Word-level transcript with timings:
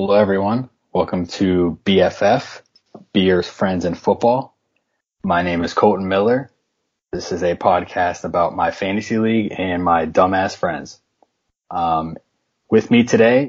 Hello, 0.00 0.14
everyone. 0.14 0.70
Welcome 0.92 1.26
to 1.26 1.76
BFF, 1.84 2.62
Beers, 3.12 3.48
Friends, 3.48 3.84
and 3.84 3.98
Football. 3.98 4.56
My 5.24 5.42
name 5.42 5.64
is 5.64 5.74
Colton 5.74 6.06
Miller. 6.06 6.52
This 7.10 7.32
is 7.32 7.42
a 7.42 7.56
podcast 7.56 8.22
about 8.22 8.54
my 8.54 8.70
fantasy 8.70 9.18
league 9.18 9.52
and 9.58 9.82
my 9.82 10.06
dumbass 10.06 10.54
friends. 10.54 11.00
Um, 11.72 12.16
with 12.70 12.92
me 12.92 13.02
today, 13.02 13.48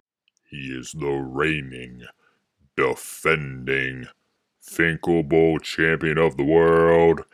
He 0.49 0.75
is 0.75 0.91
the 0.93 1.12
reigning, 1.12 2.01
defending, 2.76 4.08
Finkel 4.60 5.22
Bowl 5.22 5.60
champion 5.60 6.18
of 6.18 6.36
the 6.36 6.46
world, 6.46 7.26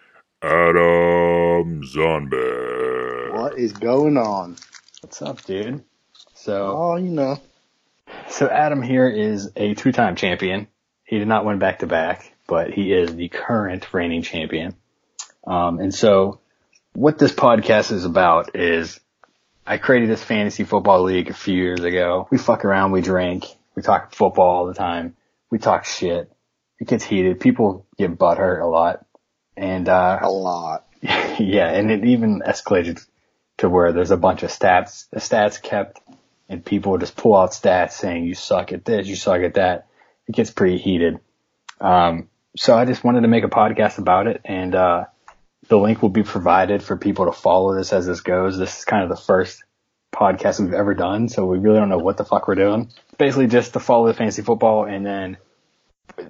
Adam 0.42 1.84
Zombek. 1.84 3.34
What 3.34 3.58
is 3.58 3.72
going 3.72 4.18
on? 4.18 4.58
what's 5.00 5.22
up, 5.22 5.42
dude? 5.46 5.86
So, 6.34 6.76
Oh, 6.76 6.96
you 6.98 7.12
know. 7.12 7.40
So 8.30 8.48
Adam 8.50 8.82
here 8.82 9.08
is 9.08 9.52
a 9.56 9.74
two-time 9.74 10.16
champion. 10.16 10.68
He 11.04 11.20
did 11.20 11.27
not 11.27 11.45
win 11.45 11.59
back-to-back, 11.59 12.34
but 12.48 12.72
he 12.72 12.91
is 12.91 13.16
the 13.16 13.30
current 13.30 13.94
reigning 13.94 14.22
champion. 14.22 14.76
Um, 15.45 15.80
and 15.80 15.94
so 15.94 16.40
what 16.94 17.20
this 17.20 17.31
podcast 17.31 17.91
is 17.91 18.05
about 18.05 18.55
is 18.55 19.00
I 19.66 19.78
created 19.78 20.09
this 20.09 20.23
fantasy 20.23 20.64
football 20.64 21.04
league 21.04 21.30
a 21.30 21.34
few 21.34 21.55
years 21.55 21.84
ago. 21.84 22.28
We 22.31 22.38
fuck 22.38 22.66
around, 22.66 22.91
we 22.91 23.02
drink, 23.02 23.45
we 23.76 23.81
talk 23.81 24.14
football 24.14 24.48
all 24.48 24.67
the 24.67 24.73
time, 24.73 25.16
we 25.50 25.59
talk 25.59 25.86
shit. 25.86 26.31
It 26.80 26.88
gets 26.88 27.03
heated. 27.03 27.40
People 27.40 27.86
get 27.98 28.17
butthurt 28.17 28.62
a 28.62 28.66
lot. 28.66 29.06
And, 29.56 29.88
uh, 29.88 30.20
A 30.22 30.30
lot. 30.30 30.86
yeah, 31.02 31.70
and 31.70 31.90
it 31.90 32.03
even 32.03 32.42
escalated 32.45 33.06
to 33.58 33.70
where 33.70 33.94
there's 33.94 34.12
a 34.12 34.17
bunch 34.17 34.44
of 34.44 34.50
stats, 34.50 35.08
the 35.12 35.20
stats 35.20 35.62
kept, 35.62 36.02
and 36.49 36.63
people 36.63 36.98
just 36.98 37.16
pull 37.16 37.35
out 37.35 37.52
stats 37.52 37.94
saying 37.94 38.26
you 38.26 38.35
suck 38.35 38.72
at 38.72 38.86
this, 38.86 39.08
you 39.08 39.16
suck 39.16 39.41
at 39.41 39.55
that. 39.55 39.88
It 40.27 40.36
gets 40.36 40.52
pretty 40.52 40.77
heated. 40.77 41.20
Um, 41.80 42.30
so 42.56 42.78
I 42.78 42.86
just 42.86 43.03
wanted 43.03 43.22
to 43.22 43.28
make 43.28 43.44
a 43.44 43.50
podcast 43.50 43.97
about 43.97 44.28
it, 44.28 44.42
and 44.45 44.73
uh, 44.73 45.05
the 45.67 45.78
link 45.78 46.02
will 46.02 46.09
be 46.09 46.23
provided 46.23 46.81
for 46.81 46.97
people 46.97 47.25
to 47.25 47.31
follow 47.31 47.75
this 47.75 47.94
as 47.94 48.05
this 48.05 48.22
goes. 48.22 48.58
This 48.58 48.80
is 48.80 48.86
kind 48.86 49.03
of 49.03 49.09
the 49.09 49.22
first 49.22 49.64
podcast 50.14 50.59
we've 50.59 50.73
ever 50.73 50.94
done, 50.94 51.28
so 51.28 51.45
we 51.45 51.59
really 51.59 51.80
don't 51.80 51.89
know 51.89 51.97
what 51.97 52.17
the 52.17 52.25
fuck 52.25 52.48
we're 52.48 52.55
doing. 52.55 52.92
Basically, 53.17 53.48
just 53.48 53.73
to 53.73 53.80
follow 53.80 54.08
the 54.08 54.14
fantasy 54.14 54.42
football, 54.42 54.86
and 54.86 55.05
then 55.05 55.38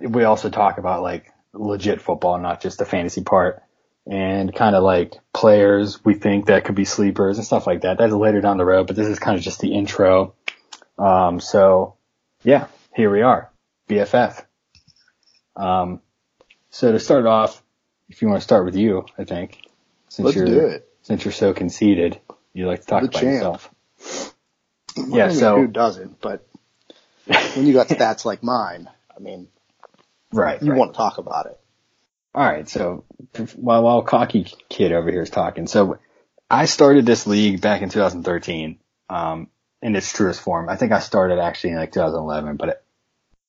we 0.02 0.24
also 0.24 0.50
talk 0.50 0.78
about 0.78 1.04
like 1.04 1.32
legit 1.54 2.02
football, 2.02 2.40
not 2.40 2.62
just 2.62 2.80
the 2.80 2.86
fantasy 2.86 3.22
part 3.22 3.62
and 4.08 4.54
kind 4.54 4.76
of 4.76 4.84
like 4.84 5.14
players 5.34 6.04
we 6.06 6.14
think 6.14 6.46
that 6.48 6.64
could 6.66 6.76
be 6.76 6.86
sleepers 6.86 7.38
and 7.38 7.46
stuff 7.46 7.66
like 7.68 7.82
that. 7.82 7.98
That's 7.98 8.14
later 8.14 8.42
down 8.42 8.58
the 8.58 8.66
road, 8.66 8.88
but 8.88 8.96
this 8.96 9.08
is 9.08 9.20
kind 9.20 9.38
of 9.38 9.44
just 9.44 9.60
the 9.60 9.74
intro. 9.74 10.34
Um, 10.98 11.40
so 11.40 11.96
yeah, 12.44 12.68
here 12.96 13.12
we 13.12 13.22
are, 13.22 13.52
BFF. 13.90 14.46
Um, 15.56 16.02
so 16.70 16.92
to 16.92 17.00
start 17.00 17.26
off, 17.26 17.62
if 18.10 18.22
you 18.22 18.28
want 18.28 18.40
to 18.40 18.44
start 18.44 18.66
with 18.66 18.76
you, 18.76 19.06
I 19.18 19.24
think, 19.24 19.60
since 20.10 20.26
Let's 20.26 20.38
you're 20.38 20.80
since 21.02 21.26
you're 21.26 21.32
so 21.32 21.54
conceited, 21.54 22.20
you 22.54 22.68
like 22.68 22.82
to 22.82 22.88
talk 22.88 23.02
The 23.02 23.08
about 23.10 23.20
champ. 23.22 23.34
yourself. 23.34 23.72
Yeah, 24.96 25.30
so- 25.30 25.58
who 25.58 25.68
doesn't? 25.68 26.22
But 26.22 26.48
when 27.56 27.66
you 27.66 27.74
got 27.74 27.88
stats 27.88 28.26
like 28.26 28.44
mine, 28.44 28.90
I 29.16 29.20
mean, 29.20 29.48
Right. 30.34 30.62
you 30.62 30.72
right. 30.72 30.78
want 30.78 30.94
to 30.94 30.98
talk 30.98 31.18
about 31.18 31.46
it. 31.48 31.60
All 32.36 32.46
right. 32.46 32.68
So 32.68 33.06
while 33.56 33.82
while 33.82 34.02
cocky 34.02 34.46
kid 34.68 34.92
over 34.92 35.10
here 35.10 35.22
is 35.22 35.30
talking, 35.30 35.68
so 35.68 36.00
I 36.52 36.66
started 36.66 37.06
this 37.06 37.26
league 37.26 37.62
back 37.62 37.82
in 37.82 37.90
2013, 37.90 38.78
um, 39.10 39.48
in 39.82 39.96
its 39.96 40.12
truest 40.12 40.42
form. 40.42 40.68
I 40.68 40.76
think 40.76 40.92
I 40.92 41.00
started 41.00 41.40
actually 41.40 41.72
in 41.72 41.78
like 41.78 41.94
2011, 41.94 42.58
but 42.58 42.70
it, 42.70 42.84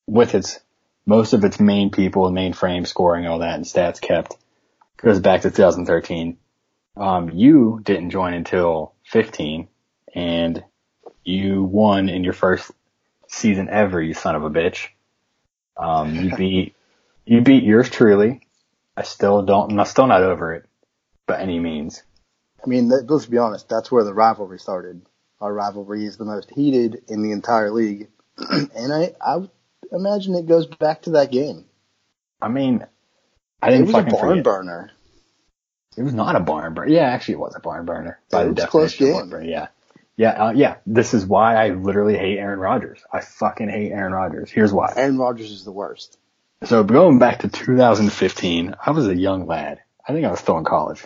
with 0.07 0.37
its 0.37 0.61
most 1.05 1.33
of 1.33 1.45
its 1.45 1.59
main 1.59 1.91
people, 1.91 2.27
and 2.27 2.35
main 2.37 2.53
frame 2.53 2.87
scoring, 2.87 3.27
all 3.27 3.41
that, 3.41 3.57
and 3.57 3.65
stats 3.65 4.01
kept 4.01 4.37
goes 4.99 5.19
back 5.19 5.41
to 5.41 5.51
2013. 5.51 6.39
Um, 6.97 7.31
you 7.31 7.81
didn't 7.83 8.11
join 8.11 8.35
until 8.35 8.95
15, 9.07 9.67
and 10.15 10.63
you 11.25 11.65
won 11.65 12.09
in 12.09 12.23
your 12.23 12.35
first 12.35 12.71
season 13.27 13.69
ever. 13.69 14.01
You 14.01 14.15
son 14.15 14.37
of 14.37 14.45
a 14.45 14.51
bitch. 14.51 14.87
Um, 15.77 16.15
you 16.15 16.37
beat 16.37 16.77
you 17.25 17.41
beat 17.41 17.65
yours 17.65 17.91
truly. 17.91 18.46
I 18.97 19.03
still 19.03 19.43
don't, 19.43 19.79
I'm 19.79 19.87
still 19.87 20.07
not 20.07 20.23
over 20.23 20.55
it 20.55 20.65
by 21.27 21.41
any 21.41 21.59
means. 21.61 22.03
I 22.65 22.69
mean, 22.69 22.89
that, 22.89 23.11
let's 23.11 23.27
be 23.27 23.39
honest. 23.39 23.69
That's 23.69 23.93
where 23.93 24.05
the 24.05 24.15
rivalry 24.15 24.59
started. 24.59 25.03
Our 25.41 25.53
rivalry 25.53 26.05
is 26.07 26.17
the 26.17 26.25
most 26.25 26.51
heated 26.51 27.03
in 27.09 27.23
the 27.23 27.33
entire 27.33 27.71
league, 27.71 28.09
and 28.39 28.93
I, 28.93 29.13
I 29.21 29.47
imagine 29.93 30.35
it 30.35 30.47
goes 30.47 30.67
back 30.67 31.03
to 31.03 31.11
that 31.11 31.31
game. 31.31 31.67
I 32.41 32.49
mean, 32.49 32.87
I 33.63 33.69
It 33.69 33.73
didn't 33.73 33.87
was 33.87 33.95
a 33.95 33.99
fucking 33.99 34.13
barn 34.15 34.29
forget. 34.31 34.45
burner. 34.45 34.91
It 35.97 36.03
was 36.03 36.15
not 36.15 36.37
a 36.37 36.41
barn 36.41 36.75
burner. 36.75 36.91
Yeah, 36.91 37.03
actually 37.09 37.35
it 37.35 37.41
was 37.41 37.55
a 37.55 37.61
barn 37.61 37.85
burner 37.87 38.19
by 38.31 38.43
It 38.43 38.45
the 38.47 38.53
was 38.53 38.65
a 38.65 38.67
close 38.67 38.93
definition 38.93 39.13
barn 39.15 39.25
game. 39.25 39.31
burner. 39.31 39.45
Yeah. 39.51 39.69
Yeah, 40.19 40.31
uh, 40.47 40.53
yeah. 40.53 40.77
This 40.87 41.13
is 41.13 41.27
why 41.27 41.57
I 41.57 41.71
literally 41.71 42.17
hate 42.17 42.39
Aaron 42.39 42.59
Rodgers. 42.59 43.03
I 43.13 43.21
fucking 43.21 43.69
hate 43.69 43.93
Aaron 43.93 44.13
Rodgers. 44.15 44.51
Here's 44.51 44.73
why. 44.73 44.93
Aaron 44.97 45.19
Rodgers 45.19 45.51
is 45.51 45.65
the 45.65 45.73
worst. 45.73 46.19
So 46.67 46.83
going 46.83 47.19
back 47.19 47.41
to 47.41 47.49
2015, 47.49 48.75
I 48.85 48.91
was 48.91 49.07
a 49.07 49.15
young 49.17 49.47
lad. 49.47 49.81
I 50.07 50.13
think 50.13 50.27
I 50.27 50.31
was 50.31 50.41
still 50.41 50.59
in 50.59 50.65
college. 50.65 51.05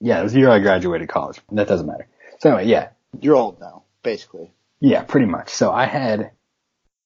Yeah, 0.00 0.20
it 0.20 0.22
was 0.22 0.32
the 0.32 0.40
year 0.40 0.50
I 0.50 0.60
graduated 0.60 1.08
college. 1.08 1.40
That 1.52 1.68
doesn't 1.68 1.86
matter. 1.86 2.06
So 2.38 2.50
anyway, 2.50 2.70
yeah, 2.70 2.88
You're 3.20 3.36
old 3.36 3.60
now, 3.60 3.82
basically. 4.02 4.50
Yeah, 4.80 5.02
pretty 5.02 5.26
much. 5.26 5.50
So 5.50 5.70
I 5.72 5.84
had 5.86 6.30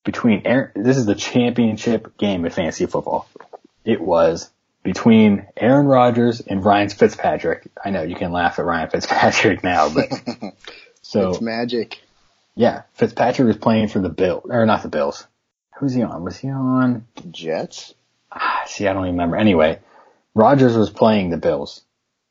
between 0.05 0.43
Aaron, 0.45 0.71
this 0.77 0.97
is 0.97 1.07
the 1.07 1.15
championship 1.15 2.17
game 2.19 2.45
of 2.45 2.53
fantasy 2.55 2.87
football. 2.87 3.29
It 3.85 4.01
was 4.01 4.51
between 4.83 5.47
Aaron 5.57 5.87
Rodgers 5.87 6.41
and 6.41 6.65
Ryan 6.65 6.91
Fitzpatrick. 6.91 7.67
I 7.83 7.91
know 7.91 8.03
you 8.03 8.17
can 8.17 8.33
laugh 8.33 8.59
at 8.59 8.67
Ryan 8.67 8.91
Fitzpatrick 8.91 9.65
now, 9.65 9.89
but 9.89 10.13
so 11.03 11.31
it's 11.31 11.41
magic. 11.41 12.03
yeah, 12.55 12.83
Fitzpatrick 12.93 13.47
was 13.47 13.57
playing 13.57 13.89
for 13.89 14.01
the 14.01 14.11
Bill 14.11 14.43
or 14.45 14.67
not 14.67 14.83
the 14.83 14.89
Bills. 14.89 15.27
Who's 15.79 15.95
he 15.95 16.03
on? 16.03 16.23
Was 16.25 16.39
he 16.39 16.51
on? 16.51 17.07
the 17.17 17.29
Jets. 17.29 17.95
Ah, 18.31 18.63
see, 18.67 18.87
I 18.87 18.93
don't 18.93 19.05
even 19.05 19.15
remember. 19.15 19.37
Anyway, 19.37 19.81
Rodgers 20.35 20.77
was 20.77 20.91
playing 20.91 21.31
the 21.31 21.37
Bills 21.37 21.85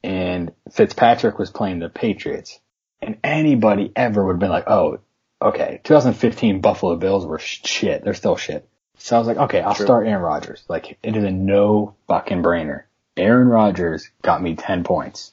and 0.03 0.51
Fitzpatrick 0.71 1.39
was 1.39 1.49
playing 1.49 1.79
the 1.79 1.89
Patriots. 1.89 2.59
And 3.01 3.17
anybody 3.23 3.91
ever 3.95 4.23
would 4.25 4.33
have 4.33 4.39
been 4.39 4.49
like, 4.49 4.67
oh, 4.67 4.99
okay, 5.41 5.81
2015 5.83 6.61
Buffalo 6.61 6.95
Bills 6.95 7.25
were 7.25 7.39
shit. 7.39 8.03
They're 8.03 8.13
still 8.13 8.35
shit. 8.35 8.67
So 8.97 9.15
I 9.15 9.19
was 9.19 9.27
like, 9.27 9.37
okay, 9.37 9.61
I'll 9.61 9.75
True. 9.75 9.85
start 9.85 10.07
Aaron 10.07 10.21
Rodgers. 10.21 10.63
Like, 10.69 10.97
it 11.03 11.15
is 11.15 11.23
a 11.23 11.31
no 11.31 11.95
fucking 12.07 12.43
brainer. 12.43 12.83
Aaron 13.17 13.47
Rodgers 13.47 14.09
got 14.21 14.41
me 14.41 14.55
10 14.55 14.83
points. 14.83 15.31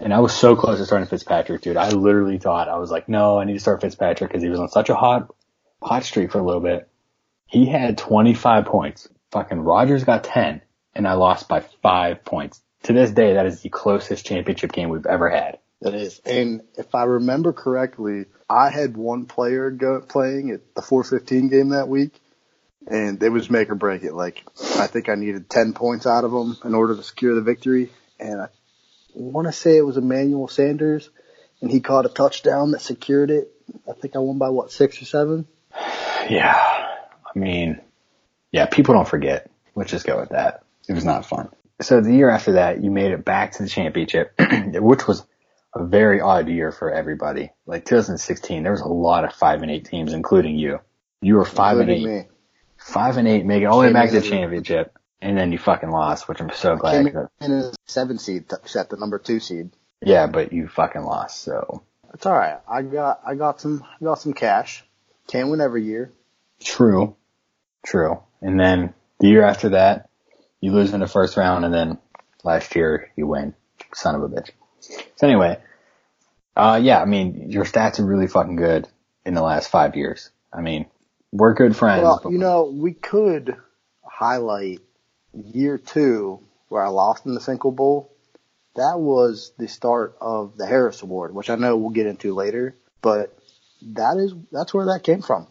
And 0.00 0.12
I 0.12 0.20
was 0.20 0.34
so 0.34 0.56
close 0.56 0.78
to 0.78 0.86
starting 0.86 1.06
Fitzpatrick, 1.06 1.60
dude. 1.60 1.76
I 1.76 1.90
literally 1.90 2.38
thought, 2.38 2.68
I 2.68 2.78
was 2.78 2.90
like, 2.90 3.08
no, 3.08 3.38
I 3.38 3.44
need 3.44 3.52
to 3.54 3.60
start 3.60 3.80
Fitzpatrick 3.80 4.30
because 4.30 4.42
he 4.42 4.48
was 4.48 4.58
on 4.58 4.68
such 4.68 4.88
a 4.88 4.94
hot, 4.94 5.32
hot 5.80 6.04
streak 6.04 6.32
for 6.32 6.38
a 6.38 6.42
little 6.42 6.60
bit. 6.60 6.88
He 7.52 7.66
had 7.66 7.98
25 7.98 8.64
points. 8.64 9.10
Fucking 9.30 9.60
Rodgers 9.60 10.04
got 10.04 10.24
10 10.24 10.62
and 10.94 11.06
I 11.06 11.12
lost 11.12 11.48
by 11.48 11.60
five 11.60 12.24
points. 12.24 12.62
To 12.84 12.94
this 12.94 13.10
day, 13.10 13.34
that 13.34 13.44
is 13.44 13.60
the 13.60 13.68
closest 13.68 14.24
championship 14.24 14.72
game 14.72 14.88
we've 14.88 15.04
ever 15.04 15.28
had. 15.28 15.58
That 15.82 15.92
is. 15.92 16.18
And 16.24 16.62
if 16.78 16.94
I 16.94 17.04
remember 17.04 17.52
correctly, 17.52 18.24
I 18.48 18.70
had 18.70 18.96
one 18.96 19.26
player 19.26 19.70
go, 19.70 20.00
playing 20.00 20.50
at 20.50 20.74
the 20.74 20.80
415 20.80 21.48
game 21.48 21.68
that 21.68 21.88
week, 21.88 22.18
and 22.86 23.22
it 23.22 23.28
was 23.28 23.50
make 23.50 23.68
or 23.68 23.74
break 23.74 24.02
it. 24.02 24.14
Like, 24.14 24.42
I 24.78 24.86
think 24.86 25.10
I 25.10 25.14
needed 25.14 25.50
10 25.50 25.74
points 25.74 26.06
out 26.06 26.24
of 26.24 26.32
him 26.32 26.56
in 26.64 26.74
order 26.74 26.96
to 26.96 27.02
secure 27.02 27.34
the 27.34 27.42
victory. 27.42 27.92
And 28.18 28.40
I 28.40 28.48
want 29.14 29.46
to 29.46 29.52
say 29.52 29.76
it 29.76 29.84
was 29.84 29.98
Emmanuel 29.98 30.48
Sanders, 30.48 31.10
and 31.60 31.70
he 31.70 31.80
caught 31.80 32.06
a 32.06 32.08
touchdown 32.08 32.70
that 32.70 32.80
secured 32.80 33.30
it. 33.30 33.52
I 33.86 33.92
think 33.92 34.16
I 34.16 34.20
won 34.20 34.38
by 34.38 34.48
what, 34.48 34.72
six 34.72 35.02
or 35.02 35.04
seven? 35.04 35.46
Yeah. 36.30 36.81
I 37.34 37.38
mean, 37.38 37.80
yeah, 38.50 38.66
people 38.66 38.94
don't 38.94 39.08
forget. 39.08 39.50
Let's 39.74 39.90
just 39.90 40.06
go 40.06 40.20
with 40.20 40.30
that. 40.30 40.62
It 40.88 40.92
was 40.92 41.04
not 41.04 41.26
fun. 41.26 41.48
So 41.80 42.00
the 42.00 42.12
year 42.12 42.30
after 42.30 42.52
that, 42.52 42.82
you 42.82 42.90
made 42.90 43.12
it 43.12 43.24
back 43.24 43.52
to 43.52 43.62
the 43.62 43.68
championship, 43.68 44.34
which 44.74 45.06
was 45.06 45.24
a 45.74 45.84
very 45.84 46.20
odd 46.20 46.48
year 46.48 46.70
for 46.70 46.90
everybody. 46.90 47.50
Like 47.66 47.84
2016, 47.84 48.62
there 48.62 48.72
was 48.72 48.80
a 48.80 48.88
lot 48.88 49.24
of 49.24 49.32
five 49.32 49.62
and 49.62 49.70
eight 49.70 49.86
teams, 49.86 50.12
including 50.12 50.56
you. 50.56 50.80
You 51.20 51.36
were 51.36 51.44
five 51.44 51.78
and 51.78 51.90
eight, 51.90 52.04
me. 52.04 52.24
five 52.76 53.16
and 53.16 53.26
eight, 53.26 53.46
making 53.46 53.68
all 53.68 53.80
the 53.80 53.86
way 53.86 53.92
back 53.92 54.10
to 54.10 54.20
the 54.20 54.28
championship, 54.28 54.96
and 55.20 55.38
then 55.38 55.52
you 55.52 55.58
fucking 55.58 55.90
lost, 55.90 56.28
which 56.28 56.40
I'm 56.40 56.50
so 56.50 56.76
glad. 56.76 57.06
Came 57.06 57.28
in 57.40 57.52
as 57.52 57.66
a 57.66 57.74
seven 57.86 58.18
seed, 58.18 58.50
set 58.64 58.90
the 58.90 58.96
number 58.96 59.18
two 59.18 59.40
seed. 59.40 59.70
Yeah, 60.04 60.26
but 60.26 60.52
you 60.52 60.68
fucking 60.68 61.02
lost. 61.02 61.42
So 61.42 61.84
It's 62.12 62.26
all 62.26 62.34
right. 62.34 62.58
I 62.68 62.82
got 62.82 63.20
I 63.24 63.34
got 63.36 63.60
some 63.60 63.84
I 64.00 64.04
got 64.04 64.20
some 64.20 64.32
cash. 64.34 64.84
Can't 65.28 65.48
win 65.48 65.60
every 65.60 65.84
year. 65.84 66.12
true, 66.60 67.16
true. 67.84 68.20
And 68.40 68.58
then 68.58 68.94
the 69.20 69.28
year 69.28 69.44
after 69.44 69.70
that, 69.70 70.08
you 70.60 70.72
lose 70.72 70.92
in 70.92 71.00
the 71.00 71.06
first 71.06 71.36
round, 71.36 71.64
and 71.64 71.74
then 71.74 71.98
last 72.44 72.74
year 72.76 73.10
you 73.16 73.26
win. 73.26 73.54
Son 73.94 74.14
of 74.14 74.22
a 74.22 74.28
bitch. 74.28 74.50
So 75.16 75.26
anyway, 75.26 75.58
uh, 76.56 76.80
yeah, 76.82 77.00
I 77.00 77.04
mean, 77.04 77.50
your 77.50 77.64
stats 77.64 77.98
are 78.00 78.06
really 78.06 78.26
fucking 78.26 78.56
good 78.56 78.88
in 79.24 79.34
the 79.34 79.42
last 79.42 79.70
five 79.70 79.96
years. 79.96 80.30
I 80.52 80.60
mean, 80.60 80.86
we're 81.32 81.54
good 81.54 81.76
friends. 81.76 82.02
Well, 82.02 82.22
you 82.30 82.38
know, 82.38 82.64
we 82.64 82.92
could 82.92 83.56
highlight 84.04 84.80
year 85.32 85.78
two 85.78 86.40
where 86.68 86.84
I 86.84 86.88
lost 86.88 87.26
in 87.26 87.34
the 87.34 87.40
Finkel 87.40 87.72
Bowl. 87.72 88.14
That 88.76 88.98
was 88.98 89.52
the 89.58 89.68
start 89.68 90.16
of 90.20 90.56
the 90.56 90.66
Harris 90.66 91.02
Award, 91.02 91.34
which 91.34 91.50
I 91.50 91.56
know 91.56 91.76
we'll 91.76 91.90
get 91.90 92.06
into 92.06 92.34
later, 92.34 92.76
but 93.02 93.36
that 93.82 94.16
is 94.16 94.34
that's 94.50 94.72
where 94.72 94.86
that 94.86 95.02
came 95.02 95.22
from. 95.22 95.48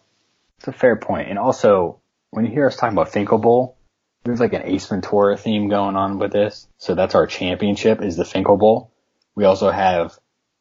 It's 0.58 0.68
a 0.68 0.72
fair 0.72 0.96
point. 0.96 1.30
And 1.30 1.38
also, 1.38 2.01
when 2.32 2.46
you 2.46 2.52
hear 2.52 2.66
us 2.66 2.76
talking 2.76 2.98
about 2.98 3.12
Finkel 3.12 3.38
Bowl, 3.38 3.78
there's 4.24 4.40
like 4.40 4.54
an 4.54 4.64
Ace 4.64 4.88
Ventura 4.88 5.38
theme 5.38 5.70
going 5.70 5.96
on 5.96 6.18
with 6.18 6.32
this. 6.32 6.68
So 6.78 6.96
that's 6.96 7.16
our 7.16 7.28
championship 7.28 8.02
is 8.02 8.16
the 8.16 8.26
Finkel 8.26 8.58
Bowl. 8.58 8.92
We 9.36 9.46
also 9.46 9.70
have 9.70 10.18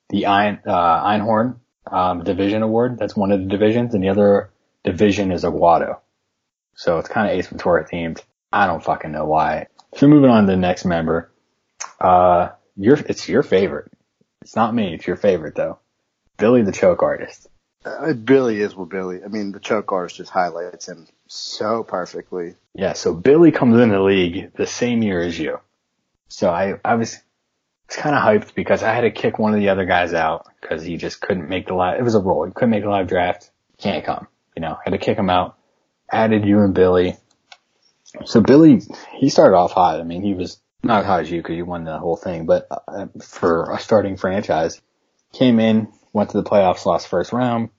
the 0.09 0.27
Ein, 0.27 0.61
uh, 0.67 1.05
Einhorn 1.05 1.61
um, 1.91 2.25
Division 2.25 2.63
Award. 2.63 2.99
That's 2.99 3.17
one 3.17 3.33
of 3.33 3.41
the 3.41 3.47
divisions, 3.47 3.95
and 3.95 4.03
the 4.03 4.09
other 4.09 4.51
division 4.85 5.33
is 5.33 5.45
Aguado. 5.45 6.01
So 6.75 6.99
it's 6.99 7.09
kind 7.09 7.31
of 7.31 7.37
Ace 7.37 7.49
Ventura 7.49 7.87
themed. 7.87 8.23
I 8.53 8.67
don't 8.67 8.83
fucking 8.83 9.13
know 9.13 9.27
why. 9.27 9.67
So 9.95 10.09
moving 10.09 10.31
on 10.31 10.47
to 10.47 10.53
the 10.53 10.57
next 10.57 10.85
member. 10.85 11.31
Uh, 12.01 12.51
your, 12.77 12.97
it's 12.97 13.29
your 13.29 13.43
favorite. 13.43 13.93
It's 14.43 14.57
not 14.57 14.75
me. 14.75 14.95
It's 14.95 15.07
your 15.07 15.17
favorite 15.17 15.55
though. 15.55 15.79
Billy 16.39 16.63
the 16.63 16.73
choke 16.73 17.03
artist. 17.03 17.47
Uh, 17.85 18.13
Billy 18.15 18.61
is 18.61 18.75
what 18.75 18.89
Billy. 18.89 19.23
I 19.23 19.29
mean, 19.29 19.53
the 19.53 19.61
choke 19.61 19.93
artist 19.93 20.17
just 20.17 20.31
highlights 20.31 20.89
him 20.89 21.07
so 21.33 21.83
perfectly. 21.83 22.55
Yeah. 22.75 22.95
So 22.95 23.15
Billy 23.15 23.53
comes 23.53 23.79
in 23.81 23.91
the 23.91 24.01
league 24.01 24.53
the 24.55 24.67
same 24.67 25.03
year 25.03 25.21
as 25.21 25.39
you. 25.39 25.59
So 26.29 26.51
I, 26.51 26.75
I 26.85 26.95
was, 26.95 27.19
kind 27.97 28.15
of 28.15 28.23
hyped 28.23 28.55
because 28.55 28.83
I 28.83 28.93
had 28.93 29.03
to 29.03 29.11
kick 29.11 29.39
one 29.39 29.53
of 29.53 29.61
the 29.61 29.69
other 29.69 29.85
guys 29.85 30.15
out 30.15 30.47
because 30.61 30.83
he 30.83 30.97
just 30.97 31.21
couldn't 31.21 31.49
make 31.49 31.67
the 31.67 31.75
live. 31.75 31.99
It 31.99 32.05
was 32.05 32.15
a 32.15 32.21
roll. 32.21 32.45
He 32.45 32.53
couldn't 32.53 32.71
make 32.71 32.85
the 32.85 32.89
live 32.89 33.09
draft. 33.09 33.51
Can't 33.79 34.05
come. 34.05 34.27
You 34.57 34.63
know, 34.63 34.79
had 34.85 34.93
to 34.93 34.99
kick 34.99 35.19
him 35.19 35.31
out. 35.31 35.57
Added 36.11 36.45
you 36.45 36.61
and 36.61 36.75
Billy. 36.75 37.17
So 38.25 38.41
Billy, 38.41 38.81
he 39.19 39.29
started 39.29 39.57
off 39.57 39.73
hot. 39.73 40.01
I 40.01 40.05
mean, 40.05 40.23
he 40.23 40.35
was 40.35 40.61
not 40.83 41.01
as 41.01 41.07
hot 41.07 41.21
as 41.21 41.31
you 41.31 41.41
because 41.41 41.57
you 41.57 41.65
won 41.65 41.85
the 41.85 41.99
whole 41.99 42.17
thing, 42.17 42.47
but 42.47 42.67
uh, 42.71 43.07
for 43.23 43.73
a 43.73 43.79
starting 43.79 44.17
franchise, 44.17 44.81
came 45.33 45.61
in, 45.61 45.93
went 46.13 46.31
to 46.31 46.37
the 46.37 46.49
playoffs, 46.49 46.87
lost 46.87 47.09
first 47.09 47.33
round. 47.33 47.71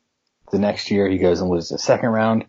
The 0.52 0.60
next 0.60 0.92
year 0.92 1.10
he 1.10 1.18
goes 1.18 1.42
and 1.42 1.50
loses 1.50 1.70
the 1.70 1.78
second 1.78 2.10
round. 2.10 2.46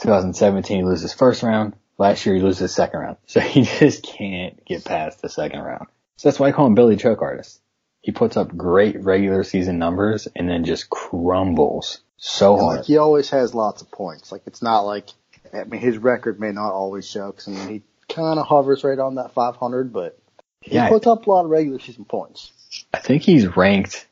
2017 0.00 0.78
he 0.78 0.84
loses 0.84 1.12
first 1.12 1.42
round. 1.42 1.74
Last 1.98 2.24
year 2.26 2.34
he 2.34 2.40
loses 2.40 2.74
second 2.74 3.00
round. 3.00 3.16
So 3.26 3.40
he 3.40 3.62
just 3.78 4.02
can't 4.02 4.64
get 4.64 4.84
past 4.84 5.22
the 5.22 5.28
second 5.28 5.60
round. 5.60 5.86
So 6.16 6.28
that's 6.28 6.38
why 6.40 6.48
I 6.48 6.52
call 6.52 6.66
him 6.66 6.74
Billy 6.74 6.96
Choke 6.96 7.22
Artist. 7.22 7.60
He 8.00 8.10
puts 8.12 8.36
up 8.36 8.56
great 8.56 9.00
regular 9.02 9.44
season 9.44 9.78
numbers 9.78 10.26
and 10.34 10.48
then 10.48 10.64
just 10.64 10.90
crumbles 10.90 12.00
so 12.16 12.56
hard. 12.56 12.76
like 12.78 12.86
he 12.86 12.96
always 12.96 13.30
has 13.30 13.54
lots 13.54 13.82
of 13.82 13.90
points. 13.90 14.32
Like 14.32 14.42
it's 14.46 14.62
not 14.62 14.80
like 14.80 15.08
I 15.54 15.64
mean 15.64 15.80
his 15.80 15.98
record 15.98 16.40
may 16.40 16.50
not 16.52 16.72
always 16.72 17.08
show 17.08 17.28
because 17.30 17.48
I 17.48 17.50
mean 17.52 17.68
he 17.68 17.82
kind 18.12 18.38
of 18.38 18.46
hovers 18.46 18.82
right 18.84 18.98
on 18.98 19.16
that 19.16 19.32
500, 19.34 19.92
but 19.92 20.18
he 20.60 20.74
Yeah. 20.74 20.88
puts 20.88 21.06
up 21.06 21.26
a 21.26 21.30
lot 21.30 21.44
of 21.44 21.50
regular 21.50 21.78
season 21.78 22.04
points. 22.04 22.52
I 22.92 22.98
think 22.98 23.22
he's 23.22 23.56
ranked 23.56 24.06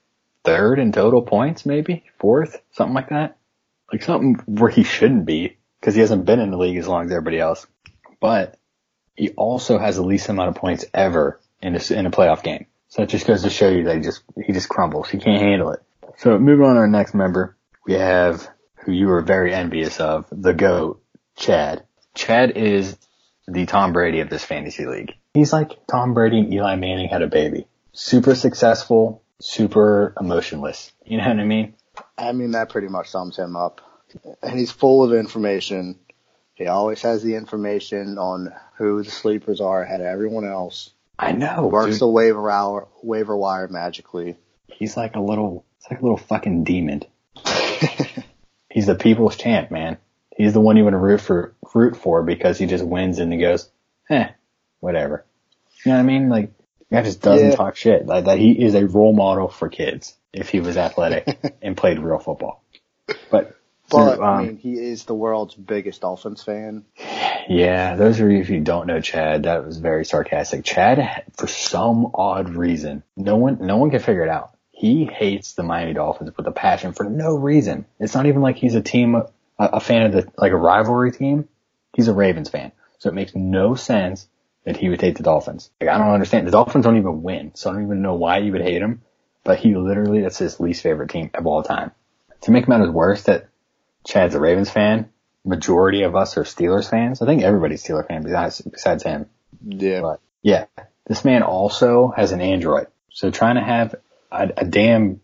third 0.44 0.78
in 0.78 0.92
total 0.92 1.22
points, 1.22 1.66
maybe 1.66 2.04
fourth, 2.18 2.60
something 2.72 2.94
like 2.94 3.08
that. 3.10 3.36
Like 3.92 4.02
something 4.02 4.34
where 4.46 4.70
he 4.70 4.84
shouldn't 4.84 5.26
be 5.26 5.56
because 5.80 5.94
he 5.94 6.00
hasn't 6.00 6.24
been 6.24 6.40
in 6.40 6.50
the 6.50 6.58
league 6.58 6.76
as 6.76 6.86
long 6.86 7.06
as 7.06 7.12
everybody 7.12 7.38
else. 7.38 7.66
But 8.20 8.58
he 9.16 9.30
also 9.30 9.78
has 9.78 9.96
the 9.96 10.02
least 10.02 10.28
amount 10.28 10.50
of 10.50 10.54
points 10.56 10.84
ever 10.92 11.40
in 11.62 11.74
a, 11.74 11.92
in 11.92 12.06
a 12.06 12.10
playoff 12.10 12.42
game. 12.42 12.66
So 12.88 13.02
that 13.02 13.08
just 13.08 13.26
goes 13.26 13.42
to 13.42 13.50
show 13.50 13.68
you 13.68 13.84
that 13.84 13.96
he 13.96 14.02
just, 14.02 14.22
he 14.44 14.52
just 14.52 14.68
crumbles. 14.68 15.08
He 15.08 15.18
can't 15.18 15.40
handle 15.40 15.70
it. 15.72 15.80
So 16.18 16.38
moving 16.38 16.66
on 16.66 16.74
to 16.74 16.80
our 16.80 16.88
next 16.88 17.14
member, 17.14 17.56
we 17.86 17.94
have 17.94 18.48
who 18.84 18.92
you 18.92 19.06
were 19.06 19.22
very 19.22 19.54
envious 19.54 20.00
of, 20.00 20.26
the 20.30 20.52
GOAT, 20.52 21.02
Chad. 21.36 21.84
Chad 22.14 22.56
is 22.56 22.96
the 23.46 23.66
Tom 23.66 23.92
Brady 23.92 24.20
of 24.20 24.30
this 24.30 24.44
fantasy 24.44 24.86
league. 24.86 25.12
He's 25.34 25.52
like 25.52 25.86
Tom 25.86 26.14
Brady 26.14 26.40
and 26.40 26.52
Eli 26.52 26.76
Manning 26.76 27.08
had 27.08 27.22
a 27.22 27.26
baby. 27.26 27.66
Super 27.92 28.34
successful, 28.34 29.22
super 29.40 30.14
emotionless. 30.20 30.92
You 31.04 31.18
know 31.18 31.28
what 31.28 31.40
I 31.40 31.44
mean? 31.44 31.74
I 32.16 32.32
mean 32.32 32.52
that 32.52 32.70
pretty 32.70 32.88
much 32.88 33.08
sums 33.08 33.36
him 33.36 33.56
up. 33.56 33.80
And 34.42 34.58
he's 34.58 34.70
full 34.70 35.02
of 35.04 35.12
information. 35.12 35.98
He 36.54 36.66
always 36.66 37.02
has 37.02 37.22
the 37.22 37.34
information 37.36 38.18
on 38.18 38.52
who 38.76 39.02
the 39.02 39.10
sleepers 39.10 39.60
are 39.60 39.82
ahead 39.82 40.00
of 40.00 40.06
everyone 40.06 40.46
else. 40.46 40.90
I 41.18 41.32
know. 41.32 41.66
Works 41.68 41.92
dude. 41.92 42.00
the 42.00 42.08
waiver 42.08 42.50
hour, 42.50 42.88
waiver 43.02 43.36
wire 43.36 43.68
magically. 43.68 44.36
He's 44.68 44.96
like 44.96 45.16
a 45.16 45.20
little, 45.20 45.64
it's 45.78 45.90
like 45.90 46.00
a 46.00 46.02
little 46.02 46.16
fucking 46.18 46.64
demon. 46.64 47.02
He's 48.70 48.86
the 48.86 48.94
people's 48.94 49.36
champ, 49.36 49.70
man. 49.70 49.98
He's 50.36 50.52
the 50.52 50.60
one 50.60 50.76
you 50.76 50.84
want 50.84 50.94
to 50.94 50.98
root 50.98 51.20
for, 51.20 51.54
root 51.74 51.96
for 51.96 52.22
because 52.22 52.56
he 52.58 52.66
just 52.66 52.84
wins 52.84 53.18
and 53.18 53.32
he 53.32 53.38
goes, 53.38 53.68
eh, 54.08 54.28
whatever. 54.80 55.24
You 55.84 55.92
know 55.92 55.96
what 55.98 56.02
I 56.04 56.06
mean? 56.06 56.28
Like, 56.28 56.52
that 56.90 57.04
just 57.04 57.20
doesn't 57.20 57.50
Yeah. 57.50 57.56
talk 57.56 57.76
shit. 57.76 58.06
Like 58.06 58.24
that 58.26 58.38
he 58.38 58.52
is 58.52 58.74
a 58.74 58.86
role 58.86 59.12
model 59.12 59.48
for 59.48 59.68
kids 59.68 60.14
if 60.32 60.48
he 60.48 60.60
was 60.60 60.76
athletic 60.76 61.56
and 61.62 61.76
played 61.76 61.98
real 61.98 62.18
football. 62.18 62.62
But, 63.30 63.56
But 63.90 64.16
so, 64.16 64.22
I 64.22 64.38
um, 64.38 64.46
mean, 64.46 64.56
he 64.56 64.74
is 64.74 65.04
the 65.04 65.14
world's 65.14 65.54
biggest 65.54 66.00
Dolphins 66.02 66.42
fan. 66.42 66.84
Yeah, 67.48 67.96
those 67.96 68.20
of 68.20 68.30
you 68.30 68.44
who 68.44 68.60
don't 68.60 68.86
know 68.86 69.00
Chad, 69.00 69.42
that 69.42 69.66
was 69.66 69.78
very 69.78 70.04
sarcastic. 70.04 70.64
Chad, 70.64 71.24
for 71.36 71.48
some 71.48 72.12
odd 72.14 72.50
reason, 72.50 73.02
no 73.16 73.36
one, 73.36 73.58
no 73.60 73.76
one 73.76 73.90
can 73.90 73.98
figure 73.98 74.22
it 74.22 74.30
out. 74.30 74.56
He 74.70 75.04
hates 75.04 75.54
the 75.54 75.62
Miami 75.62 75.92
Dolphins 75.92 76.36
with 76.36 76.46
a 76.46 76.52
passion 76.52 76.92
for 76.92 77.04
no 77.04 77.34
reason. 77.34 77.84
It's 77.98 78.14
not 78.14 78.26
even 78.26 78.40
like 78.40 78.56
he's 78.56 78.76
a 78.76 78.80
team, 78.80 79.16
a, 79.16 79.26
a 79.58 79.80
fan 79.80 80.06
of 80.06 80.12
the, 80.12 80.32
like 80.38 80.52
a 80.52 80.56
rivalry 80.56 81.12
team. 81.12 81.48
He's 81.94 82.08
a 82.08 82.14
Ravens 82.14 82.48
fan. 82.48 82.72
So 82.98 83.08
it 83.08 83.14
makes 83.14 83.34
no 83.34 83.74
sense 83.74 84.28
that 84.64 84.76
he 84.76 84.88
would 84.88 85.00
hate 85.00 85.16
the 85.16 85.22
Dolphins. 85.22 85.70
Like, 85.80 85.90
I 85.90 85.98
don't 85.98 86.14
understand. 86.14 86.46
The 86.46 86.52
Dolphins 86.52 86.84
don't 86.84 86.96
even 86.96 87.22
win, 87.22 87.52
so 87.54 87.68
I 87.68 87.72
don't 87.74 87.84
even 87.84 88.02
know 88.02 88.14
why 88.14 88.38
you 88.38 88.52
would 88.52 88.62
hate 88.62 88.80
him. 88.80 89.02
But 89.42 89.58
he 89.58 89.74
literally, 89.74 90.22
that's 90.22 90.38
his 90.38 90.60
least 90.60 90.82
favorite 90.82 91.10
team 91.10 91.30
of 91.34 91.46
all 91.46 91.62
time. 91.62 91.90
To 92.42 92.50
make 92.50 92.68
matters 92.68 92.90
worse, 92.90 93.24
that 93.24 93.49
Chad's 94.06 94.34
a 94.34 94.40
Ravens 94.40 94.70
fan. 94.70 95.10
Majority 95.44 96.02
of 96.02 96.14
us 96.16 96.36
are 96.36 96.44
Steelers 96.44 96.88
fans. 96.90 97.22
I 97.22 97.26
think 97.26 97.42
everybody's 97.42 97.82
Steelers 97.82 98.06
fan 98.08 98.22
besides, 98.22 98.60
besides 98.60 99.02
him. 99.02 99.26
Yeah. 99.66 100.00
But 100.02 100.20
yeah, 100.42 100.66
this 101.06 101.24
man 101.24 101.42
also 101.42 102.12
has 102.16 102.32
an 102.32 102.40
Android. 102.40 102.86
So 103.12 103.30
trying 103.30 103.56
to 103.56 103.62
have 103.62 103.94
a, 104.30 104.50
a 104.58 104.64
damn 104.64 105.20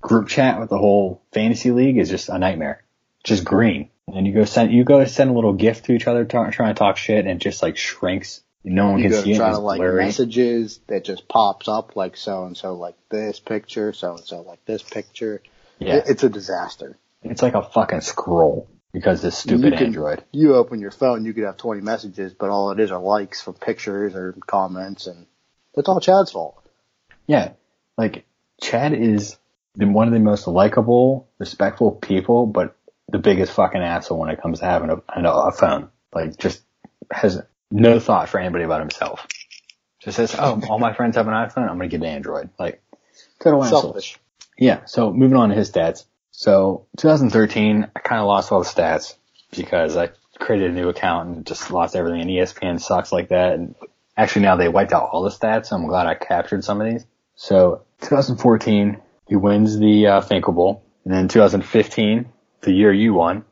group 0.00 0.28
chat 0.28 0.58
with 0.60 0.70
the 0.70 0.78
whole 0.78 1.22
fantasy 1.32 1.70
league 1.70 1.98
is 1.98 2.08
just 2.08 2.28
a 2.28 2.38
nightmare. 2.38 2.82
Just 3.24 3.44
green. 3.44 3.90
And 4.06 4.26
you 4.26 4.32
go 4.32 4.44
send, 4.44 4.72
you 4.72 4.84
go 4.84 5.04
send 5.04 5.30
a 5.30 5.32
little 5.34 5.52
gift 5.52 5.84
to 5.86 5.92
each 5.92 6.06
other 6.06 6.24
trying 6.24 6.52
to 6.52 6.74
talk 6.74 6.96
shit 6.96 7.26
and 7.26 7.28
it 7.30 7.38
just 7.44 7.62
like 7.62 7.76
shrinks. 7.76 8.42
No 8.64 8.90
one 8.92 8.98
You 9.02 9.10
can 9.10 9.22
see 9.22 9.32
it. 9.32 9.36
try 9.36 9.48
It's 9.50 9.58
to 9.58 9.62
like 9.62 9.78
blurry. 9.78 10.04
messages 10.04 10.80
that 10.88 11.04
just 11.04 11.28
pops 11.28 11.68
up 11.68 11.94
like 11.94 12.16
so 12.16 12.44
and 12.44 12.56
so 12.56 12.74
like 12.74 12.96
this 13.10 13.38
picture, 13.38 13.92
so 13.92 14.16
and 14.16 14.24
so 14.24 14.40
like 14.42 14.64
this 14.64 14.82
picture. 14.82 15.42
Yeah. 15.78 15.96
It- 15.96 16.04
it's 16.08 16.22
a 16.24 16.28
disaster. 16.30 16.96
It's 17.30 17.42
like 17.42 17.54
a 17.54 17.62
fucking 17.62 18.00
scroll 18.00 18.68
because 18.92 19.22
this 19.22 19.38
stupid 19.38 19.64
You 19.64 19.70
can- 19.72 19.86
Android. 19.86 20.24
You 20.32 20.54
open 20.56 20.80
your 20.80 20.90
phone, 20.90 21.24
you 21.24 21.32
could 21.34 21.44
have 21.44 21.56
20 21.56 21.80
messages, 21.82 22.34
but 22.34 22.50
all 22.50 22.70
it 22.70 22.80
is 22.80 22.90
are 22.90 23.00
likes 23.00 23.40
from 23.40 23.54
pictures 23.54 24.14
or 24.14 24.32
comments, 24.46 25.06
and 25.06 25.26
it's 25.74 25.88
all 25.88 26.00
Chad's 26.00 26.32
fault. 26.32 26.62
Yeah, 27.26 27.52
like 27.96 28.24
Chad 28.60 28.92
is 28.94 29.36
one 29.76 30.08
of 30.08 30.14
the 30.14 30.20
most 30.20 30.46
likable, 30.48 31.28
respectful 31.38 31.92
people, 31.92 32.46
but 32.46 32.74
the 33.08 33.18
biggest 33.18 33.52
fucking 33.52 33.80
asshole 33.80 34.18
when 34.18 34.30
it 34.30 34.40
comes 34.40 34.58
to 34.60 34.64
having 34.64 34.90
a, 34.90 34.96
a, 35.08 35.48
a 35.48 35.52
phone. 35.52 35.90
Like, 36.12 36.36
just 36.38 36.62
has 37.10 37.40
no 37.70 38.00
thought 38.00 38.28
for 38.28 38.38
anybody 38.40 38.64
about 38.64 38.80
himself. 38.80 39.26
Just 40.00 40.16
says, 40.16 40.34
"Oh, 40.38 40.60
all 40.68 40.78
my 40.78 40.94
friends 40.94 41.16
have 41.16 41.26
an 41.28 41.34
iPhone. 41.34 41.62
I'm 41.68 41.76
gonna 41.76 41.88
get 41.88 42.00
an 42.00 42.06
Android." 42.06 42.50
Like, 42.58 42.82
total 43.40 43.64
asshole. 43.64 43.82
Selfish. 43.82 44.18
Yeah. 44.58 44.84
So 44.86 45.12
moving 45.12 45.36
on 45.36 45.50
to 45.50 45.54
his 45.54 45.70
stats. 45.70 46.04
So 46.30 46.86
2013, 46.98 47.90
I 47.94 47.98
kind 48.00 48.20
of 48.20 48.26
lost 48.26 48.52
all 48.52 48.60
the 48.60 48.68
stats 48.68 49.14
because 49.56 49.96
I 49.96 50.10
created 50.38 50.70
a 50.70 50.74
new 50.74 50.88
account 50.88 51.28
and 51.28 51.46
just 51.46 51.70
lost 51.70 51.96
everything. 51.96 52.20
And 52.20 52.30
ESPN 52.30 52.80
sucks 52.80 53.12
like 53.12 53.28
that. 53.28 53.54
And 53.54 53.74
actually 54.16 54.42
now 54.42 54.56
they 54.56 54.68
wiped 54.68 54.92
out 54.92 55.10
all 55.12 55.22
the 55.22 55.30
stats. 55.30 55.66
So 55.66 55.76
I'm 55.76 55.86
glad 55.86 56.06
I 56.06 56.14
captured 56.14 56.64
some 56.64 56.80
of 56.80 56.88
these. 56.88 57.06
So 57.34 57.82
2014, 58.02 59.00
he 59.26 59.36
wins 59.36 59.78
the 59.78 60.06
uh, 60.06 60.20
Finkel 60.20 60.52
Bowl. 60.52 60.84
And 61.04 61.12
then 61.12 61.28
2015, 61.28 62.26
the 62.60 62.72
year 62.72 62.92
you 62.92 63.14
won, 63.14 63.44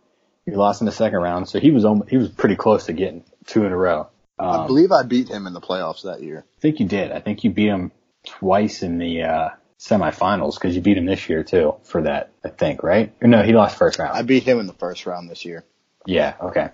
he 0.44 0.52
lost 0.52 0.80
in 0.80 0.86
the 0.86 0.92
second 0.92 1.18
round. 1.18 1.48
So 1.48 1.58
he 1.58 1.70
was 1.70 1.84
he 2.08 2.16
was 2.16 2.28
pretty 2.28 2.56
close 2.56 2.86
to 2.86 2.92
getting 2.92 3.24
two 3.46 3.64
in 3.64 3.72
a 3.72 3.76
row. 3.76 4.08
Um, 4.38 4.48
I 4.48 4.66
believe 4.66 4.92
I 4.92 5.02
beat 5.02 5.28
him 5.28 5.46
in 5.46 5.54
the 5.54 5.60
playoffs 5.60 6.02
that 6.02 6.22
year. 6.22 6.44
I 6.58 6.60
think 6.60 6.80
you 6.80 6.86
did. 6.86 7.12
I 7.12 7.20
think 7.20 7.44
you 7.44 7.50
beat 7.50 7.68
him 7.68 7.92
twice 8.26 8.82
in 8.82 8.98
the 8.98 9.22
uh, 9.22 9.48
semifinals 9.78 10.54
because 10.54 10.74
you 10.74 10.80
beat 10.82 10.96
him 10.96 11.06
this 11.06 11.28
year 11.28 11.42
too 11.44 11.74
for 11.84 12.02
that. 12.02 12.30
I 12.44 12.48
think, 12.48 12.82
right? 12.82 13.12
Or 13.20 13.28
no, 13.28 13.42
he 13.42 13.52
lost 13.52 13.76
first 13.76 13.98
round. 13.98 14.16
I 14.16 14.22
beat 14.22 14.42
him 14.44 14.58
in 14.60 14.66
the 14.66 14.72
first 14.72 15.06
round 15.06 15.28
this 15.30 15.44
year. 15.44 15.64
yeah. 16.06 16.34
Okay. 16.40 16.68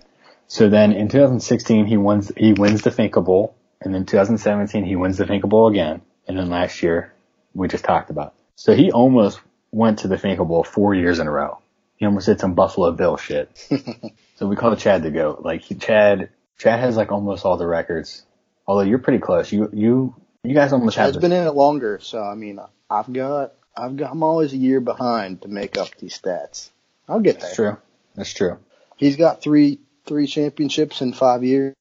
So 0.47 0.69
then 0.69 0.91
in 0.91 1.07
2016 1.09 1.85
he 1.85 1.97
wins 1.97 2.31
he 2.37 2.53
wins 2.53 2.81
the 2.81 2.91
Finkel 2.91 3.21
Bowl, 3.23 3.55
and 3.81 3.93
then 3.93 4.05
2017 4.05 4.83
he 4.85 4.95
wins 4.95 5.17
the 5.17 5.25
Finkel 5.25 5.49
Bowl 5.49 5.67
again, 5.67 6.01
and 6.27 6.37
then 6.37 6.49
last 6.49 6.83
year 6.83 7.13
we 7.53 7.67
just 7.67 7.83
talked 7.83 8.09
about. 8.09 8.33
So 8.55 8.73
he 8.75 8.91
almost 8.91 9.39
went 9.71 9.99
to 9.99 10.07
the 10.07 10.17
Finkel 10.17 10.45
Bowl 10.45 10.63
four 10.63 10.93
years 10.93 11.19
in 11.19 11.27
a 11.27 11.31
row. 11.31 11.57
he 11.95 12.05
almost 12.05 12.27
did 12.27 12.39
some 12.39 12.53
Buffalo 12.53 12.91
Bill 12.91 13.17
shit. 13.17 13.49
so 14.35 14.47
we 14.47 14.55
call 14.55 14.75
Chad 14.75 15.01
the 15.03 15.09
goat. 15.11 15.41
Like 15.43 15.61
he, 15.61 15.75
Chad, 15.75 16.29
Chad 16.59 16.79
has 16.79 16.95
like 16.95 17.11
almost 17.11 17.45
all 17.45 17.57
the 17.57 17.67
records. 17.67 18.23
Although 18.67 18.83
you're 18.83 18.99
pretty 18.99 19.19
close. 19.19 19.51
You 19.51 19.69
you 19.73 20.15
you 20.43 20.53
guys 20.53 20.73
almost 20.73 20.97
have. 20.97 21.13
The- 21.13 21.19
been 21.19 21.31
in 21.31 21.47
it 21.47 21.51
longer, 21.55 21.99
so 22.01 22.21
I 22.21 22.35
mean, 22.35 22.59
I've 22.89 23.11
got, 23.11 23.53
I've 23.75 23.95
got, 23.95 24.11
I'm 24.11 24.23
always 24.23 24.53
a 24.53 24.57
year 24.57 24.79
behind 24.79 25.41
to 25.43 25.47
make 25.47 25.77
up 25.77 25.89
these 25.97 26.19
stats. 26.19 26.69
I'll 27.07 27.19
get 27.19 27.39
there. 27.39 27.49
That's 27.49 27.55
true. 27.55 27.77
That's 28.15 28.33
true. 28.33 28.59
He's 28.97 29.15
got 29.15 29.41
three, 29.41 29.79
three 30.05 30.27
championships 30.27 31.01
in 31.01 31.13
five 31.13 31.43
years. 31.43 31.75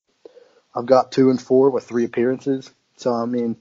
I've 0.74 0.86
got 0.86 1.12
two 1.12 1.30
and 1.30 1.40
four 1.40 1.70
with 1.70 1.84
three 1.84 2.04
appearances. 2.04 2.70
So 2.96 3.12
I 3.12 3.26
mean, 3.26 3.56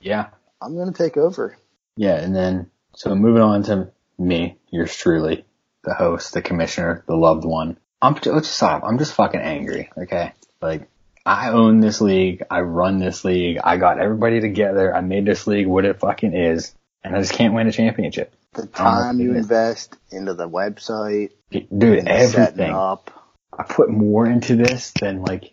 Yeah. 0.00 0.28
I'm 0.62 0.76
gonna 0.76 0.92
take 0.92 1.16
over. 1.16 1.56
Yeah, 1.96 2.16
and 2.16 2.34
then 2.34 2.70
so 2.94 3.14
moving 3.14 3.42
on 3.42 3.62
to 3.64 3.90
me, 4.18 4.58
yours 4.70 4.94
truly, 4.94 5.44
the 5.84 5.94
host, 5.94 6.32
the 6.34 6.42
commissioner, 6.42 7.04
the 7.06 7.16
loved 7.16 7.44
one. 7.44 7.78
I'm 8.02 8.14
let's 8.14 8.26
just 8.48 8.56
stop. 8.56 8.82
I'm 8.84 8.98
just 8.98 9.14
fucking 9.14 9.40
angry. 9.40 9.90
Okay, 9.96 10.32
like 10.62 10.88
I 11.30 11.50
own 11.52 11.78
this 11.78 12.00
league. 12.00 12.42
I 12.50 12.62
run 12.62 12.98
this 12.98 13.24
league. 13.24 13.58
I 13.62 13.76
got 13.76 14.00
everybody 14.00 14.40
together. 14.40 14.92
I 14.92 15.00
made 15.00 15.24
this 15.24 15.46
league 15.46 15.68
what 15.68 15.84
it 15.84 16.00
fucking 16.00 16.34
is, 16.34 16.74
and 17.04 17.14
I 17.14 17.20
just 17.20 17.34
can't 17.34 17.54
win 17.54 17.68
a 17.68 17.72
championship. 17.72 18.34
The 18.54 18.66
time 18.66 19.20
you 19.20 19.34
invest 19.34 19.96
into 20.10 20.34
the 20.34 20.48
website, 20.48 21.30
Dude, 21.52 22.08
everything. 22.08 22.72
up. 22.72 23.12
I 23.56 23.62
put 23.62 23.90
more 23.90 24.26
into 24.26 24.56
this 24.56 24.92
than 25.00 25.22
like 25.22 25.52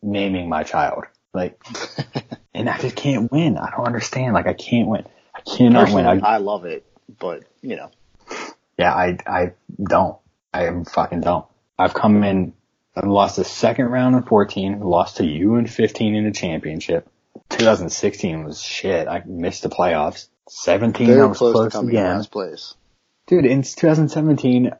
naming 0.00 0.48
my 0.48 0.62
child. 0.62 1.06
Like, 1.34 1.60
and 2.54 2.70
I 2.70 2.78
just 2.78 2.94
can't 2.94 3.32
win. 3.32 3.58
I 3.58 3.70
don't 3.70 3.86
understand. 3.86 4.34
Like, 4.34 4.46
I 4.46 4.52
can't 4.52 4.88
win. 4.88 5.06
I 5.34 5.40
cannot 5.40 5.86
Personally, 5.86 6.04
win. 6.04 6.24
I, 6.24 6.34
I 6.34 6.36
love 6.36 6.66
it, 6.66 6.86
but 7.18 7.42
you 7.62 7.74
know, 7.74 7.90
Yeah, 8.78 8.94
I 8.94 9.18
I 9.26 9.52
don't. 9.82 10.16
I 10.54 10.70
fucking 10.84 11.22
don't. 11.22 11.46
I've 11.76 11.94
come 11.94 12.22
in. 12.22 12.52
I've 13.00 13.08
lost 13.08 13.36
the 13.36 13.44
second 13.44 13.86
round 13.86 14.14
in 14.14 14.22
14. 14.22 14.80
Lost 14.80 15.16
to 15.16 15.26
you 15.26 15.56
in 15.56 15.66
15 15.66 16.14
in 16.14 16.24
the 16.24 16.32
championship. 16.32 17.08
2016 17.50 18.44
was 18.44 18.62
shit. 18.62 19.08
I 19.08 19.22
missed 19.24 19.62
the 19.62 19.70
playoffs. 19.70 20.28
17 20.48 21.10
I 21.10 21.24
was 21.24 21.38
close, 21.38 21.52
close, 21.52 21.72
to 21.72 21.78
coming 21.78 21.94
in 21.94 22.00
again. 22.00 22.16
last 22.16 22.30
place. 22.30 22.74
Dude, 23.26 23.46
in 23.46 23.62
2017, 23.62 24.72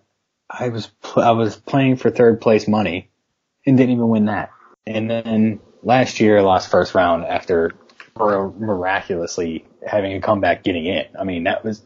I 0.50 0.68
was 0.68 0.88
pl- 1.00 1.22
I 1.22 1.30
was 1.30 1.56
playing 1.56 1.96
for 1.96 2.10
third 2.10 2.40
place 2.40 2.66
money 2.66 3.10
and 3.64 3.76
didn't 3.78 3.92
even 3.92 4.08
win 4.08 4.26
that. 4.26 4.50
And 4.86 5.08
then 5.08 5.60
last 5.82 6.20
year, 6.20 6.38
I 6.38 6.42
lost 6.42 6.70
first 6.70 6.94
round 6.94 7.24
after 7.24 7.72
miraculously 8.16 9.64
having 9.86 10.14
a 10.14 10.20
comeback 10.20 10.64
getting 10.64 10.86
in. 10.86 11.06
I 11.18 11.24
mean, 11.24 11.44
that 11.44 11.64
was 11.64 11.82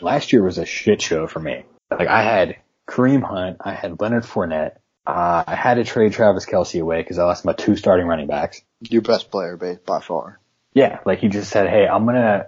last 0.00 0.32
year 0.32 0.42
was 0.42 0.58
a 0.58 0.66
shit 0.66 1.00
show 1.00 1.26
for 1.26 1.38
me. 1.38 1.64
Like 1.90 2.08
I 2.08 2.22
had 2.22 2.56
Kareem 2.88 3.22
Hunt, 3.22 3.58
I 3.60 3.72
had 3.74 4.00
Leonard 4.00 4.24
Fournette. 4.24 4.76
Uh, 5.06 5.44
I 5.46 5.54
had 5.54 5.74
to 5.74 5.84
trade 5.84 6.12
Travis 6.12 6.46
Kelce 6.46 6.80
away 6.80 7.00
because 7.00 7.18
I 7.18 7.24
lost 7.24 7.44
my 7.44 7.52
two 7.52 7.76
starting 7.76 8.06
running 8.06 8.28
backs. 8.28 8.62
Your 8.80 9.02
best 9.02 9.30
player, 9.30 9.56
ba- 9.56 9.80
by 9.84 10.00
far. 10.00 10.38
Yeah, 10.74 11.00
like 11.04 11.18
he 11.18 11.28
just 11.28 11.50
said, 11.50 11.68
hey, 11.68 11.86
I'm 11.86 12.06
gonna, 12.06 12.46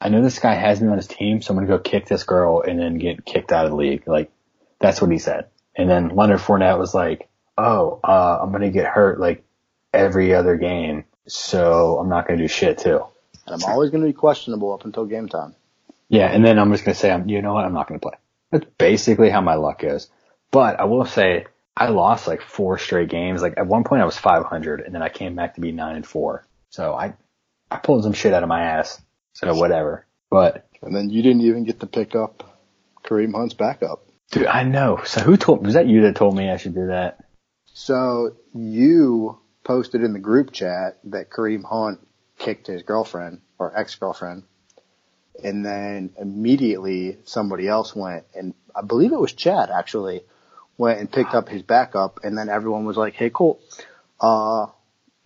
I 0.00 0.08
know 0.08 0.22
this 0.22 0.38
guy 0.38 0.54
has 0.54 0.80
me 0.80 0.88
on 0.88 0.96
his 0.96 1.06
team, 1.06 1.42
so 1.42 1.52
I'm 1.52 1.58
gonna 1.58 1.68
go 1.68 1.78
kick 1.78 2.06
this 2.06 2.24
girl 2.24 2.62
and 2.62 2.78
then 2.78 2.98
get 2.98 3.24
kicked 3.24 3.52
out 3.52 3.66
of 3.66 3.72
the 3.72 3.76
league. 3.76 4.08
Like, 4.08 4.30
that's 4.78 5.00
what 5.00 5.10
he 5.10 5.18
said. 5.18 5.46
And 5.76 5.88
then 5.88 6.08
Leonard 6.08 6.40
Fournette 6.40 6.78
was 6.78 6.94
like, 6.94 7.28
oh, 7.56 8.00
uh, 8.02 8.38
I'm 8.42 8.50
gonna 8.50 8.70
get 8.70 8.86
hurt 8.86 9.20
like 9.20 9.44
every 9.92 10.34
other 10.34 10.56
game, 10.56 11.04
so 11.26 11.98
I'm 11.98 12.08
not 12.08 12.26
gonna 12.26 12.40
do 12.40 12.48
shit 12.48 12.78
too. 12.78 13.04
And 13.46 13.62
I'm 13.62 13.70
always 13.70 13.90
going 13.90 14.02
to 14.02 14.06
be 14.06 14.12
questionable 14.12 14.72
up 14.72 14.84
until 14.84 15.06
game 15.06 15.28
time. 15.28 15.54
Yeah, 16.08 16.26
and 16.26 16.44
then 16.44 16.58
I'm 16.58 16.72
just 16.72 16.84
gonna 16.84 16.94
say, 16.94 17.10
I'm, 17.10 17.28
you 17.28 17.42
know 17.42 17.54
what, 17.54 17.64
I'm 17.64 17.72
not 17.72 17.88
gonna 17.88 18.00
play. 18.00 18.14
That's 18.50 18.66
basically 18.78 19.30
how 19.30 19.40
my 19.40 19.54
luck 19.54 19.84
is. 19.84 20.08
But 20.50 20.80
I 20.80 20.84
will 20.84 21.04
say, 21.04 21.46
I 21.80 21.88
lost 21.88 22.26
like 22.26 22.42
four 22.42 22.76
straight 22.76 23.08
games. 23.08 23.40
Like 23.40 23.54
at 23.56 23.66
one 23.66 23.84
point 23.84 24.02
I 24.02 24.04
was 24.04 24.18
500 24.18 24.82
and 24.82 24.94
then 24.94 25.02
I 25.02 25.08
came 25.08 25.34
back 25.34 25.54
to 25.54 25.62
be 25.62 25.72
9 25.72 25.96
and 25.96 26.06
4. 26.06 26.46
So 26.68 26.94
I, 26.94 27.14
I 27.70 27.78
pulled 27.78 28.02
some 28.02 28.12
shit 28.12 28.34
out 28.34 28.42
of 28.42 28.50
my 28.50 28.62
ass. 28.62 29.00
So 29.32 29.54
whatever. 29.54 30.06
But 30.30 30.68
And 30.82 30.94
then 30.94 31.08
you 31.08 31.22
didn't 31.22 31.40
even 31.40 31.64
get 31.64 31.80
to 31.80 31.86
pick 31.86 32.14
up 32.14 32.58
Kareem 33.02 33.34
Hunt's 33.34 33.54
backup. 33.54 34.04
dude, 34.30 34.46
I 34.46 34.64
know. 34.64 35.00
So 35.04 35.22
who 35.22 35.38
told, 35.38 35.64
was 35.64 35.74
that 35.74 35.88
you 35.88 36.02
that 36.02 36.16
told 36.16 36.36
me 36.36 36.50
I 36.50 36.58
should 36.58 36.74
do 36.74 36.88
that? 36.88 37.24
So 37.72 38.36
you 38.52 39.38
posted 39.64 40.02
in 40.02 40.12
the 40.12 40.18
group 40.18 40.52
chat 40.52 40.98
that 41.04 41.30
Kareem 41.30 41.64
Hunt 41.64 42.06
kicked 42.38 42.66
his 42.66 42.82
girlfriend 42.82 43.40
or 43.58 43.74
ex-girlfriend. 43.74 44.42
And 45.42 45.64
then 45.64 46.12
immediately 46.18 47.16
somebody 47.24 47.66
else 47.66 47.96
went 47.96 48.26
and 48.34 48.52
I 48.76 48.82
believe 48.82 49.12
it 49.12 49.18
was 49.18 49.32
Chad 49.32 49.70
actually 49.70 50.24
went 50.80 50.98
and 50.98 51.12
picked 51.12 51.34
up 51.34 51.48
his 51.48 51.62
backup 51.62 52.20
and 52.24 52.36
then 52.36 52.48
everyone 52.48 52.86
was 52.86 52.96
like, 52.96 53.14
Hey 53.14 53.28
Colt, 53.30 53.60
uh, 54.20 54.66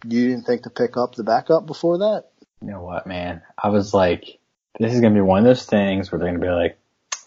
you 0.04 0.28
didn't 0.28 0.44
think 0.44 0.64
to 0.64 0.70
pick 0.70 0.96
up 0.96 1.14
the 1.14 1.22
backup 1.22 1.64
before 1.64 1.98
that? 1.98 2.24
You 2.60 2.72
know 2.72 2.82
what, 2.82 3.06
man? 3.06 3.42
I 3.56 3.68
was 3.68 3.94
like, 3.94 4.40
this 4.78 4.92
is 4.92 5.00
gonna 5.00 5.14
be 5.14 5.20
one 5.20 5.38
of 5.38 5.44
those 5.44 5.64
things 5.64 6.10
where 6.10 6.18
they're 6.18 6.28
gonna 6.28 6.44
be 6.44 6.50
like, 6.50 6.76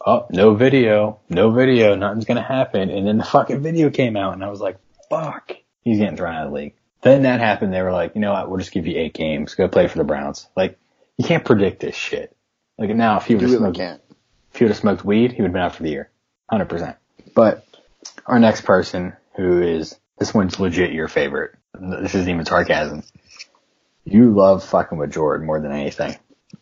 oh, 0.06 0.28
no 0.30 0.56
video, 0.56 1.20
no 1.30 1.52
video, 1.52 1.96
nothing's 1.96 2.26
gonna 2.26 2.44
happen. 2.44 2.90
And 2.90 3.08
then 3.08 3.18
the 3.18 3.24
fucking 3.24 3.62
video 3.62 3.90
came 3.90 4.18
out 4.18 4.34
and 4.34 4.44
I 4.44 4.50
was 4.50 4.60
like, 4.60 4.78
fuck, 5.10 5.54
he's 5.82 5.98
getting 5.98 6.18
thrown 6.18 6.36
out 6.36 6.48
of 6.48 6.52
the 6.52 6.56
league. 6.56 6.74
Then 7.04 7.24
that 7.24 7.40
happened. 7.40 7.74
They 7.74 7.82
were 7.82 7.94
like, 7.94 8.16
you 8.16 8.22
know 8.22 8.34
what? 8.34 8.50
We'll 8.50 8.60
just 8.60 8.74
give 8.74 8.88
you 8.88 8.98
eight 8.98 9.14
games. 9.14 9.56
Go 9.56 9.70
play 9.70 9.88
for 9.88 10.00
the 10.00 10.04
Browns. 10.04 10.48
Like, 10.58 10.78
you 11.16 11.24
can't 11.24 11.46
predict 11.46 11.80
this 11.80 11.96
shit. 11.96 12.36
Like 12.78 12.90
now, 12.90 13.18
if 13.18 13.26
he 13.26 13.36
would 13.36 13.42
have 13.44 13.52
really 13.52 13.62
smoked, 13.62 13.78
can't. 13.78 14.02
if 14.52 14.58
he 14.58 14.66
would 14.66 14.72
have 14.72 14.80
smoked 14.80 15.06
weed, 15.06 15.32
he 15.32 15.42
would 15.42 15.50
have 15.50 15.54
been 15.54 15.62
out 15.62 15.76
for 15.76 15.84
the 15.84 15.92
year. 15.92 16.10
100%. 16.52 16.98
But 17.34 17.67
our 18.26 18.40
next 18.40 18.62
person 18.62 19.14
who 19.36 19.62
is, 19.62 19.96
this 20.18 20.34
one's 20.34 20.60
legit 20.60 20.92
your 20.92 21.08
favorite. 21.08 21.56
This 21.80 22.16
isn't 22.16 22.30
even 22.30 22.46
sarcasm. 22.46 23.04
You 24.04 24.34
love 24.34 24.64
fucking 24.64 24.98
with 24.98 25.12
Jordan 25.14 25.46
more 25.46 25.60
than 25.60 25.72
anything. 25.72 26.16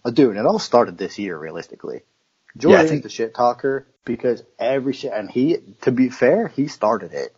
I 0.03 0.11
do, 0.11 0.29
and 0.29 0.39
it 0.39 0.45
all 0.45 0.59
started 0.59 0.97
this 0.97 1.17
year, 1.19 1.37
realistically. 1.37 2.01
Yeah, 2.55 2.59
I 2.59 2.59
Jordan's 2.59 2.89
think- 2.89 3.03
the 3.03 3.09
shit 3.09 3.33
talker 3.33 3.87
because 4.03 4.43
every 4.59 4.93
shit, 4.93 5.11
and 5.13 5.29
he, 5.29 5.57
to 5.81 5.91
be 5.91 6.09
fair, 6.09 6.47
he 6.47 6.67
started 6.67 7.13
it. 7.13 7.35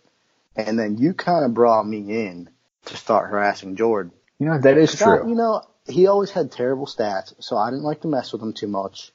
And 0.55 0.77
then 0.77 0.97
you 0.97 1.13
kind 1.13 1.45
of 1.45 1.53
brought 1.53 1.87
me 1.87 1.99
in 2.25 2.49
to 2.85 2.97
start 2.97 3.29
harassing 3.29 3.75
Jordan. 3.75 4.11
You 4.39 4.47
know, 4.47 4.59
that 4.59 4.77
is 4.77 4.95
true. 4.95 5.29
You 5.29 5.35
know, 5.35 5.61
he 5.87 6.07
always 6.07 6.31
had 6.31 6.51
terrible 6.51 6.85
stats, 6.87 7.33
so 7.39 7.57
I 7.57 7.69
didn't 7.69 7.83
like 7.83 8.01
to 8.01 8.07
mess 8.07 8.33
with 8.33 8.41
him 8.41 8.53
too 8.53 8.67
much. 8.67 9.11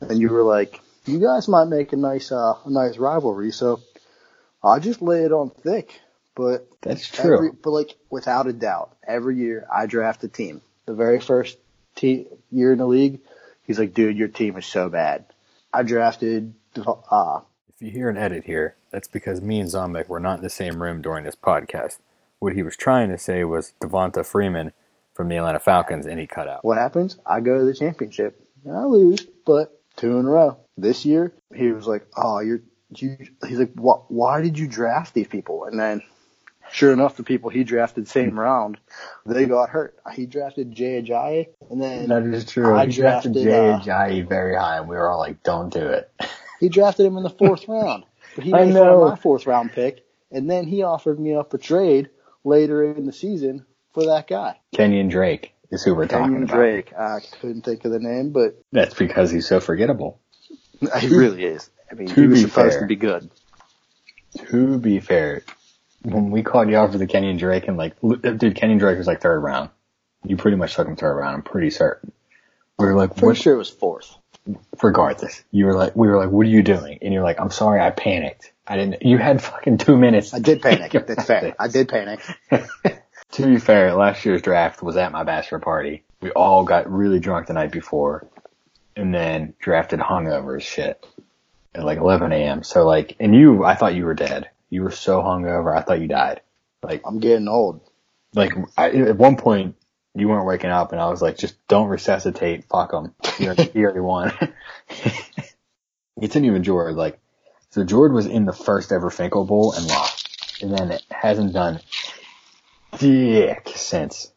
And 0.00 0.18
you 0.20 0.30
were 0.30 0.42
like, 0.42 0.80
you 1.04 1.18
guys 1.20 1.48
might 1.48 1.66
make 1.66 1.92
a 1.92 1.96
nice, 1.96 2.32
uh, 2.32 2.54
a 2.64 2.70
nice 2.70 2.96
rivalry, 2.96 3.50
so 3.50 3.80
I'll 4.64 4.80
just 4.80 5.02
lay 5.02 5.24
it 5.24 5.32
on 5.32 5.50
thick. 5.50 6.00
But 6.34 6.66
That's 6.82 7.06
true. 7.08 7.34
Every, 7.34 7.50
but 7.52 7.70
like 7.70 7.94
without 8.10 8.48
a 8.48 8.52
doubt, 8.52 8.96
every 9.06 9.36
year 9.36 9.66
I 9.72 9.86
draft 9.86 10.24
a 10.24 10.28
team. 10.28 10.62
The 10.86 10.94
very 10.94 11.20
first 11.20 11.58
te- 11.94 12.26
year 12.50 12.72
in 12.72 12.78
the 12.78 12.86
league, 12.86 13.20
he's 13.62 13.78
like, 13.78 13.94
"Dude, 13.94 14.16
your 14.16 14.26
team 14.28 14.56
is 14.56 14.66
so 14.66 14.88
bad." 14.88 15.26
I 15.72 15.82
drafted. 15.84 16.54
Uh, 16.76 17.40
If 17.68 17.82
you 17.82 17.90
hear 17.92 18.08
an 18.08 18.16
edit 18.16 18.44
here, 18.44 18.74
that's 18.90 19.06
because 19.06 19.40
me 19.40 19.60
and 19.60 19.68
Zombek 19.70 20.08
were 20.08 20.18
not 20.18 20.38
in 20.38 20.42
the 20.42 20.50
same 20.50 20.82
room 20.82 21.02
during 21.02 21.24
this 21.24 21.36
podcast. 21.36 21.98
What 22.40 22.54
he 22.54 22.62
was 22.64 22.76
trying 22.76 23.10
to 23.10 23.18
say 23.18 23.44
was 23.44 23.72
Devonta 23.80 24.26
Freeman 24.26 24.72
from 25.14 25.28
the 25.28 25.36
Atlanta 25.36 25.60
Falcons, 25.60 26.04
and 26.06 26.18
he 26.18 26.26
cut 26.26 26.48
out. 26.48 26.64
what 26.64 26.78
happens? 26.78 27.16
I 27.24 27.38
go 27.40 27.58
to 27.58 27.64
the 27.64 27.74
championship 27.74 28.40
and 28.64 28.76
I 28.76 28.84
lose, 28.86 29.24
but 29.46 29.80
two 29.96 30.18
in 30.18 30.26
a 30.26 30.28
row. 30.30 30.56
This 30.76 31.04
year, 31.04 31.32
he 31.54 31.70
was 31.70 31.86
like, 31.86 32.06
"Oh, 32.16 32.40
you're." 32.40 32.60
You, 33.00 33.16
he's 33.46 33.58
like, 33.58 33.72
"What? 33.74 34.10
Why 34.10 34.40
did 34.40 34.58
you 34.58 34.66
draft 34.66 35.14
these 35.14 35.28
people?" 35.28 35.64
And 35.64 35.78
then, 35.78 36.02
sure 36.72 36.92
enough, 36.92 37.16
the 37.16 37.22
people 37.22 37.50
he 37.50 37.64
drafted 37.64 38.08
same 38.08 38.38
round, 38.38 38.78
they 39.26 39.46
got 39.46 39.70
hurt. 39.70 39.98
He 40.14 40.26
drafted 40.26 40.72
Jay 40.72 41.02
Ajayi, 41.02 41.48
and 41.70 41.80
then 41.80 42.08
That 42.08 42.24
is 42.24 42.44
true. 42.44 42.74
I 42.74 42.86
he 42.86 42.92
drafted 42.92 43.34
drafted, 43.34 43.44
Jay 43.44 43.70
uh, 43.70 43.78
Ajayi 43.78 44.28
very 44.28 44.56
high, 44.56 44.78
and 44.78 44.88
we 44.88 44.96
were 44.96 45.08
all 45.08 45.18
like, 45.18 45.42
"Don't 45.42 45.72
do 45.72 45.86
it." 45.86 46.10
He 46.60 46.68
drafted 46.70 47.04
him 47.04 47.18
in 47.18 47.24
the 47.24 47.30
fourth 47.30 47.68
round. 47.68 48.04
But 48.34 48.44
he 48.44 48.54
I 48.54 48.64
made 48.64 48.74
fun 48.74 48.86
know. 48.86 49.08
my 49.08 49.16
fourth 49.16 49.46
round 49.46 49.72
pick, 49.72 50.04
and 50.30 50.50
then 50.50 50.66
he 50.66 50.82
offered 50.82 51.20
me 51.20 51.34
up 51.34 51.52
a 51.52 51.58
trade 51.58 52.10
later 52.42 52.82
in 52.84 53.06
the 53.06 53.12
season 53.12 53.66
for 53.92 54.06
that 54.06 54.26
guy. 54.26 54.58
Kenyon 54.74 55.08
Drake 55.08 55.54
is 55.70 55.82
who 55.82 55.94
we're 55.94 56.06
talking 56.06 56.26
Kenyon 56.26 56.42
about. 56.44 56.56
Drake. 56.56 56.92
I 56.94 57.20
couldn't 57.40 57.62
think 57.62 57.84
of 57.84 57.92
the 57.92 58.00
name, 58.00 58.30
but 58.30 58.60
That's 58.72 58.94
because 58.94 59.30
he's 59.30 59.46
so 59.46 59.60
forgettable. 59.60 60.20
he 61.00 61.08
really 61.08 61.44
is. 61.44 61.70
I 61.94 61.98
mean, 61.98 62.08
To 62.08 62.20
he 62.20 62.26
was 62.26 62.42
be 62.42 62.48
supposed 62.48 62.72
fair. 62.72 62.80
to 62.80 62.86
be 62.86 62.96
good. 62.96 63.30
To 64.48 64.78
be 64.78 64.98
fair, 65.00 65.42
when 66.02 66.30
we 66.30 66.42
called 66.42 66.68
you 66.68 66.76
out 66.76 66.90
for 66.92 66.98
the 66.98 67.06
Kenyon 67.06 67.36
Drake, 67.36 67.68
and 67.68 67.76
like, 67.76 67.94
dude, 68.00 68.56
Kenyon 68.56 68.78
Drake 68.78 68.98
was 68.98 69.06
like 69.06 69.20
third 69.20 69.38
round. 69.40 69.70
You 70.24 70.36
pretty 70.36 70.56
much 70.56 70.74
took 70.74 70.88
him 70.88 70.96
third 70.96 71.14
round. 71.14 71.36
I'm 71.36 71.42
pretty 71.42 71.70
certain. 71.70 72.12
We 72.78 72.86
were 72.86 72.94
like, 72.96 73.10
Pretty 73.10 73.26
what? 73.26 73.36
sure 73.36 73.54
it 73.54 73.58
was 73.58 73.70
fourth. 73.70 74.16
regardless, 74.82 75.44
you 75.52 75.66
were 75.66 75.74
like, 75.74 75.94
we 75.94 76.08
were 76.08 76.18
like, 76.18 76.30
what 76.30 76.46
are 76.46 76.50
you 76.50 76.62
doing? 76.64 76.98
And 77.00 77.14
you're 77.14 77.22
like, 77.22 77.38
I'm 77.40 77.50
sorry, 77.50 77.80
I 77.80 77.90
panicked. 77.90 78.52
I 78.66 78.76
didn't, 78.76 79.02
you 79.02 79.18
had 79.18 79.40
fucking 79.42 79.78
two 79.78 79.96
minutes. 79.96 80.34
I 80.34 80.40
did 80.40 80.60
panic. 80.62 80.90
That's 80.92 81.24
fair. 81.26 81.40
this. 81.42 81.54
I 81.58 81.68
did 81.68 81.88
panic. 81.88 82.20
to 83.32 83.46
be 83.46 83.58
fair, 83.58 83.94
last 83.94 84.24
year's 84.24 84.42
draft 84.42 84.82
was 84.82 84.96
at 84.96 85.12
my 85.12 85.22
bachelor 85.22 85.60
party. 85.60 86.02
We 86.20 86.30
all 86.32 86.64
got 86.64 86.90
really 86.90 87.20
drunk 87.20 87.46
the 87.46 87.52
night 87.52 87.70
before 87.70 88.26
and 88.96 89.14
then 89.14 89.54
drafted 89.60 90.00
hungover 90.00 90.56
as 90.56 90.62
shit. 90.64 91.06
At 91.74 91.84
like 91.84 91.98
11 91.98 92.32
a.m. 92.32 92.62
So 92.62 92.86
like, 92.86 93.16
and 93.20 93.34
you, 93.34 93.64
I 93.64 93.74
thought 93.74 93.94
you 93.94 94.04
were 94.04 94.14
dead. 94.14 94.50
You 94.70 94.82
were 94.82 94.90
so 94.90 95.20
hungover. 95.20 95.76
I 95.76 95.82
thought 95.82 96.00
you 96.00 96.08
died. 96.08 96.40
Like, 96.82 97.02
I'm 97.04 97.18
getting 97.18 97.48
old. 97.48 97.80
like 98.34 98.52
I, 98.76 98.90
at 98.90 99.16
one 99.16 99.36
point 99.36 99.76
you 100.14 100.28
weren't 100.28 100.46
waking 100.46 100.70
up 100.70 100.92
and 100.92 101.00
I 101.00 101.08
was 101.08 101.20
like, 101.20 101.38
just 101.38 101.66
don't 101.66 101.88
resuscitate. 101.88 102.64
Fuck 102.64 102.92
them. 102.92 103.14
You 103.38 103.46
already, 103.46 103.70
you 103.74 103.84
already 103.84 104.00
won. 104.00 104.32
it's 106.20 106.36
in 106.36 106.44
even 106.44 106.62
Jord. 106.62 106.94
Like, 106.94 107.18
so 107.70 107.84
Jord 107.84 108.12
was 108.12 108.26
in 108.26 108.44
the 108.44 108.52
first 108.52 108.92
ever 108.92 109.10
Finkel 109.10 109.44
Bowl 109.44 109.72
and 109.72 109.86
lost. 109.86 110.62
And 110.62 110.72
then 110.76 110.92
it 110.92 111.02
hasn't 111.10 111.52
done 111.52 111.80
dick 112.98 113.72
since. 113.74 114.30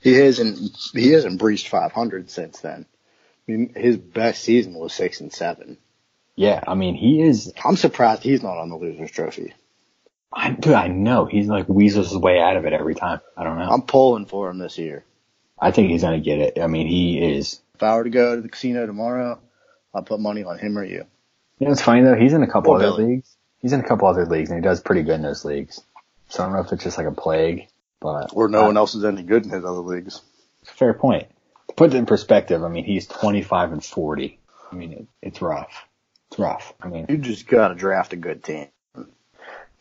He 0.00 0.12
hasn't 0.12 0.76
he 0.92 1.12
hasn't 1.12 1.38
breached 1.38 1.68
500 1.68 2.30
since 2.30 2.60
then. 2.60 2.84
I 3.48 3.52
mean, 3.52 3.72
his 3.74 3.96
best 3.96 4.42
season 4.42 4.74
was 4.74 4.92
six 4.92 5.20
and 5.20 5.32
seven. 5.32 5.78
Yeah. 6.36 6.62
I 6.66 6.74
mean, 6.74 6.94
he 6.94 7.22
is, 7.22 7.52
I'm 7.64 7.76
surprised 7.76 8.22
he's 8.22 8.42
not 8.42 8.58
on 8.58 8.68
the 8.68 8.76
losers 8.76 9.10
trophy. 9.10 9.54
I, 10.32 10.50
dude, 10.50 10.72
I 10.74 10.88
know 10.88 11.26
he's 11.26 11.46
like 11.46 11.68
weasels 11.68 12.08
his 12.10 12.18
way 12.18 12.40
out 12.40 12.56
of 12.56 12.66
it 12.66 12.72
every 12.72 12.94
time. 12.96 13.20
I 13.36 13.44
don't 13.44 13.58
know. 13.58 13.68
I'm 13.70 13.82
pulling 13.82 14.26
for 14.26 14.50
him 14.50 14.58
this 14.58 14.78
year. 14.78 15.04
I 15.60 15.70
think 15.70 15.90
he's 15.90 16.02
going 16.02 16.20
to 16.20 16.24
get 16.24 16.40
it. 16.40 16.60
I 16.60 16.66
mean, 16.66 16.88
he 16.88 17.22
is. 17.36 17.60
If 17.76 17.82
I 17.82 17.96
were 17.96 18.04
to 18.04 18.10
go 18.10 18.34
to 18.36 18.42
the 18.42 18.48
casino 18.48 18.84
tomorrow, 18.86 19.38
I'll 19.94 20.02
put 20.02 20.18
money 20.18 20.42
on 20.42 20.58
him 20.58 20.76
or 20.76 20.84
you. 20.84 21.04
You 21.60 21.66
know, 21.66 21.72
it's 21.72 21.82
funny 21.82 22.02
though. 22.02 22.16
He's 22.16 22.32
in 22.32 22.42
a 22.42 22.50
couple 22.50 22.72
Or 22.72 22.76
other 22.78 22.86
Billy. 22.96 23.14
leagues. 23.16 23.36
He's 23.60 23.72
in 23.72 23.80
a 23.80 23.86
couple 23.86 24.08
other 24.08 24.26
leagues 24.26 24.50
and 24.50 24.58
he 24.58 24.62
does 24.62 24.80
pretty 24.80 25.02
good 25.02 25.14
in 25.14 25.22
those 25.22 25.44
leagues. 25.44 25.80
So 26.28 26.42
I 26.42 26.46
don't 26.46 26.54
know 26.56 26.62
if 26.62 26.72
it's 26.72 26.82
just 26.82 26.98
like 26.98 27.06
a 27.06 27.12
plague, 27.12 27.68
but 28.00 28.30
Or 28.32 28.48
no 28.48 28.62
uh, 28.64 28.66
one 28.66 28.76
else 28.76 28.96
is 28.96 29.04
any 29.04 29.22
good 29.22 29.44
in 29.44 29.50
his 29.50 29.64
other 29.64 29.78
leagues. 29.78 30.20
Fair 30.64 30.94
point. 30.94 31.28
To 31.68 31.74
put 31.74 31.94
it 31.94 31.96
in 31.96 32.06
perspective, 32.06 32.64
I 32.64 32.68
mean, 32.68 32.84
he's 32.84 33.06
25 33.06 33.72
and 33.72 33.84
40. 33.84 34.38
I 34.72 34.74
mean, 34.74 34.92
it, 34.92 35.06
it's 35.22 35.40
rough. 35.40 35.86
It's 36.34 36.38
rough. 36.40 36.72
I 36.80 36.88
mean, 36.88 37.06
You 37.08 37.16
just 37.18 37.46
gotta 37.46 37.76
draft 37.76 38.12
a 38.12 38.16
good 38.16 38.42
team. 38.42 38.66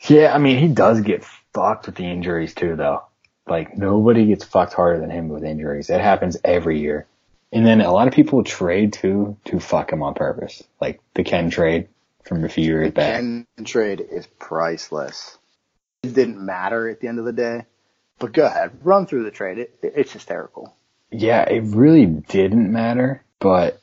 yeah, 0.07 0.33
I 0.33 0.37
mean, 0.37 0.59
he 0.59 0.67
does 0.67 1.01
get 1.01 1.23
fucked 1.51 1.87
with 1.87 1.95
the 1.95 2.05
injuries 2.05 2.53
too, 2.53 2.75
though. 2.75 3.03
Like, 3.47 3.75
nobody 3.75 4.27
gets 4.27 4.43
fucked 4.45 4.73
harder 4.73 4.99
than 4.99 5.09
him 5.09 5.29
with 5.29 5.43
injuries. 5.43 5.89
It 5.89 5.99
happens 5.99 6.37
every 6.43 6.79
year. 6.79 7.07
And 7.51 7.65
then 7.65 7.81
a 7.81 7.91
lot 7.91 8.07
of 8.07 8.13
people 8.13 8.43
trade 8.43 8.93
too 8.93 9.35
to 9.45 9.59
fuck 9.59 9.91
him 9.91 10.03
on 10.03 10.13
purpose. 10.13 10.61
Like 10.79 11.01
the 11.15 11.23
Ken 11.23 11.49
trade 11.49 11.87
from 12.23 12.43
a 12.43 12.49
few 12.49 12.63
years 12.65 12.91
back. 12.91 13.15
Ken 13.15 13.47
trade 13.65 13.99
is 14.11 14.27
priceless. 14.39 15.37
It 16.03 16.13
didn't 16.13 16.39
matter 16.43 16.87
at 16.87 16.99
the 16.99 17.07
end 17.07 17.17
of 17.19 17.25
the 17.25 17.33
day. 17.33 17.65
But 18.19 18.31
go 18.31 18.45
ahead, 18.45 18.71
run 18.83 19.07
through 19.07 19.23
the 19.23 19.31
trade. 19.31 19.57
It, 19.57 19.79
it- 19.81 19.93
it's 19.95 20.11
hysterical. 20.13 20.75
Yeah, 21.11 21.41
it 21.43 21.61
really 21.75 22.05
didn't 22.05 22.71
matter, 22.71 23.23
but 23.39 23.79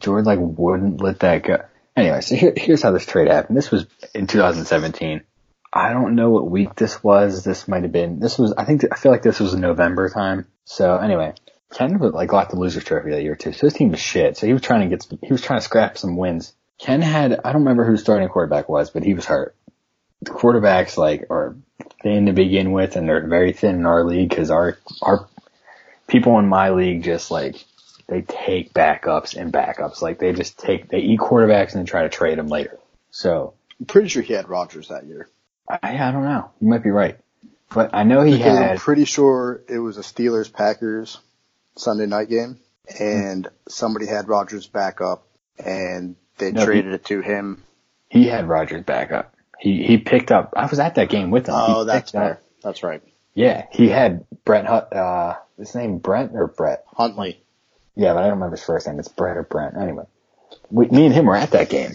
Jordan 0.00 0.24
like 0.26 0.38
wouldn't 0.40 1.00
let 1.00 1.20
that 1.20 1.42
go. 1.44 1.64
Anyway, 1.96 2.20
so 2.20 2.34
here, 2.34 2.52
here's 2.56 2.82
how 2.82 2.90
this 2.90 3.06
trade 3.06 3.28
happened. 3.28 3.56
This 3.56 3.70
was 3.70 3.86
in 4.14 4.26
2017. 4.26 5.22
I 5.72 5.92
don't 5.92 6.14
know 6.14 6.30
what 6.30 6.50
week 6.50 6.74
this 6.74 7.02
was. 7.02 7.44
This 7.44 7.66
might 7.66 7.82
have 7.82 7.92
been, 7.92 8.18
this 8.18 8.38
was, 8.38 8.52
I 8.56 8.64
think, 8.64 8.84
I 8.90 8.96
feel 8.96 9.12
like 9.12 9.22
this 9.22 9.40
was 9.40 9.54
November 9.54 10.08
time. 10.08 10.46
So 10.64 10.96
anyway, 10.96 11.34
Ken 11.72 11.98
was 11.98 12.12
like 12.12 12.28
got 12.28 12.50
the 12.50 12.56
loser's 12.56 12.84
trophy 12.84 13.10
that 13.10 13.22
year 13.22 13.36
too. 13.36 13.52
So 13.52 13.66
his 13.66 13.74
team 13.74 13.90
was 13.90 14.00
shit. 14.00 14.36
So 14.36 14.46
he 14.46 14.52
was 14.52 14.62
trying 14.62 14.88
to 14.88 14.94
get, 14.94 15.02
some, 15.02 15.18
he 15.22 15.32
was 15.32 15.42
trying 15.42 15.60
to 15.60 15.64
scrap 15.64 15.96
some 15.96 16.16
wins. 16.16 16.54
Ken 16.78 17.00
had, 17.00 17.40
I 17.44 17.52
don't 17.52 17.62
remember 17.62 17.84
who 17.84 17.96
starting 17.96 18.28
quarterback 18.28 18.68
was, 18.68 18.90
but 18.90 19.02
he 19.02 19.14
was 19.14 19.24
hurt. 19.24 19.54
The 20.22 20.30
quarterbacks 20.30 20.96
like 20.96 21.26
are 21.30 21.56
thin 22.02 22.26
to 22.26 22.32
begin 22.32 22.72
with 22.72 22.96
and 22.96 23.08
they're 23.08 23.26
very 23.26 23.52
thin 23.52 23.76
in 23.76 23.86
our 23.86 24.04
league 24.04 24.28
because 24.28 24.50
our, 24.50 24.78
our 25.00 25.28
people 26.06 26.38
in 26.38 26.46
my 26.46 26.70
league 26.70 27.02
just 27.02 27.30
like 27.30 27.64
they 28.06 28.22
take 28.22 28.72
backups 28.72 29.36
and 29.36 29.52
backups. 29.52 30.02
Like 30.02 30.18
they 30.18 30.32
just 30.32 30.58
take 30.58 30.88
they 30.88 30.98
eat 31.00 31.20
quarterbacks 31.20 31.72
and 31.72 31.80
then 31.80 31.86
try 31.86 32.02
to 32.02 32.08
trade 32.08 32.38
them 32.38 32.48
later. 32.48 32.78
So 33.10 33.54
I'm 33.80 33.86
pretty 33.86 34.08
sure 34.08 34.22
he 34.22 34.32
had 34.34 34.48
Rodgers 34.48 34.88
that 34.88 35.06
year. 35.06 35.28
I, 35.68 35.78
I 35.82 36.12
don't 36.12 36.24
know. 36.24 36.50
You 36.60 36.68
might 36.68 36.82
be 36.82 36.90
right, 36.90 37.18
but 37.72 37.90
I 37.94 38.02
know 38.04 38.22
he 38.22 38.36
Because 38.36 38.56
I'm 38.58 38.62
had. 38.62 38.78
pretty 38.78 39.04
sure 39.04 39.62
it 39.68 39.78
was 39.78 39.96
a 39.98 40.02
Steelers 40.02 40.52
Packers 40.52 41.18
Sunday 41.76 42.06
night 42.06 42.28
game, 42.28 42.58
and 42.98 43.48
somebody 43.68 44.06
had 44.06 44.28
Rodgers 44.28 44.66
back 44.66 45.00
up, 45.00 45.26
and 45.64 46.16
they 46.38 46.52
No, 46.52 46.60
he- 46.60 46.66
traded 46.66 46.92
it 46.94 47.04
to 47.06 47.20
him. 47.20 47.62
He 48.08 48.26
had 48.26 48.48
Rodgers 48.48 48.82
backup. 48.84 49.34
He 49.58 49.84
he 49.84 49.98
picked 49.98 50.32
up. 50.32 50.54
I 50.56 50.66
was 50.66 50.78
at 50.80 50.96
that 50.96 51.08
game 51.08 51.30
with 51.30 51.46
him. 51.48 51.54
He 51.54 51.60
Oh, 51.60 51.84
that's 51.84 52.10
picked 52.10 52.16
up- 52.16 52.22
fair. 52.22 52.40
That's 52.62 52.82
right. 52.82 53.02
Yeah, 53.34 53.66
he 53.72 53.88
had 53.88 54.24
Brent. 54.44 54.66
Hut- 54.66 54.92
Uh, 54.94 55.36
his 55.56 55.74
name 55.74 55.98
Brent 55.98 56.32
or 56.34 56.48
Brett? 56.48 56.84
Huntley. 56.94 57.41
Yeah, 57.94 58.14
but 58.14 58.20
I 58.20 58.22
don't 58.22 58.34
remember 58.38 58.56
his 58.56 58.64
first 58.64 58.86
name. 58.86 58.98
It's 58.98 59.08
Brett 59.08 59.36
or 59.36 59.42
Brent. 59.42 59.76
Anyway, 59.76 60.04
we, 60.70 60.86
me 60.88 61.06
and 61.06 61.14
him 61.14 61.26
were 61.26 61.36
at 61.36 61.50
that 61.52 61.68
game. 61.68 61.92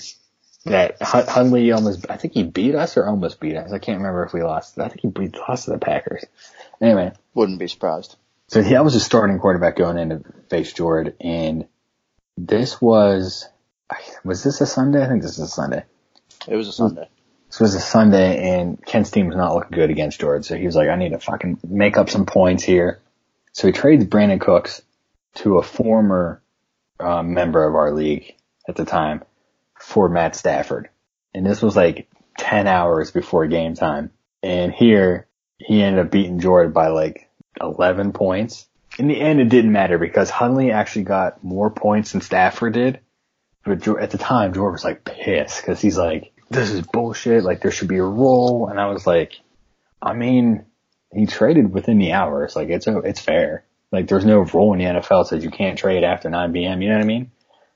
That 0.65 1.01
Hun- 1.01 1.27
Hundley 1.27 1.71
almost, 1.71 2.05
I 2.09 2.17
think 2.17 2.33
he 2.33 2.43
beat 2.43 2.75
us 2.75 2.97
or 2.97 3.07
almost 3.07 3.39
beat 3.39 3.55
us. 3.55 3.71
I 3.71 3.79
can't 3.79 3.99
remember 3.99 4.23
if 4.25 4.33
we 4.33 4.43
lost. 4.43 4.77
I 4.79 4.89
think 4.89 5.01
he 5.01 5.07
beat 5.07 5.35
lost 5.47 5.65
to 5.65 5.71
the 5.71 5.77
Packers. 5.79 6.25
Anyway, 6.81 7.13
Wouldn't 7.33 7.57
be 7.59 7.67
surprised. 7.67 8.17
so 8.47 8.61
he, 8.61 8.75
I 8.75 8.81
was 8.81 8.95
a 8.95 8.99
starting 8.99 9.39
quarterback 9.39 9.77
going 9.77 9.97
into 9.97 10.23
face 10.49 10.73
Jordan, 10.73 11.13
and 11.21 11.67
this 12.37 12.81
was, 12.81 13.47
was 14.23 14.43
this 14.43 14.61
a 14.61 14.65
Sunday? 14.65 15.03
I 15.03 15.07
think 15.07 15.21
this 15.23 15.31
is 15.31 15.39
a 15.39 15.47
Sunday. 15.47 15.83
It 16.47 16.55
was 16.55 16.67
a 16.67 16.73
Sunday. 16.73 17.07
This 17.47 17.59
was 17.61 17.73
a 17.75 17.79
Sunday, 17.79 18.59
and 18.59 18.85
Ken's 18.85 19.09
team 19.09 19.27
was 19.27 19.37
not 19.37 19.55
looking 19.55 19.71
good 19.71 19.89
against 19.89 20.19
Jordan, 20.19 20.43
so 20.43 20.55
he 20.57 20.65
was 20.65 20.75
like, 20.75 20.89
I 20.89 20.97
need 20.97 21.11
to 21.11 21.19
fucking 21.19 21.59
make 21.67 21.97
up 21.97 22.09
some 22.09 22.25
points 22.25 22.61
here. 22.63 22.99
So 23.53 23.67
he 23.67 23.71
trades 23.73 24.03
Brandin 24.05 24.41
Cooks 24.41 24.81
to 25.35 25.57
a 25.57 25.63
former 25.63 26.41
uh, 26.99 27.23
member 27.23 27.67
of 27.67 27.75
our 27.75 27.93
league 27.93 28.35
at 28.67 28.75
the 28.75 28.85
time 28.85 29.23
for 29.79 30.09
Matt 30.09 30.35
Stafford. 30.35 30.89
And 31.33 31.45
this 31.45 31.61
was 31.61 31.75
like 31.75 32.09
10 32.39 32.67
hours 32.67 33.11
before 33.11 33.47
game 33.47 33.75
time. 33.75 34.11
And 34.41 34.71
here 34.71 35.27
he 35.57 35.81
ended 35.81 36.05
up 36.05 36.11
beating 36.11 36.39
Jordan 36.39 36.71
by 36.71 36.87
like 36.87 37.29
11 37.59 38.13
points. 38.13 38.67
In 38.97 39.07
the 39.07 39.19
end, 39.19 39.39
it 39.39 39.49
didn't 39.49 39.71
matter 39.71 39.97
because 39.97 40.29
Hundley 40.29 40.71
actually 40.71 41.03
got 41.03 41.43
more 41.43 41.69
points 41.69 42.11
than 42.11 42.21
Stafford 42.21 42.73
did. 42.73 42.99
But 43.63 43.87
at 43.99 44.11
the 44.11 44.17
time, 44.17 44.53
Jordan 44.53 44.73
was 44.73 44.83
like 44.83 45.03
pissed 45.03 45.61
because 45.61 45.81
he's 45.81 45.97
like, 45.97 46.33
this 46.49 46.69
is 46.69 46.81
bullshit. 46.81 47.43
Like 47.43 47.61
there 47.61 47.71
should 47.71 47.89
be 47.89 47.97
a 47.97 48.03
rule. 48.03 48.69
And 48.69 48.79
I 48.79 48.87
was 48.87 49.05
like, 49.05 49.33
I 50.01 50.13
mean, 50.13 50.65
he 51.11 51.25
traded 51.25 51.71
within 51.71 51.99
the 51.99 52.13
hours. 52.13 52.55
Like 52.55 52.69
it's, 52.69 52.87
a, 52.87 52.99
it's 52.99 53.19
fair. 53.19 53.65
Like 53.91 54.07
there's 54.07 54.25
no 54.25 54.39
rule 54.39 54.73
in 54.73 54.79
the 54.79 54.85
NFL 54.85 55.23
that 55.23 55.27
says 55.27 55.43
you 55.43 55.51
can't 55.51 55.77
trade 55.77 56.03
after 56.03 56.29
9 56.29 56.53
p.m. 56.53 56.81
You 56.81 56.89
know 56.89 56.95
what 56.95 57.03
I 57.03 57.07
mean? 57.07 57.31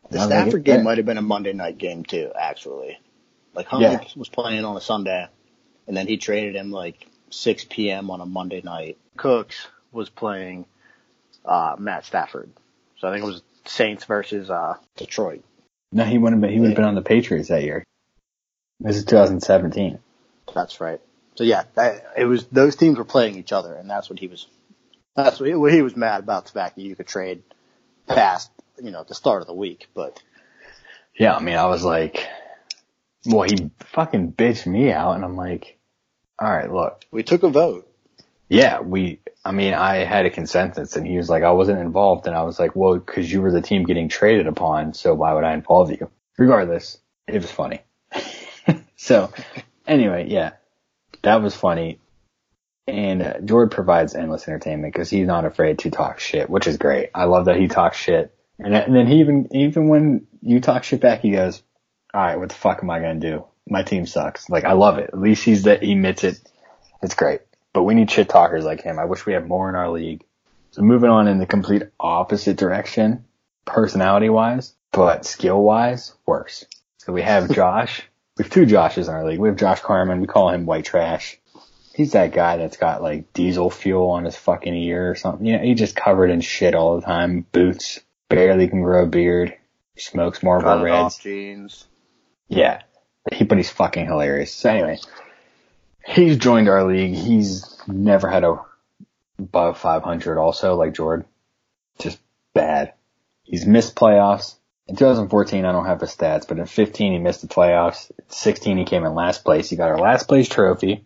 The 0.09 0.19
I 0.19 0.25
was 0.25 0.29
like, 0.29 0.43
Stafford 0.43 0.63
game 0.63 0.83
might 0.83 0.97
have 0.97 1.05
been 1.05 1.17
a 1.17 1.21
Monday 1.21 1.53
night 1.53 1.77
game 1.77 2.03
too, 2.03 2.31
actually. 2.37 2.99
Like 3.53 3.67
Huntley 3.67 3.91
Yeah. 3.91 4.07
was 4.15 4.29
playing 4.29 4.65
on 4.65 4.75
a 4.75 4.81
Sunday, 4.81 5.27
and 5.87 5.95
then 5.95 6.07
he 6.07 6.17
traded 6.17 6.55
him 6.55 6.71
like 6.71 7.07
6 7.29 7.65
p.m. 7.69 8.09
on 8.09 8.19
a 8.21 8.25
Monday 8.25 8.61
night. 8.61 8.97
Cooks 9.17 9.67
was 9.91 10.09
playing 10.09 10.65
uh, 11.45 11.75
Matt 11.79 12.05
Stafford, 12.05 12.49
so 12.97 13.07
I 13.07 13.11
think 13.11 13.23
it 13.23 13.27
was 13.27 13.41
Saints 13.65 14.05
versus 14.05 14.49
uh, 14.49 14.75
Detroit. 14.97 15.43
No, 15.93 16.03
he 16.03 16.17
wouldn't 16.17 16.41
have 16.41 16.49
been, 16.49 16.53
he 16.53 16.59
would 16.59 16.69
have 16.69 16.75
been 16.75 16.85
on 16.85 16.95
the 16.95 17.01
Patriots 17.01 17.49
that 17.49 17.63
year. 17.63 17.83
This 18.79 18.97
is 18.97 19.05
2017. 19.05 19.99
That's 20.53 20.81
right. 20.81 20.99
So 21.35 21.43
yeah, 21.43 21.63
that, 21.75 22.13
it 22.17 22.25
was 22.25 22.45
those 22.47 22.75
teams 22.75 22.97
were 22.97 23.05
playing 23.05 23.37
each 23.37 23.51
other, 23.51 23.73
and 23.73 23.89
that's 23.89 24.09
what 24.09 24.19
he 24.19 24.27
was. 24.27 24.47
That's 25.15 25.39
what 25.39 25.49
he, 25.49 25.55
what 25.55 25.73
he 25.73 25.81
was 25.81 25.95
mad 25.95 26.21
about 26.23 26.45
the 26.45 26.51
fact 26.51 26.75
that 26.75 26.81
you 26.81 26.95
could 26.95 27.07
trade 27.07 27.43
past, 28.07 28.49
you 28.81 28.91
know, 28.91 29.03
the 29.07 29.15
start 29.15 29.41
of 29.41 29.47
the 29.47 29.53
week. 29.53 29.87
But 29.93 30.21
Yeah, 31.17 31.35
I 31.35 31.41
mean, 31.41 31.55
I 31.55 31.67
was 31.67 31.83
like, 31.83 32.27
well, 33.25 33.43
he 33.43 33.71
fucking 33.79 34.33
bitched 34.33 34.65
me 34.65 34.91
out 34.91 35.15
and 35.15 35.23
I'm 35.23 35.35
like, 35.35 35.77
all 36.39 36.49
right, 36.49 36.71
look, 36.71 37.05
we 37.11 37.23
took 37.23 37.43
a 37.43 37.49
vote. 37.49 37.87
yeah, 38.49 38.79
we, 38.79 39.19
I 39.45 39.51
mean, 39.51 39.73
I 39.73 39.97
had 39.97 40.25
a 40.25 40.29
consensus 40.29 40.95
and 40.95 41.05
he 41.05 41.17
was 41.17 41.29
like, 41.29 41.43
I 41.43 41.51
wasn't 41.51 41.79
involved. 41.79 42.27
And 42.27 42.35
I 42.35 42.43
was 42.43 42.59
like, 42.59 42.75
well, 42.75 42.99
cause 42.99 43.29
you 43.31 43.41
were 43.41 43.51
the 43.51 43.61
team 43.61 43.83
getting 43.83 44.09
traded 44.09 44.47
upon. 44.47 44.93
So 44.93 45.13
why 45.13 45.33
would 45.33 45.43
I 45.43 45.53
involve 45.53 45.91
you? 45.91 46.09
Regardless, 46.37 46.97
it 47.27 47.41
was 47.41 47.51
funny. 47.51 47.81
so 48.95 49.31
anyway, 49.87 50.27
yeah, 50.29 50.51
that 51.21 51.41
was 51.41 51.55
funny. 51.55 51.99
And 52.91 53.21
uh, 53.21 53.39
Jordan 53.39 53.69
provides 53.69 54.15
endless 54.15 54.47
entertainment 54.49 54.93
because 54.93 55.09
he's 55.09 55.25
not 55.25 55.45
afraid 55.45 55.79
to 55.79 55.91
talk 55.91 56.19
shit, 56.19 56.49
which 56.49 56.67
is 56.67 56.75
great. 56.75 57.09
I 57.15 57.23
love 57.23 57.45
that 57.45 57.55
he 57.55 57.69
talks 57.69 57.97
shit. 57.97 58.35
And, 58.59 58.75
and 58.75 58.93
then 58.93 59.07
he 59.07 59.21
even, 59.21 59.47
even 59.51 59.87
when 59.87 60.27
you 60.41 60.59
talk 60.59 60.83
shit 60.83 60.99
back, 60.99 61.21
he 61.21 61.31
goes, 61.31 61.63
all 62.13 62.21
right, 62.21 62.37
what 62.37 62.49
the 62.49 62.55
fuck 62.55 62.79
am 62.83 62.89
I 62.89 62.99
going 62.99 63.21
to 63.21 63.31
do? 63.31 63.45
My 63.65 63.83
team 63.83 64.05
sucks. 64.05 64.49
Like, 64.49 64.65
I 64.65 64.73
love 64.73 64.97
it. 64.97 65.11
At 65.13 65.19
least 65.19 65.43
he's 65.45 65.63
that 65.63 65.81
he 65.81 65.93
admits 65.93 66.25
it. 66.25 66.37
It's 67.01 67.15
great. 67.15 67.41
But 67.71 67.83
we 67.83 67.95
need 67.95 68.11
shit 68.11 68.27
talkers 68.27 68.65
like 68.65 68.81
him. 68.81 68.99
I 68.99 69.05
wish 69.05 69.25
we 69.25 69.33
had 69.33 69.47
more 69.47 69.69
in 69.69 69.75
our 69.75 69.89
league. 69.89 70.25
So 70.71 70.81
moving 70.81 71.09
on 71.09 71.29
in 71.29 71.37
the 71.37 71.45
complete 71.45 71.83
opposite 71.97 72.57
direction, 72.57 73.23
personality 73.63 74.29
wise, 74.29 74.73
but 74.91 75.25
skill 75.25 75.61
wise, 75.61 76.13
worse. 76.25 76.65
So 76.97 77.13
we 77.13 77.21
have 77.21 77.51
Josh. 77.55 78.03
We 78.37 78.43
have 78.43 78.51
two 78.51 78.65
Joshes 78.65 79.07
in 79.07 79.13
our 79.13 79.25
league. 79.25 79.39
We 79.39 79.47
have 79.47 79.57
Josh 79.57 79.79
Carmen. 79.79 80.19
We 80.19 80.27
call 80.27 80.49
him 80.49 80.65
white 80.65 80.83
trash. 80.85 81.37
He's 81.93 82.13
that 82.13 82.31
guy 82.31 82.57
that's 82.57 82.77
got 82.77 83.01
like 83.01 83.33
diesel 83.33 83.69
fuel 83.69 84.11
on 84.11 84.25
his 84.25 84.35
fucking 84.35 84.73
ear 84.73 85.11
or 85.11 85.15
something. 85.15 85.45
You 85.45 85.57
know, 85.57 85.63
he 85.63 85.73
just 85.73 85.95
covered 85.95 86.29
in 86.29 86.41
shit 86.41 86.73
all 86.73 86.99
the 86.99 87.05
time. 87.05 87.45
Boots. 87.51 87.99
Barely 88.29 88.69
can 88.69 88.81
grow 88.81 89.03
a 89.03 89.07
beard. 89.07 89.55
Smokes 89.97 90.41
Marlboro 90.41 90.77
Cut 90.77 90.83
Reds. 90.83 91.15
off 91.15 91.21
jeans. 91.21 91.85
Yeah. 92.47 92.81
He, 93.31 93.43
but 93.43 93.57
he's 93.57 93.69
fucking 93.69 94.05
hilarious. 94.05 94.53
So 94.53 94.69
anyway, 94.69 94.99
he's 96.05 96.37
joined 96.37 96.69
our 96.69 96.85
league. 96.85 97.13
He's 97.13 97.77
never 97.87 98.29
had 98.29 98.43
a 98.43 98.59
above 99.37 99.77
500 99.79 100.39
also 100.39 100.75
like 100.75 100.93
Jordan. 100.93 101.25
Just 101.99 102.19
bad. 102.53 102.93
He's 103.43 103.65
missed 103.65 103.95
playoffs. 103.95 104.55
In 104.87 104.95
2014, 104.95 105.65
I 105.65 105.71
don't 105.71 105.85
have 105.85 105.99
the 105.99 106.05
stats, 106.05 106.47
but 106.47 106.57
in 106.57 106.65
15, 106.65 107.13
he 107.13 107.19
missed 107.19 107.41
the 107.41 107.47
playoffs. 107.47 108.11
16, 108.29 108.77
he 108.77 108.85
came 108.85 109.05
in 109.05 109.13
last 109.13 109.43
place. 109.43 109.69
He 109.69 109.75
got 109.75 109.89
our 109.89 109.99
last 109.99 110.27
place 110.27 110.49
trophy, 110.49 111.05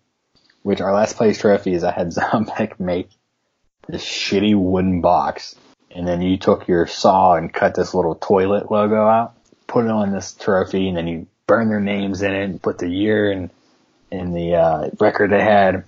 which 0.66 0.82
our 0.82 0.96
last 0.96 1.16
place 1.16 1.38
trophy 1.38 1.76
is 1.76 1.84
I 1.84 1.92
had 1.92 2.08
Zombek 2.08 2.80
make 2.80 3.12
this 3.88 4.04
shitty 4.04 4.56
wooden 4.56 5.00
box. 5.00 5.54
And 5.92 6.08
then 6.08 6.24
you 6.24 6.38
took 6.38 6.68
your 6.68 6.88
saw 6.88 7.36
and 7.36 7.54
cut 7.54 7.76
this 7.76 7.94
little 7.94 8.16
toilet 8.16 8.72
logo 8.72 9.06
out, 9.08 9.36
put 9.68 9.86
it 9.86 9.92
on 9.92 10.12
this 10.12 10.34
trophy, 10.34 10.88
and 10.88 10.98
then 10.98 11.06
you 11.06 11.28
burn 11.46 11.70
their 11.70 11.80
names 11.80 12.24
in 12.24 12.34
it 12.34 12.46
and 12.46 12.60
put 12.60 12.80
the 12.80 12.90
year 12.90 13.32
and, 13.32 13.52
and 14.12 14.36
the, 14.36 14.56
uh, 14.56 14.90
record 15.00 15.30
they 15.30 15.44
had. 15.44 15.84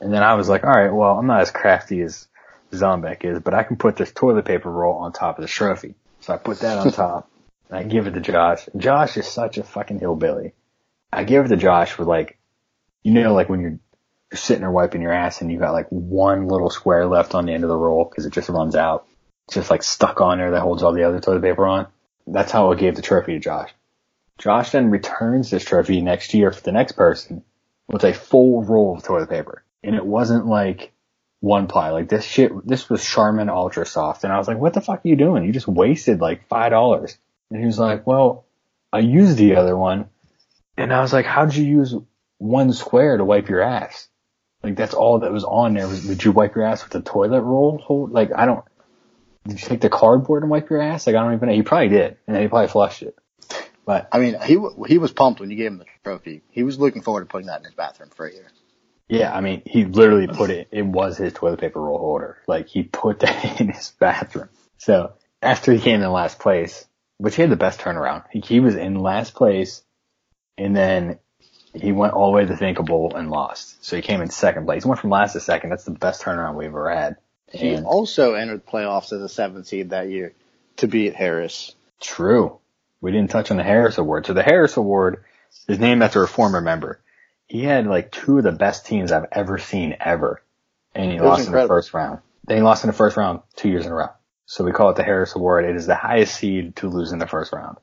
And 0.00 0.10
then 0.10 0.22
I 0.22 0.32
was 0.32 0.48
like, 0.48 0.64
all 0.64 0.70
right, 0.70 0.90
well, 0.90 1.18
I'm 1.18 1.26
not 1.26 1.42
as 1.42 1.50
crafty 1.50 2.00
as 2.00 2.26
Zombek 2.72 3.26
is, 3.26 3.38
but 3.40 3.52
I 3.52 3.64
can 3.64 3.76
put 3.76 3.96
this 3.96 4.12
toilet 4.12 4.46
paper 4.46 4.70
roll 4.70 4.96
on 4.96 5.12
top 5.12 5.36
of 5.36 5.42
the 5.42 5.48
trophy. 5.48 5.94
So 6.20 6.32
I 6.32 6.38
put 6.38 6.60
that 6.60 6.78
on 6.78 6.90
top 6.92 7.30
and 7.68 7.78
I 7.78 7.82
give 7.82 8.06
it 8.06 8.12
to 8.12 8.20
Josh. 8.20 8.66
Josh 8.78 9.18
is 9.18 9.28
such 9.28 9.58
a 9.58 9.62
fucking 9.62 9.98
hillbilly. 9.98 10.54
I 11.12 11.24
give 11.24 11.44
it 11.44 11.48
to 11.48 11.58
Josh 11.58 11.98
with 11.98 12.08
like, 12.08 12.38
you 13.02 13.12
know, 13.12 13.34
like 13.34 13.50
when 13.50 13.60
you're, 13.60 13.70
you're 13.70 13.78
sitting 14.34 14.62
there 14.62 14.70
wiping 14.70 15.02
your 15.02 15.12
ass 15.12 15.40
and 15.40 15.50
you 15.50 15.58
got 15.58 15.72
like 15.72 15.88
one 15.88 16.48
little 16.48 16.70
square 16.70 17.06
left 17.06 17.34
on 17.34 17.46
the 17.46 17.52
end 17.52 17.64
of 17.64 17.68
the 17.68 17.76
roll 17.76 18.04
because 18.04 18.26
it 18.26 18.32
just 18.32 18.48
runs 18.48 18.74
out. 18.74 19.06
It's 19.46 19.54
just 19.54 19.70
like 19.70 19.82
stuck 19.82 20.20
on 20.20 20.38
there 20.38 20.52
that 20.52 20.60
holds 20.60 20.82
all 20.82 20.92
the 20.92 21.04
other 21.04 21.20
toilet 21.20 21.42
paper 21.42 21.66
on. 21.66 21.86
That's 22.26 22.52
how 22.52 22.72
I 22.72 22.76
gave 22.76 22.94
the 22.94 23.02
trophy 23.02 23.34
to 23.34 23.40
Josh. 23.40 23.70
Josh 24.38 24.70
then 24.70 24.90
returns 24.90 25.50
this 25.50 25.64
trophy 25.64 26.00
next 26.00 26.34
year 26.34 26.50
for 26.52 26.62
the 26.62 26.72
next 26.72 26.92
person 26.92 27.44
with 27.88 28.04
a 28.04 28.14
full 28.14 28.64
roll 28.64 28.96
of 28.96 29.02
toilet 29.02 29.28
paper. 29.28 29.62
And 29.82 29.94
it 29.94 30.04
wasn't 30.04 30.46
like 30.46 30.92
one 31.40 31.66
ply. 31.66 31.90
Like 31.90 32.08
this 32.08 32.24
shit, 32.24 32.52
this 32.66 32.88
was 32.88 33.04
Charmin 33.04 33.50
Ultra 33.50 33.84
Soft. 33.84 34.24
And 34.24 34.32
I 34.32 34.38
was 34.38 34.48
like, 34.48 34.58
what 34.58 34.72
the 34.72 34.80
fuck 34.80 35.04
are 35.04 35.08
you 35.08 35.16
doing? 35.16 35.44
You 35.44 35.52
just 35.52 35.68
wasted 35.68 36.20
like 36.20 36.48
$5. 36.48 37.18
And 37.50 37.60
he 37.60 37.66
was 37.66 37.78
like, 37.78 38.06
well, 38.06 38.46
I 38.92 39.00
used 39.00 39.36
the 39.36 39.56
other 39.56 39.76
one. 39.76 40.08
And 40.76 40.92
I 40.92 41.02
was 41.02 41.12
like, 41.12 41.26
how'd 41.26 41.54
you 41.54 41.64
use 41.64 41.94
one 42.38 42.72
square 42.72 43.16
to 43.16 43.24
wipe 43.24 43.48
your 43.48 43.60
ass? 43.60 44.08
Like 44.62 44.76
that's 44.76 44.94
all 44.94 45.20
that 45.20 45.32
was 45.32 45.44
on 45.44 45.74
there. 45.74 45.88
Was, 45.88 46.06
did 46.06 46.24
you 46.24 46.32
wipe 46.32 46.54
your 46.54 46.64
ass 46.64 46.82
with 46.82 46.92
the 46.92 47.02
toilet 47.02 47.40
roll? 47.40 47.78
Hold? 47.78 48.12
Like 48.12 48.30
I 48.34 48.46
don't. 48.46 48.64
Did 49.46 49.60
you 49.60 49.68
take 49.68 49.80
the 49.80 49.88
cardboard 49.88 50.44
and 50.44 50.50
wipe 50.50 50.70
your 50.70 50.80
ass? 50.80 51.06
Like 51.06 51.16
I 51.16 51.22
don't 51.22 51.34
even 51.34 51.48
know. 51.48 51.54
He 51.54 51.62
probably 51.62 51.88
did, 51.88 52.16
and 52.26 52.36
then 52.36 52.42
he 52.42 52.48
probably 52.48 52.68
flushed 52.68 53.02
it. 53.02 53.16
But 53.84 54.08
I 54.12 54.18
mean, 54.18 54.36
he 54.44 54.58
he 54.86 54.98
was 54.98 55.12
pumped 55.12 55.40
when 55.40 55.50
you 55.50 55.56
gave 55.56 55.72
him 55.72 55.78
the 55.78 55.86
trophy. 56.04 56.42
He 56.50 56.62
was 56.62 56.78
looking 56.78 57.02
forward 57.02 57.22
to 57.22 57.26
putting 57.26 57.48
that 57.48 57.60
in 57.60 57.64
his 57.64 57.74
bathroom 57.74 58.10
for 58.14 58.26
a 58.26 58.32
year. 58.32 58.46
yeah, 59.08 59.34
I 59.34 59.40
mean, 59.40 59.62
he 59.66 59.84
literally 59.84 60.28
put 60.28 60.50
it. 60.50 60.68
It 60.70 60.86
was 60.86 61.16
his 61.16 61.32
toilet 61.32 61.60
paper 61.60 61.80
roll 61.80 61.98
holder. 61.98 62.38
Like 62.46 62.68
he 62.68 62.84
put 62.84 63.20
that 63.20 63.60
in 63.60 63.68
his 63.68 63.90
bathroom. 63.98 64.48
So 64.78 65.14
after 65.40 65.72
he 65.72 65.80
came 65.80 66.00
in 66.00 66.12
last 66.12 66.38
place, 66.38 66.86
which 67.18 67.34
he 67.34 67.42
had 67.42 67.50
the 67.50 67.56
best 67.56 67.80
turnaround, 67.80 68.24
he, 68.30 68.40
he 68.40 68.60
was 68.60 68.76
in 68.76 68.94
last 68.94 69.34
place, 69.34 69.82
and 70.56 70.76
then 70.76 71.18
he 71.74 71.92
went 71.92 72.12
all 72.12 72.30
the 72.30 72.36
way 72.36 72.44
to 72.44 72.54
the 72.54 72.54
Finkelbowl 72.54 73.14
and 73.16 73.30
lost. 73.30 73.84
So 73.84 73.96
he 73.96 74.02
came 74.02 74.20
in 74.20 74.30
second 74.30 74.66
place. 74.66 74.82
He 74.84 74.88
went 74.88 75.00
from 75.00 75.10
last 75.10 75.32
to 75.32 75.40
second. 75.40 75.70
That's 75.70 75.84
the 75.84 75.90
best 75.92 76.22
turnaround 76.22 76.56
we've 76.56 76.68
ever 76.68 76.90
had. 76.90 77.16
He 77.50 77.72
And 77.72 77.86
also 77.86 78.34
entered 78.34 78.66
playoffs 78.66 79.12
as 79.12 79.22
a 79.22 79.28
seventh 79.28 79.66
seed 79.66 79.90
that 79.90 80.08
year 80.08 80.34
to 80.78 80.88
beat 80.88 81.14
Harris. 81.14 81.74
true. 82.00 82.58
We 83.00 83.10
didn't 83.10 83.30
touch 83.30 83.50
on 83.50 83.56
the 83.56 83.64
Harris 83.64 83.98
Award. 83.98 84.26
So 84.26 84.32
the 84.32 84.44
Harris 84.44 84.76
Award 84.76 85.24
is 85.66 85.80
named 85.80 86.02
after 86.02 86.22
a 86.22 86.28
former 86.28 86.60
member. 86.60 87.00
He 87.46 87.64
had 87.64 87.86
like 87.86 88.12
two 88.12 88.38
of 88.38 88.44
the 88.44 88.52
best 88.52 88.86
teams 88.86 89.10
I've 89.10 89.26
ever 89.32 89.58
seen 89.58 89.96
ever. 89.98 90.40
And 90.94 91.10
he 91.10 91.16
It 91.16 91.22
lost 91.22 91.46
in 91.46 91.52
the 91.52 91.66
first 91.66 91.92
round. 91.94 92.20
Then 92.46 92.58
he 92.58 92.62
lost 92.62 92.84
in 92.84 92.88
the 92.88 92.96
first 92.96 93.16
round 93.16 93.40
two 93.56 93.68
years 93.68 93.86
in 93.86 93.92
a 93.92 93.94
row. 93.94 94.10
So 94.46 94.64
we 94.64 94.72
call 94.72 94.90
it 94.90 94.96
the 94.96 95.02
Harris 95.02 95.34
Award. 95.34 95.64
It 95.64 95.74
is 95.76 95.86
the 95.86 95.94
highest 95.96 96.34
seed 96.36 96.76
to 96.76 96.88
lose 96.88 97.12
in 97.12 97.18
the 97.18 97.26
first 97.26 97.52
round. 97.52 97.78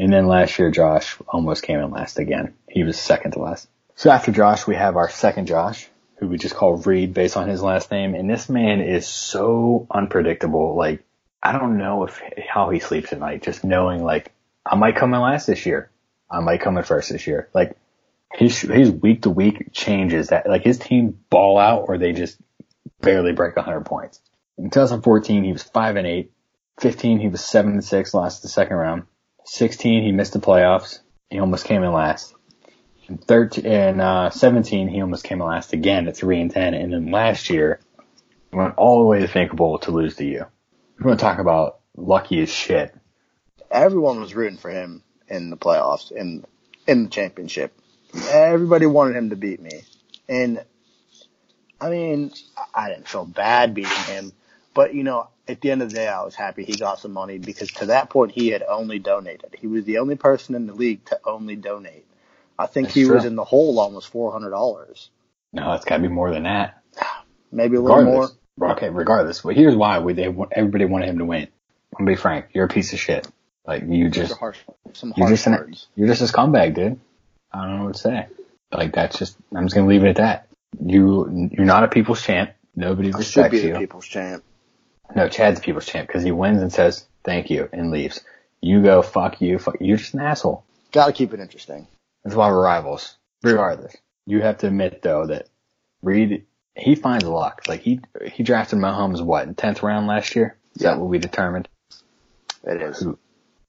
And 0.00 0.10
then 0.10 0.28
last 0.28 0.58
year, 0.58 0.70
Josh 0.70 1.18
almost 1.28 1.62
came 1.62 1.78
in 1.78 1.90
last 1.90 2.18
again. 2.18 2.54
He 2.66 2.84
was 2.84 2.98
second 2.98 3.32
to 3.32 3.40
last. 3.40 3.68
So 3.96 4.10
after 4.10 4.32
Josh, 4.32 4.66
we 4.66 4.74
have 4.74 4.96
our 4.96 5.10
second 5.10 5.44
Josh, 5.46 5.90
who 6.16 6.26
we 6.26 6.38
just 6.38 6.54
call 6.54 6.78
Reed 6.78 7.12
based 7.12 7.36
on 7.36 7.50
his 7.50 7.60
last 7.60 7.90
name. 7.90 8.14
And 8.14 8.28
this 8.28 8.48
man 8.48 8.80
is 8.80 9.06
so 9.06 9.86
unpredictable. 9.90 10.74
Like, 10.74 11.04
I 11.42 11.52
don't 11.52 11.76
know 11.76 12.04
if 12.04 12.18
how 12.48 12.70
he 12.70 12.80
sleeps 12.80 13.12
at 13.12 13.20
night, 13.20 13.42
just 13.42 13.62
knowing 13.62 14.02
like, 14.02 14.32
I 14.64 14.74
might 14.74 14.96
come 14.96 15.12
in 15.12 15.20
last 15.20 15.46
this 15.46 15.66
year. 15.66 15.90
I 16.30 16.40
might 16.40 16.62
come 16.62 16.78
in 16.78 16.84
first 16.84 17.10
this 17.10 17.26
year. 17.26 17.50
Like, 17.52 17.76
his, 18.32 18.58
his 18.58 18.90
week 18.90 19.22
to 19.22 19.30
week 19.30 19.70
changes 19.74 20.28
that, 20.28 20.48
like 20.48 20.64
his 20.64 20.78
team 20.78 21.18
ball 21.28 21.58
out 21.58 21.84
or 21.88 21.98
they 21.98 22.12
just 22.12 22.38
barely 23.02 23.32
break 23.32 23.54
100 23.54 23.84
points. 23.84 24.18
In 24.56 24.70
2014, 24.70 25.44
he 25.44 25.52
was 25.52 25.62
5 25.62 25.96
and 25.96 26.06
8. 26.06 26.32
15, 26.80 27.20
he 27.20 27.28
was 27.28 27.44
7 27.44 27.72
and 27.72 27.84
6, 27.84 28.14
lost 28.14 28.40
the 28.40 28.48
second 28.48 28.76
round. 28.78 29.02
16, 29.50 30.04
he 30.04 30.12
missed 30.12 30.32
the 30.32 30.38
playoffs. 30.38 31.00
He 31.28 31.40
almost 31.40 31.64
came 31.64 31.82
in 31.82 31.92
last. 31.92 32.32
In 33.08 33.18
13, 33.18 33.66
and, 33.66 34.00
uh, 34.00 34.30
17, 34.30 34.86
he 34.86 35.00
almost 35.00 35.24
came 35.24 35.40
in 35.40 35.46
last 35.48 35.72
again 35.72 36.06
at 36.06 36.16
3 36.16 36.40
and 36.40 36.50
10. 36.52 36.74
And 36.74 36.92
then 36.92 37.10
last 37.10 37.50
year, 37.50 37.80
he 38.52 38.56
went 38.56 38.74
all 38.76 39.00
the 39.00 39.06
way 39.06 39.18
to 39.18 39.26
Finkelbowl 39.26 39.80
to 39.82 39.90
lose 39.90 40.14
to 40.16 40.24
you. 40.24 40.46
We're 40.96 41.04
going 41.04 41.16
to 41.16 41.20
talk 41.20 41.40
about 41.40 41.80
lucky 41.96 42.40
as 42.40 42.48
shit. 42.48 42.94
Everyone 43.72 44.20
was 44.20 44.36
rooting 44.36 44.56
for 44.56 44.70
him 44.70 45.02
in 45.28 45.50
the 45.50 45.56
playoffs 45.56 46.12
in 46.12 46.44
in 46.86 47.04
the 47.04 47.10
championship. 47.10 47.72
Everybody 48.30 48.86
wanted 48.86 49.16
him 49.16 49.30
to 49.30 49.36
beat 49.36 49.60
me, 49.60 49.82
and 50.28 50.64
I 51.80 51.90
mean, 51.90 52.32
I 52.74 52.88
didn't 52.88 53.08
feel 53.08 53.24
bad 53.24 53.74
beating 53.74 54.04
him, 54.06 54.32
but 54.74 54.94
you 54.94 55.04
know, 55.04 55.28
at 55.48 55.60
the 55.60 55.70
end 55.70 55.82
of 55.82 55.90
the 55.90 55.96
day, 55.96 56.08
I 56.08 56.22
was 56.22 56.34
happy 56.34 56.64
he 56.64 56.74
got 56.74 57.00
some 57.00 57.12
money 57.12 57.38
because 57.38 57.70
to 57.72 57.86
that 57.86 58.10
point 58.10 58.32
he 58.32 58.48
had 58.48 58.62
only 58.62 58.98
donated. 58.98 59.56
He 59.58 59.66
was 59.66 59.84
the 59.84 59.98
only 59.98 60.16
person 60.16 60.54
in 60.54 60.66
the 60.66 60.74
league 60.74 61.04
to 61.06 61.20
only 61.24 61.56
donate. 61.56 62.06
I 62.58 62.66
think 62.66 62.88
That's 62.88 62.94
he 62.94 63.06
was 63.06 63.24
in 63.24 63.36
the 63.36 63.44
hole 63.44 63.78
almost 63.80 64.08
four 64.08 64.32
hundred 64.32 64.50
dollars, 64.50 65.10
No, 65.52 65.72
it's 65.72 65.84
got 65.84 65.96
to 65.96 66.02
be 66.02 66.08
more 66.08 66.30
than 66.30 66.42
that. 66.44 66.82
maybe 67.52 67.76
a 67.76 67.80
little 67.80 68.04
more. 68.04 68.28
Okay, 68.62 68.90
regardless. 68.90 69.40
But 69.40 69.56
here's 69.56 69.74
why 69.74 70.00
we, 70.00 70.12
they, 70.12 70.28
want- 70.28 70.52
everybody 70.54 70.84
wanted 70.84 71.08
him 71.08 71.18
to 71.18 71.24
win. 71.24 71.42
I'm 71.98 72.04
gonna 72.04 72.10
be 72.16 72.20
frank. 72.20 72.46
You're 72.52 72.66
a 72.66 72.68
piece 72.68 72.92
of 72.92 72.98
shit. 72.98 73.26
Like 73.66 73.82
you 73.86 74.10
just 74.10 74.32
are 74.32 74.36
harsh, 74.36 74.58
some 74.92 75.14
You're 75.16 75.26
harsh 75.26 75.38
just 75.38 75.46
an, 75.46 75.52
words. 75.54 75.86
you're 75.94 76.08
just 76.08 76.22
a 76.22 76.24
scumbag, 76.24 76.74
dude. 76.74 77.00
I 77.52 77.66
don't 77.66 77.78
know 77.78 77.84
what 77.86 77.94
to 77.94 78.00
say. 78.00 78.26
Like 78.72 78.92
that's 78.92 79.18
just 79.18 79.36
I'm 79.54 79.64
just 79.64 79.74
gonna 79.74 79.88
leave 79.88 80.04
it 80.04 80.10
at 80.10 80.16
that. 80.16 80.46
You 80.84 81.50
you're 81.52 81.66
not 81.66 81.84
a 81.84 81.88
people's 81.88 82.22
champ. 82.22 82.52
Nobody 82.76 83.08
I 83.08 83.12
should 83.12 83.18
respects 83.18 83.52
be 83.52 83.60
the 83.62 83.68
you. 83.68 83.78
people's 83.78 84.06
champ. 84.06 84.44
No, 85.14 85.28
Chad's 85.28 85.60
people's 85.60 85.86
champ 85.86 86.06
because 86.06 86.22
he 86.22 86.30
wins 86.32 86.62
and 86.62 86.72
says 86.72 87.06
thank 87.24 87.50
you 87.50 87.68
and 87.72 87.90
leaves. 87.90 88.20
You 88.60 88.82
go 88.82 89.02
fuck 89.02 89.40
you. 89.40 89.58
Fuck 89.58 89.76
you're 89.80 89.96
just 89.96 90.14
an 90.14 90.20
asshole. 90.20 90.64
Got 90.92 91.06
to 91.06 91.12
keep 91.12 91.32
it 91.32 91.40
interesting. 91.40 91.86
That's 92.24 92.36
why 92.36 92.48
we're 92.50 92.62
rivals. 92.62 93.16
Regardless, 93.42 93.96
you 94.26 94.42
have 94.42 94.58
to 94.58 94.66
admit 94.66 95.00
though 95.02 95.26
that 95.26 95.48
Reed 96.02 96.44
he 96.76 96.94
finds 96.94 97.24
luck. 97.24 97.62
Like 97.68 97.80
he 97.80 98.00
he 98.30 98.42
drafted 98.42 98.78
Mahomes 98.78 99.22
what 99.22 99.46
in 99.46 99.54
tenth 99.54 99.82
round 99.82 100.06
last 100.06 100.36
year. 100.36 100.56
Is 100.76 100.82
Yeah. 100.82 100.90
that 100.90 101.00
what 101.00 101.08
we 101.08 101.18
determined? 101.18 101.68
It 102.64 102.82
is. 102.82 102.98
Who 103.00 103.18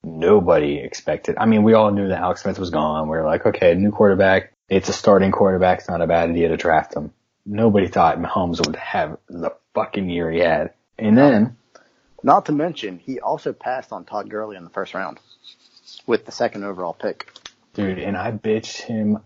nobody 0.04 0.78
expected. 0.80 1.36
I 1.38 1.46
mean, 1.46 1.64
we 1.64 1.74
all 1.74 1.92
knew 1.92 2.08
that 2.10 2.20
Alex 2.20 2.42
Smith 2.44 2.60
was 2.60 2.70
gone. 2.70 3.08
We 3.08 3.18
were 3.18 3.26
like, 3.26 3.46
okay, 3.46 3.74
new 3.76 3.92
quarterback. 3.92 4.52
It's 4.68 4.90
a 4.90 4.94
starting 4.94 5.32
quarterback. 5.32 5.80
It's 5.80 5.90
not 5.90 6.02
a 6.02 6.08
bad 6.08 6.30
idea 6.30 6.50
to 6.50 6.58
draft 6.58 6.96
him. 6.96 7.12
Nobody 7.46 7.88
thought 7.88 8.20
Mahomes 8.20 8.66
would 8.66 8.76
have 8.76 9.18
the 9.28 9.52
fucking 9.74 10.10
year 10.10 10.30
he 10.32 10.40
had. 10.40 10.74
And 11.02 11.18
then, 11.18 11.34
um, 11.36 11.58
Not 12.24 12.46
to 12.46 12.52
mention, 12.52 13.00
he 13.00 13.20
also 13.20 13.54
passed 13.54 13.92
on 13.92 14.06
Todd 14.06 14.30
Gurley 14.30 14.56
in 14.56 14.64
the 14.64 14.70
first 14.70 14.94
round 14.94 15.20
with 16.06 16.26
the 16.26 16.32
second 16.32 16.64
overall 16.64 16.94
pick. 16.94 17.32
dude, 17.74 18.00
and 18.00 18.16
I 18.16 18.32
bitched 18.32 18.82
him 18.82 19.20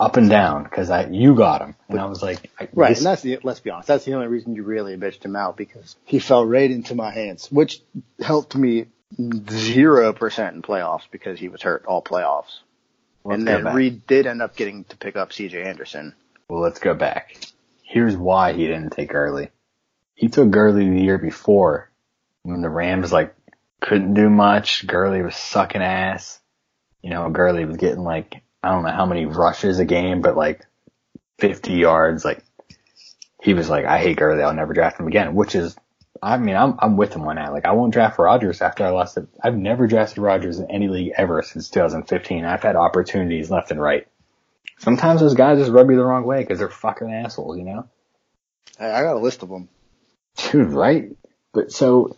up 0.00 0.16
and 0.16 0.30
down 0.30 0.64
because 0.64 0.88
I, 0.88 1.06
you 1.06 1.34
got 1.34 1.60
him. 1.60 1.74
And 1.90 2.00
I 2.00 2.06
was 2.06 2.22
like, 2.22 2.50
I, 2.58 2.68
Right, 2.72 2.88
this- 2.88 2.98
and 2.98 3.06
that's 3.06 3.20
the, 3.22 3.38
let's 3.42 3.60
be 3.60 3.68
honest, 3.70 3.88
that's 3.88 4.04
the 4.06 4.14
only 4.14 4.28
reason 4.28 4.54
you 4.54 4.62
really 4.62 4.96
bitched 4.96 5.22
him 5.24 5.36
out 5.36 5.56
because 5.58 5.96
he 6.04 6.18
fell 6.18 6.46
right 6.46 6.70
into 6.70 6.94
my 6.94 7.10
hands, 7.12 7.52
which 7.52 7.82
helped 8.18 8.56
me 8.56 8.86
zero 9.50 10.12
percent 10.14 10.56
in 10.56 10.62
playoffs 10.62 11.02
because 11.10 11.38
he 11.38 11.48
was 11.48 11.60
hurt 11.60 11.84
all 11.86 12.02
playoffs. 12.02 12.60
let's 13.24 13.38
and 13.38 13.46
then. 13.46 13.64
Reed 13.74 14.06
did 14.06 14.26
end 14.26 14.40
up 14.40 14.56
getting 14.56 14.84
to 14.84 14.96
pick 14.96 15.16
up 15.16 15.32
C.J. 15.34 15.62
Anderson. 15.62 16.14
Well, 16.48 16.62
let's 16.62 16.78
go 16.78 16.94
back. 16.94 17.36
Here's 17.82 18.16
why 18.16 18.52
he 18.54 18.66
didn't 18.66 18.90
take 18.90 19.10
Gurley. 19.10 19.50
He 20.20 20.28
took 20.28 20.50
Gurley 20.50 20.86
the 20.86 21.00
year 21.00 21.16
before 21.16 21.90
when 22.42 22.60
the 22.60 22.68
Rams 22.68 23.10
like 23.10 23.34
couldn't 23.80 24.12
do 24.12 24.28
much. 24.28 24.86
Gurley 24.86 25.22
was 25.22 25.34
sucking 25.34 25.80
ass. 25.80 26.38
You 27.00 27.08
know, 27.08 27.30
Gurley 27.30 27.64
was 27.64 27.78
getting 27.78 28.04
like, 28.04 28.42
I 28.62 28.68
don't 28.68 28.82
know 28.82 28.90
how 28.90 29.06
many 29.06 29.24
rushes 29.24 29.78
a 29.78 29.86
game, 29.86 30.20
but 30.20 30.36
like 30.36 30.66
50 31.38 31.72
yards. 31.72 32.22
Like 32.22 32.44
he 33.42 33.54
was 33.54 33.70
like, 33.70 33.86
I 33.86 33.96
hate 33.96 34.18
Gurley. 34.18 34.42
I'll 34.42 34.52
never 34.52 34.74
draft 34.74 35.00
him 35.00 35.06
again, 35.06 35.34
which 35.34 35.54
is 35.54 35.74
I 36.22 36.36
mean, 36.36 36.54
I'm 36.54 36.74
I'm 36.78 36.98
with 36.98 37.14
him 37.14 37.26
on 37.26 37.36
that. 37.36 37.50
Like, 37.50 37.64
I 37.64 37.72
won't 37.72 37.94
draft 37.94 38.18
Rodgers 38.18 38.60
after 38.60 38.84
I 38.84 38.90
lost 38.90 39.16
it. 39.16 39.26
I've 39.42 39.56
never 39.56 39.86
drafted 39.86 40.18
Rodgers 40.18 40.58
in 40.58 40.70
any 40.70 40.88
league 40.88 41.12
ever 41.16 41.40
since 41.40 41.70
2015. 41.70 42.44
I've 42.44 42.62
had 42.62 42.76
opportunities 42.76 43.50
left 43.50 43.70
and 43.70 43.80
right. 43.80 44.06
Sometimes 44.80 45.22
those 45.22 45.32
guys 45.32 45.58
just 45.58 45.72
rub 45.72 45.88
you 45.88 45.96
the 45.96 46.04
wrong 46.04 46.24
way 46.24 46.40
because 46.40 46.58
they're 46.58 46.68
fucking 46.68 47.10
assholes, 47.10 47.56
you 47.56 47.64
know? 47.64 47.88
I 48.78 49.00
got 49.00 49.16
a 49.16 49.18
list 49.18 49.42
of 49.42 49.48
them. 49.48 49.70
Dude, 50.36 50.72
right? 50.72 51.10
But 51.52 51.72
so, 51.72 52.16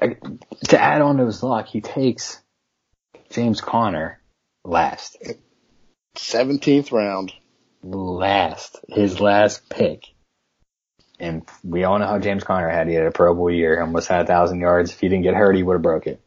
to 0.00 0.80
add 0.80 1.02
on 1.02 1.18
to 1.18 1.26
his 1.26 1.42
luck, 1.42 1.66
he 1.66 1.80
takes 1.80 2.40
James 3.30 3.60
Conner 3.60 4.20
last. 4.64 5.16
17th 6.16 6.92
round. 6.92 7.32
Last. 7.82 8.78
His 8.88 9.20
last 9.20 9.68
pick. 9.68 10.04
And 11.18 11.42
we 11.62 11.84
all 11.84 11.98
know 11.98 12.06
how 12.06 12.18
James 12.18 12.44
Conner 12.44 12.70
had. 12.70 12.88
He 12.88 12.94
had 12.94 13.06
a 13.06 13.10
Pro 13.10 13.34
Bowl 13.34 13.50
year, 13.50 13.80
almost 13.80 14.08
had 14.08 14.22
a 14.22 14.26
thousand 14.26 14.60
yards. 14.60 14.92
If 14.92 15.00
he 15.00 15.08
didn't 15.08 15.24
get 15.24 15.34
hurt, 15.34 15.54
he 15.54 15.62
would 15.62 15.74
have 15.74 15.82
broke 15.82 16.06
it. 16.06 16.20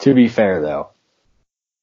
To 0.00 0.14
be 0.14 0.28
fair 0.28 0.62
though, 0.62 0.90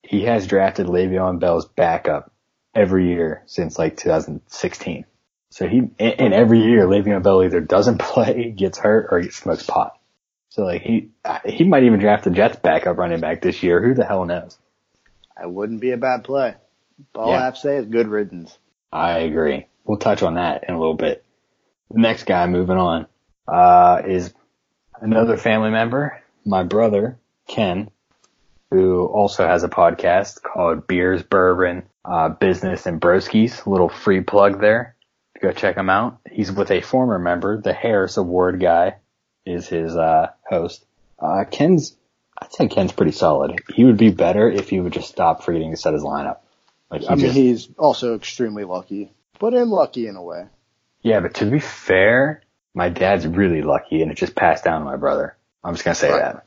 he 0.02 0.24
has 0.24 0.48
drafted 0.48 0.88
Le'Veon 0.88 1.40
Bell's 1.40 1.68
backup 1.68 2.32
every 2.74 3.10
year 3.10 3.44
since 3.46 3.78
like 3.78 3.98
2016. 3.98 5.06
So 5.50 5.68
he, 5.68 5.90
and 6.00 6.34
every 6.34 6.62
year 6.62 6.86
Le'Veon 6.86 7.24
Bell 7.24 7.44
either 7.44 7.62
doesn't 7.62 7.98
play, 8.00 8.52
gets 8.52 8.78
hurt, 8.78 9.08
or 9.12 9.20
he 9.20 9.30
smokes 9.30 9.64
pot. 9.64 9.98
So 10.50 10.64
like 10.64 10.82
he, 10.82 11.10
he 11.46 11.64
might 11.64 11.84
even 11.84 12.00
draft 12.00 12.24
the 12.24 12.32
Jets 12.32 12.58
backup 12.58 12.98
running 12.98 13.20
back 13.20 13.42
this 13.42 13.62
year. 13.64 13.82
Who 13.82 13.94
the 13.94 14.06
hell 14.06 14.26
knows? 14.26 14.58
That 15.38 15.52
wouldn't 15.52 15.82
be 15.82 15.92
a 15.92 15.98
bad 15.98 16.24
play. 16.24 16.56
All 17.16 17.30
Yeah. 17.30 17.38
I 17.38 17.44
have 17.46 17.56
to 17.56 17.60
say 17.60 17.78
is 17.78 17.86
good 17.86 18.08
riddance. 18.08 18.58
I 18.92 19.20
agree. 19.20 19.68
We'll 19.86 20.00
touch 20.00 20.24
on 20.24 20.36
that 20.36 20.66
in 20.68 20.74
a 20.74 20.80
little 20.80 20.96
bit. 20.96 21.24
The 21.92 22.00
next 22.00 22.24
guy 22.24 22.48
moving 22.48 22.78
on, 22.78 23.08
uh, 23.48 24.02
is 24.06 24.34
another 25.00 25.38
family 25.38 25.70
member, 25.70 26.22
my 26.44 26.64
brother, 26.64 27.18
Ken, 27.48 27.90
who 28.72 29.06
also 29.06 29.48
has 29.48 29.64
a 29.64 29.70
podcast 29.70 30.42
called 30.42 30.88
Beers, 30.88 31.24
Bourbon, 31.24 31.84
uh, 32.04 32.30
Business 32.30 32.86
and 32.86 33.00
Broskies. 33.00 33.66
Little 33.66 33.90
free 33.90 34.22
plug 34.22 34.60
there. 34.60 34.96
Go 35.42 35.52
check 35.52 35.76
him 35.78 35.90
out. 35.90 36.20
He's 36.32 36.52
with 36.52 36.72
a 36.72 36.82
former 36.82 37.20
member, 37.20 37.62
the 37.62 37.74
Harris 37.74 38.18
Award 38.18 38.60
guy 38.60 38.96
is 39.46 39.68
his, 39.68 39.96
uh, 39.96 40.32
host. 40.50 40.84
Uh, 41.20 41.46
Ken's, 41.50 41.96
I'd 42.42 42.52
say 42.54 42.68
Ken's 42.68 42.92
pretty 42.92 43.12
solid. 43.12 43.60
He 43.74 43.86
would 43.86 43.98
be 43.98 44.12
better 44.12 44.50
if 44.50 44.70
he 44.70 44.80
would 44.80 44.94
just 44.94 45.10
stop 45.10 45.44
forgetting 45.44 45.72
to 45.72 45.78
set 45.78 45.94
his 45.94 46.04
lineup. 46.04 46.40
Like 46.90 47.02
he 47.02 47.08
I 47.08 47.16
mean, 47.16 47.20
just- 47.26 47.36
he's 47.36 47.70
also 47.78 48.16
extremely 48.16 48.64
lucky, 48.64 49.12
but 49.40 49.54
unlucky 49.54 50.08
in 50.08 50.16
a 50.16 50.24
way. 50.24 50.46
Yeah, 51.02 51.20
but 51.20 51.36
to 51.36 51.46
be 51.46 51.60
fair, 51.60 52.42
my 52.74 52.90
dad's 52.90 53.26
really 53.28 53.62
lucky 53.62 54.02
and 54.02 54.12
it 54.12 54.16
just 54.18 54.36
passed 54.36 54.64
down 54.64 54.82
to 54.82 54.86
my 54.86 54.98
brother. 54.98 55.36
I'm 55.64 55.74
just 55.76 55.86
gonna 55.86 55.96
say 55.96 56.12
Right. 56.12 56.22
that. 56.22 56.46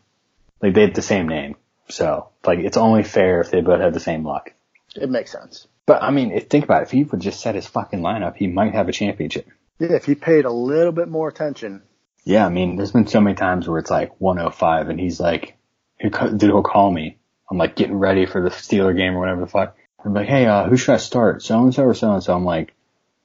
Like 0.62 0.74
they 0.74 0.83
have 0.83 0.94
the 0.94 1.03
same 1.03 1.29
name. 1.29 1.57
So, 1.88 2.29
like 2.44 2.59
it's 2.61 2.76
only 2.76 3.03
fair 3.03 3.40
if 3.40 3.50
they 3.50 3.61
both 3.61 3.81
have 3.81 3.94
the 3.94 4.00
same 4.00 4.24
luck. 4.26 4.53
It 4.94 5.09
makes 5.11 5.33
sense. 5.33 5.66
But 5.90 6.05
I 6.05 6.12
mean, 6.12 6.38
think 6.42 6.62
about 6.62 6.83
it. 6.83 6.85
If 6.85 6.92
he 6.92 7.03
would 7.03 7.18
just 7.18 7.40
set 7.40 7.57
his 7.57 7.66
fucking 7.66 7.98
lineup, 7.98 8.37
he 8.37 8.46
might 8.46 8.74
have 8.74 8.88
a 8.88 8.92
championship. 8.92 9.48
Yeah, 9.81 9.94
if 9.94 10.05
he 10.05 10.14
paid 10.14 10.44
a 10.44 10.53
little 10.53 10.92
bit 10.92 11.09
more 11.09 11.29
attention. 11.29 11.83
Yeah, 12.22 12.46
I 12.46 12.48
mean, 12.48 12.76
there's 12.76 12.92
been 12.92 13.09
so 13.09 13.20
many 13.20 13.35
times 13.35 13.66
where 13.66 13.81
it's 13.81 13.90
like 13.90 14.12
105 14.20 14.88
and 14.88 15.00
he's 15.00 15.18
like, 15.18 15.57
dude 16.00 16.53
will 16.53 16.62
call 16.62 16.92
me. 16.92 17.18
I'm 17.50 17.59
like 17.59 17.74
getting 17.74 17.96
ready 17.96 18.24
for 18.24 18.40
the 18.40 18.50
Steeler 18.50 18.96
game 18.96 19.16
or 19.16 19.18
whatever 19.18 19.40
the 19.40 19.48
fuck. 19.48 19.76
I'm 20.05 20.14
like, 20.14 20.29
hey, 20.29 20.46
uh, 20.46 20.68
who 20.68 20.76
should 20.76 20.94
I 20.94 20.98
start? 20.98 21.42
So 21.42 21.61
and 21.61 21.74
so 21.74 21.83
or 21.83 21.94
so 21.94 22.12
and 22.12 22.22
so. 22.22 22.37
I'm 22.37 22.44
like, 22.44 22.72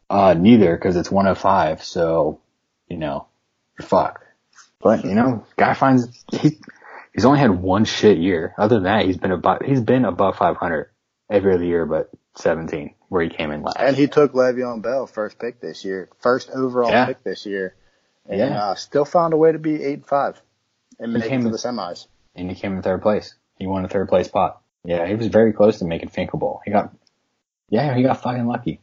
uh, 0.10 0.34
neither 0.34 0.76
because 0.76 0.96
it's 0.96 1.12
105. 1.12 1.84
So, 1.84 2.42
you 2.90 2.98
know, 2.98 3.28
you're 3.78 3.88
fucked. 3.88 4.24
But 4.82 5.06
you 5.06 5.14
know, 5.14 5.46
guy 5.56 5.76
finds 5.76 6.08
he 6.32 6.58
he's 7.14 7.26
only 7.26 7.38
had 7.38 7.52
one 7.52 7.86
shit 7.86 8.18
year. 8.18 8.56
Other 8.58 8.78
than 8.78 8.86
that, 8.86 9.06
he's 9.06 9.18
been 9.18 9.34
above 9.34 9.62
he's 9.64 9.82
been 9.82 10.04
above 10.04 10.38
500 10.38 10.90
every 11.30 11.54
other 11.54 11.64
year, 11.64 11.86
but 11.86 12.10
17 12.38 12.94
where 13.10 13.24
he 13.24 13.30
came 13.30 13.52
in 13.52 13.62
last. 13.64 13.78
And 13.80 13.96
he 13.96 14.08
took 14.08 14.34
Le'Veon 14.34 14.82
Bell 14.82 15.08
first 15.08 15.40
pick 15.40 15.60
this 15.62 15.86
year, 15.86 16.10
first 16.20 16.50
overall 16.52 16.90
Yeah. 16.92 17.06
pick 17.06 17.24
this 17.24 17.46
year, 17.46 17.76
and 18.28 18.40
Yeah. 18.40 18.60
uh, 18.72 18.76
still 18.76 19.06
found 19.06 19.34
a 19.34 19.38
way 19.38 19.52
to 19.52 19.60
be 19.60 19.82
eight 19.84 19.94
and 20.00 20.06
five 20.06 20.42
and 21.00 21.12
He 21.12 21.18
make 21.18 21.26
it 21.26 21.30
came 21.30 21.44
to 21.44 21.50
the 21.50 21.58
semis. 21.58 22.08
and 22.36 22.50
he 22.50 22.56
came 22.56 22.76
in 22.76 22.82
third 22.82 23.02
place. 23.02 23.36
He 23.58 23.68
won 23.68 23.86
a 23.86 23.88
third 23.88 24.10
place 24.10 24.28
spot. 24.28 24.62
Yeah, 24.84 25.06
he 25.08 25.16
was 25.16 25.28
very 25.28 25.54
close 25.54 25.80
to 25.80 25.86
making 25.86 26.10
Finkelbowl. 26.10 26.60
He 26.66 26.72
got, 26.72 26.94
yeah, 27.70 27.94
he 27.96 28.04
got 28.04 28.22
fucking 28.22 28.46
lucky. 28.48 28.82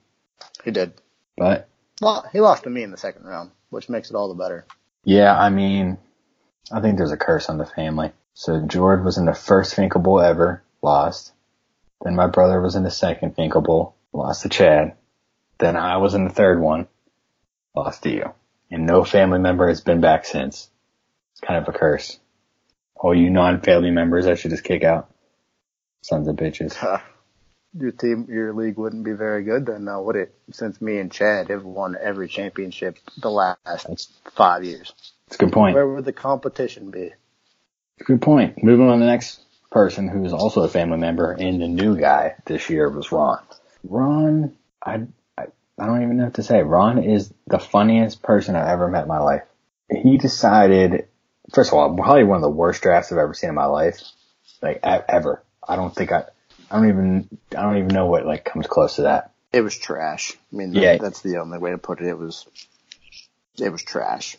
He 0.64 0.70
did. 0.70 0.94
But 1.36 1.68
Well, 2.00 2.24
he 2.32 2.40
lost 2.40 2.64
to 2.64 2.70
me 2.70 2.82
in 2.82 2.90
the 2.90 2.96
second 2.96 3.24
round, 3.24 3.50
which 3.70 3.88
makes 3.88 4.10
it 4.10 4.16
all 4.16 4.28
the 4.28 4.34
better. 4.34 4.66
yeah, 5.04 5.36
I 5.38 5.50
mean, 5.50 5.98
I 6.72 6.80
think 6.80 6.96
there's 6.96 7.12
a 7.12 7.16
curse 7.16 7.48
on 7.48 7.58
the 7.58 7.66
family. 7.66 8.12
So 8.34 8.60
George 8.66 9.02
was 9.02 9.18
in 9.18 9.26
the 9.26 9.34
first 9.34 9.74
Finkelbowl 9.76 10.24
ever, 10.24 10.62
lost. 10.80 11.31
Then 12.02 12.16
my 12.16 12.26
brother 12.26 12.60
was 12.60 12.74
in 12.74 12.82
the 12.82 12.90
second 12.90 13.36
Finkelbowl, 13.36 13.92
lost 14.12 14.42
to 14.42 14.48
Chad. 14.48 14.96
Then 15.58 15.76
I 15.76 15.98
was 15.98 16.14
in 16.14 16.24
the 16.24 16.30
third 16.30 16.60
one, 16.60 16.88
lost 17.74 18.02
to 18.02 18.10
you. 18.10 18.32
And 18.70 18.86
no 18.86 19.04
family 19.04 19.38
member 19.38 19.68
has 19.68 19.80
been 19.80 20.00
back 20.00 20.24
since. 20.24 20.68
It's 21.32 21.40
kind 21.40 21.62
of 21.62 21.72
a 21.72 21.78
curse. 21.78 22.18
All 22.96 23.14
you 23.14 23.30
non-family 23.30 23.90
members 23.90 24.26
I 24.26 24.34
should 24.34 24.50
just 24.50 24.64
kick 24.64 24.82
out. 24.82 25.10
Sons 26.02 26.26
of 26.26 26.36
bitches. 26.36 26.76
Your 27.78 27.92
team, 27.92 28.26
your 28.28 28.52
league 28.52 28.76
wouldn't 28.76 29.04
be 29.04 29.12
very 29.12 29.44
good 29.44 29.64
then, 29.64 29.84
now 29.84 30.02
would 30.02 30.16
it? 30.16 30.34
Since 30.50 30.80
me 30.82 30.98
and 30.98 31.10
Chad 31.10 31.48
have 31.48 31.64
won 31.64 31.96
every 31.98 32.28
championship 32.28 32.98
the 33.16 33.30
last 33.30 33.58
That's, 33.64 34.12
five 34.34 34.62
years. 34.64 34.92
that's 35.26 35.36
a 35.36 35.44
good 35.44 35.52
point. 35.52 35.74
Where 35.74 35.88
would 35.88 36.04
the 36.04 36.12
competition 36.12 36.90
be? 36.90 37.12
Good 38.04 38.20
point. 38.20 38.62
Moving 38.62 38.88
on 38.88 38.98
to 38.98 39.04
the 39.04 39.10
next 39.10 39.40
person 39.72 40.08
who 40.08 40.24
is 40.24 40.32
also 40.32 40.62
a 40.62 40.68
family 40.68 40.98
member 40.98 41.32
and 41.32 41.60
the 41.60 41.68
new 41.68 41.98
guy 41.98 42.34
this 42.44 42.68
year 42.70 42.88
was 42.88 43.10
Ron. 43.10 43.40
Ron, 43.84 44.56
I, 44.84 45.02
I, 45.36 45.46
I 45.78 45.86
don't 45.86 46.02
even 46.02 46.18
know 46.18 46.24
what 46.24 46.34
to 46.34 46.42
say. 46.42 46.62
Ron 46.62 47.02
is 47.02 47.32
the 47.46 47.58
funniest 47.58 48.22
person 48.22 48.54
I've 48.54 48.68
ever 48.68 48.88
met 48.88 49.02
in 49.02 49.08
my 49.08 49.18
life. 49.18 49.42
He 49.90 50.18
decided, 50.18 51.08
first 51.52 51.70
of 51.70 51.78
all, 51.78 51.94
probably 51.96 52.24
one 52.24 52.36
of 52.36 52.42
the 52.42 52.50
worst 52.50 52.82
drafts 52.82 53.10
I've 53.12 53.18
ever 53.18 53.34
seen 53.34 53.50
in 53.50 53.56
my 53.56 53.66
life. 53.66 54.00
Like, 54.60 54.80
ever. 54.82 55.42
I 55.66 55.76
don't 55.76 55.94
think 55.94 56.12
I, 56.12 56.24
I 56.70 56.76
don't 56.76 56.88
even, 56.88 57.28
I 57.56 57.62
don't 57.62 57.78
even 57.78 57.88
know 57.88 58.06
what 58.06 58.24
like 58.26 58.44
comes 58.44 58.66
close 58.66 58.96
to 58.96 59.02
that. 59.02 59.32
It 59.52 59.60
was 59.62 59.76
trash. 59.76 60.32
I 60.52 60.56
mean, 60.56 60.72
Yeah. 60.72 60.96
that's 60.98 61.20
the 61.20 61.38
only 61.38 61.58
way 61.58 61.72
to 61.72 61.78
put 61.78 62.00
it. 62.00 62.06
It 62.06 62.18
was, 62.18 62.46
it 63.58 63.70
was 63.70 63.82
trash. 63.82 64.36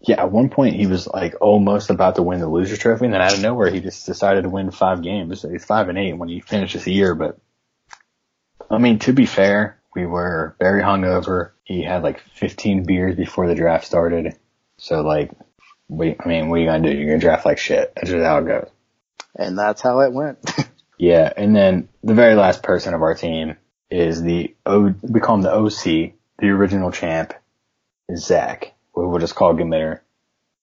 Yeah, 0.00 0.22
at 0.22 0.30
one 0.30 0.48
point 0.48 0.76
he 0.76 0.86
was 0.86 1.08
like 1.08 1.34
almost 1.40 1.90
about 1.90 2.16
to 2.16 2.22
win 2.22 2.40
the 2.40 2.48
loser 2.48 2.76
trophy, 2.76 3.06
and 3.06 3.14
then 3.14 3.20
out 3.20 3.34
of 3.34 3.40
nowhere 3.40 3.70
he 3.70 3.80
just 3.80 4.06
decided 4.06 4.42
to 4.42 4.48
win 4.48 4.70
five 4.70 5.02
games. 5.02 5.42
He's 5.42 5.64
five 5.64 5.88
and 5.88 5.98
eight 5.98 6.12
when 6.12 6.28
he 6.28 6.40
finishes 6.40 6.84
the 6.84 6.92
year, 6.92 7.14
but 7.14 7.38
I 8.70 8.78
mean, 8.78 9.00
to 9.00 9.12
be 9.12 9.26
fair, 9.26 9.80
we 9.94 10.06
were 10.06 10.54
very 10.60 10.82
hungover. 10.82 11.50
He 11.64 11.82
had 11.82 12.02
like 12.02 12.20
15 12.20 12.84
beers 12.84 13.16
before 13.16 13.48
the 13.48 13.54
draft 13.54 13.86
started. 13.86 14.36
So 14.76 15.02
like, 15.02 15.32
we, 15.88 16.16
I 16.18 16.28
mean, 16.28 16.48
what 16.48 16.56
are 16.56 16.58
you 16.60 16.66
gonna 16.66 16.88
do? 16.88 16.96
You're 16.96 17.08
gonna 17.08 17.18
draft 17.18 17.44
like 17.44 17.58
shit. 17.58 17.92
That's 17.96 18.10
just 18.10 18.24
how 18.24 18.38
it 18.38 18.46
goes. 18.46 18.68
And 19.34 19.58
that's 19.58 19.80
how 19.80 20.00
it 20.00 20.12
went. 20.12 20.38
Yeah, 20.98 21.32
and 21.36 21.54
then 21.54 21.88
the 22.02 22.14
very 22.14 22.34
last 22.34 22.62
person 22.62 22.92
of 22.92 23.02
our 23.02 23.14
team 23.14 23.56
is 23.88 24.20
the 24.20 24.54
O. 24.66 24.92
We 25.00 25.20
call 25.20 25.36
him 25.36 25.42
the 25.42 25.54
OC, 25.54 26.12
the 26.38 26.48
original 26.48 26.90
champ, 26.90 27.34
is 28.08 28.26
Zach. 28.26 28.74
We 28.98 29.06
will 29.06 29.20
just 29.20 29.36
call 29.36 29.54
Gamitter. 29.54 30.00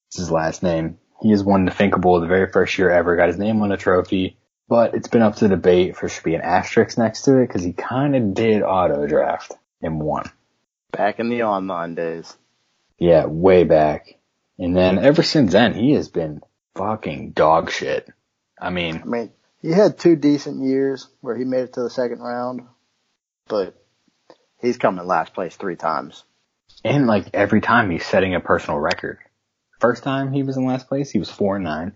It's 0.08 0.17
his 0.17 0.30
last 0.30 0.62
name. 0.62 1.00
He 1.21 1.32
has 1.32 1.41
won 1.41 1.63
the 1.63 1.71
Finkelbowl 1.71 2.19
the 2.19 2.28
very 2.28 2.52
first 2.52 2.78
year 2.78 2.89
ever. 2.89 3.15
Got 3.15 3.30
his 3.30 3.38
name 3.38 3.62
on 3.62 3.71
a 3.71 3.78
trophy, 3.78 4.38
but 4.67 4.93
it's 4.93 5.08
been 5.08 5.21
up 5.21 5.38
to 5.38 5.48
debate 5.48 5.91
if 5.91 6.02
there 6.02 6.10
should 6.10 6.26
be 6.26 6.36
an 6.36 6.41
asterisk 6.41 6.98
next 6.98 7.21
to 7.24 7.38
it 7.38 7.48
because 7.48 7.63
he 7.63 7.71
kind 7.71 8.13
of 8.13 8.34
did 8.34 8.62
auto 8.62 9.08
draft 9.08 9.54
and 9.82 10.02
won. 10.02 10.30
Back 10.91 11.19
in 11.19 11.30
the 11.30 11.43
online 11.43 11.95
days. 11.95 12.36
Yeah, 12.98 13.26
way 13.26 13.63
back. 13.63 14.19
And 14.60 14.76
then 14.76 15.00
ever 15.00 15.24
since 15.24 15.54
then, 15.54 15.74
he 15.74 15.93
has 15.93 16.10
been 16.10 16.41
fucking 16.76 17.32
dog 17.32 17.71
shit. 17.71 18.10
I 18.60 18.69
mean, 18.69 19.02
I 19.02 19.06
mean, 19.06 19.32
he 19.62 19.71
had 19.71 19.98
two 19.98 20.17
decent 20.17 20.62
years 20.62 21.08
where 21.21 21.38
he 21.38 21.45
made 21.45 21.63
it 21.63 21.74
to 21.74 21.84
the 21.84 21.89
second 21.89 22.19
round, 22.19 22.63
but 23.48 23.82
he's 24.60 24.78
come 24.78 25.00
in 25.00 25.08
last 25.08 25.34
place 25.34 25.56
three 25.56 25.78
times. 25.78 26.26
And 26.86 27.08
like 27.08 27.32
every 27.34 27.62
time 27.62 27.89
he's 27.89 28.06
setting 28.06 28.36
a 28.36 28.39
personal 28.39 28.80
record. 28.80 29.17
First 29.80 30.04
time 30.04 30.32
he 30.32 30.43
was 30.43 30.56
in 30.56 30.65
last 30.65 30.88
place, 30.88 31.10
he 31.10 31.19
was 31.19 31.30
four 31.30 31.56
and 31.56 31.65
nine. 31.65 31.93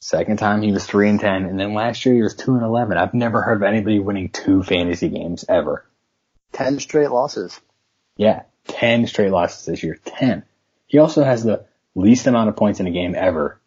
Second 0.00 0.38
time 0.38 0.60
he 0.62 0.72
was 0.72 0.84
three 0.86 1.08
and 1.08 1.18
ten, 1.20 1.44
and 1.44 1.58
then 1.58 1.72
last 1.74 2.04
year 2.04 2.14
he 2.14 2.22
was 2.22 2.34
two 2.34 2.54
and 2.54 2.62
eleven. 2.62 2.98
I've 2.98 3.14
never 3.14 3.40
heard 3.42 3.56
of 3.58 3.62
anybody 3.62 3.98
winning 3.98 4.28
two 4.28 4.62
fantasy 4.62 5.08
games 5.08 5.44
ever. 5.48 5.84
Ten 6.52 6.78
straight 6.78 7.10
losses. 7.10 7.58
Yeah, 8.16 8.42
ten 8.66 9.06
straight 9.06 9.30
losses 9.30 9.66
this 9.66 9.82
year. 9.82 9.98
Ten. 10.04 10.44
He 10.86 10.98
also 10.98 11.24
has 11.24 11.42
the 11.42 11.66
least 11.94 12.26
amount 12.26 12.48
of 12.48 12.56
points 12.56 12.80
in 12.80 12.86
a 12.86 12.92
game 12.92 13.14
ever. 13.16 13.60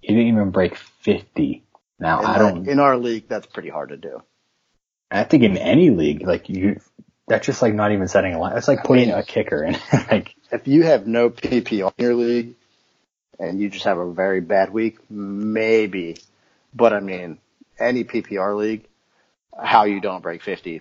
He 0.00 0.08
didn't 0.14 0.28
even 0.28 0.50
break 0.50 0.76
fifty. 0.76 1.64
Now 1.98 2.20
In 2.20 2.26
I 2.26 2.38
don't. 2.38 2.68
in 2.68 2.78
our 2.80 2.96
league, 2.96 3.28
that's 3.28 3.46
pretty 3.46 3.70
hard 3.70 3.88
to 3.88 3.96
do. 3.96 4.22
I 5.10 5.24
think 5.24 5.42
in 5.44 5.56
any 5.56 5.90
league, 5.90 6.26
like 6.26 6.48
you, 6.48 6.80
that's 7.28 7.46
just 7.46 7.62
like 7.62 7.74
not 7.74 7.92
even 7.92 8.08
setting 8.08 8.34
a 8.34 8.38
line. 8.38 8.56
It's 8.56 8.68
like 8.68 8.84
putting 8.84 9.10
a 9.10 9.22
kicker 9.22 9.64
in. 9.64 9.76
like 10.10 10.34
If 10.52 10.68
you 10.68 10.84
have 10.84 11.06
no 11.06 11.30
PPR 11.30 11.86
on 11.86 11.92
your 11.98 12.14
league 12.14 12.54
and 13.38 13.60
you 13.60 13.68
just 13.68 13.84
have 13.84 13.98
a 13.98 14.10
very 14.12 14.40
bad 14.40 14.72
week, 14.72 14.98
maybe. 15.10 16.16
But 16.74 16.92
I 16.92 17.00
mean, 17.00 17.38
any 17.78 18.04
PPR 18.04 18.56
league, 18.56 18.86
how 19.60 19.84
you 19.84 20.00
don't 20.00 20.22
break 20.22 20.42
50 20.42 20.80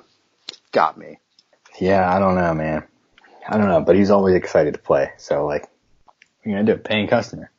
got 0.71 0.97
me. 0.97 1.17
Yeah, 1.79 2.07
I 2.13 2.19
don't 2.19 2.35
know, 2.35 2.53
man. 2.53 2.83
I 3.47 3.57
don't 3.57 3.67
know, 3.67 3.81
but 3.81 3.95
he's 3.95 4.11
always 4.11 4.35
excited 4.35 4.73
to 4.73 4.79
play. 4.79 5.11
So 5.17 5.45
like, 5.45 5.67
you're 6.43 6.55
gonna 6.55 6.75
do 6.75 6.81
paying 6.81 7.07
customer. 7.07 7.51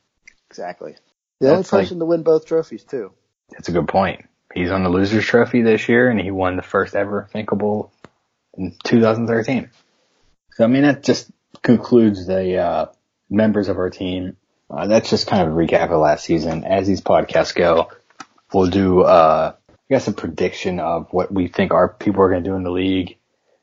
Exactly. 0.49 0.96
The 1.40 1.49
only 1.49 1.57
That's 1.59 1.72
like- 1.72 1.83
person 1.85 1.99
to 1.99 2.05
win 2.05 2.22
both 2.22 2.46
trophies 2.46 2.85
too. 2.85 3.12
That's 3.51 3.68
a 3.68 3.72
good 3.72 3.88
point. 3.88 4.25
He's 4.55 4.70
on 4.70 4.83
the 4.83 4.88
losers 4.88 5.25
trophy 5.25 5.62
this 5.62 5.88
year 5.88 6.09
and 6.09 6.18
he 6.18 6.31
won 6.31 6.57
the 6.57 6.62
first 6.62 6.94
ever 6.94 7.29
Finkelbowl 7.35 7.90
in 8.57 8.77
2013. 8.85 9.71
So 10.53 10.64
I 10.64 10.66
mean, 10.66 10.83
that 10.83 11.03
just 11.03 11.31
concludes 11.62 12.27
the, 12.27 12.59
uh, 12.59 12.87
members 13.29 13.69
of 13.69 13.79
our 13.79 13.90
team. 13.90 14.37
Uh, 14.71 14.87
that's 14.87 15.11
just 15.11 15.27
kind 15.27 15.42
of 15.42 15.49
a 15.49 15.57
recap 15.57 15.90
of 15.90 16.01
last 16.01 16.25
season. 16.25 16.64
As 16.64 16.87
these 16.87 17.01
podcasts 17.01 17.55
go, 17.55 17.90
we'll 18.53 18.69
do, 18.69 19.03
uh, 19.03 19.53
I 19.69 19.75
guess 19.88 20.09
a 20.09 20.12
prediction 20.12 20.81
of 20.81 21.09
what 21.12 21.33
we 21.33 21.49
think 21.49 21.73
our 21.73 21.88
people 21.88 22.23
are 22.23 22.31
going 22.31 22.42
to 22.42 22.51
do 22.51 22.57
in 22.57 22.64
the 22.64 22.71
league. 22.71 23.16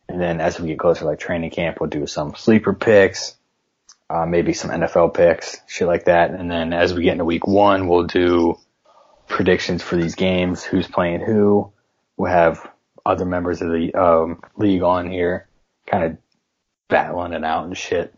And 0.07 0.21
then 0.21 0.39
as 0.39 0.59
we 0.59 0.67
get 0.67 0.79
closer, 0.79 1.05
like 1.05 1.19
training 1.19 1.51
camp, 1.51 1.77
we'll 1.79 1.89
do 1.89 2.07
some 2.07 2.35
sleeper 2.35 2.73
picks, 2.73 3.35
uh, 4.09 4.25
maybe 4.25 4.53
some 4.53 4.69
NFL 4.69 5.13
picks, 5.13 5.57
shit 5.67 5.87
like 5.87 6.05
that. 6.05 6.31
And 6.31 6.49
then 6.49 6.71
as 6.73 6.93
we 6.93 7.03
get 7.03 7.13
into 7.13 7.25
week 7.25 7.47
one, 7.47 7.87
we'll 7.87 8.05
do 8.05 8.55
predictions 9.27 9.81
for 9.81 9.95
these 9.95 10.15
games, 10.15 10.63
who's 10.63 10.87
playing 10.87 11.21
who. 11.21 11.71
We'll 12.15 12.31
have 12.31 12.69
other 13.05 13.25
members 13.25 13.61
of 13.61 13.71
the 13.71 13.93
um, 13.93 14.41
league 14.57 14.81
on 14.81 15.09
here, 15.09 15.47
kind 15.85 16.03
of 16.05 16.17
battling 16.89 17.33
it 17.33 17.43
out 17.43 17.65
and 17.65 17.77
shit, 17.77 18.13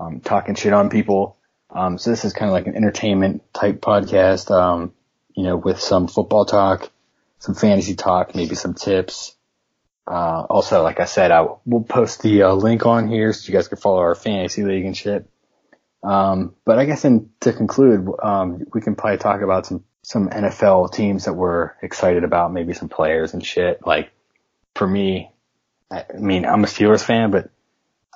um, 0.00 0.20
talking 0.20 0.54
shit 0.54 0.72
on 0.72 0.90
people. 0.90 1.36
Um, 1.70 1.98
so 1.98 2.10
this 2.10 2.24
is 2.24 2.32
kind 2.32 2.48
of 2.48 2.52
like 2.52 2.66
an 2.66 2.76
entertainment 2.76 3.42
type 3.52 3.80
podcast, 3.80 4.50
um, 4.50 4.92
you 5.34 5.42
know, 5.42 5.56
with 5.56 5.80
some 5.80 6.08
football 6.08 6.44
talk, 6.44 6.90
some 7.38 7.54
fantasy 7.54 7.94
talk, 7.94 8.34
maybe 8.34 8.54
some 8.54 8.74
tips. 8.74 9.34
Uh, 10.06 10.46
also, 10.48 10.82
like 10.82 11.00
I 11.00 11.04
said, 11.04 11.32
I 11.32 11.46
will 11.64 11.82
post 11.82 12.22
the 12.22 12.44
uh, 12.44 12.52
link 12.54 12.86
on 12.86 13.08
here 13.08 13.32
so 13.32 13.48
you 13.48 13.54
guys 13.54 13.68
can 13.68 13.78
follow 13.78 13.98
our 13.98 14.14
fantasy 14.14 14.62
league 14.62 14.84
and 14.84 14.96
shit. 14.96 15.28
Um, 16.02 16.54
but 16.64 16.78
I 16.78 16.84
guess 16.84 17.04
in, 17.04 17.30
to 17.40 17.52
conclude, 17.52 18.08
um, 18.22 18.64
we 18.72 18.80
can 18.80 18.94
probably 18.94 19.18
talk 19.18 19.40
about 19.42 19.66
some, 19.66 19.82
some 20.06 20.28
NFL 20.28 20.92
teams 20.92 21.24
that 21.24 21.32
we're 21.32 21.72
excited 21.82 22.22
about, 22.22 22.52
maybe 22.52 22.74
some 22.74 22.88
players 22.88 23.34
and 23.34 23.44
shit. 23.44 23.84
Like 23.84 24.12
for 24.76 24.86
me, 24.86 25.32
I 25.90 26.04
mean, 26.16 26.46
I'm 26.46 26.62
a 26.62 26.68
Steelers 26.68 27.02
fan, 27.02 27.32
but 27.32 27.50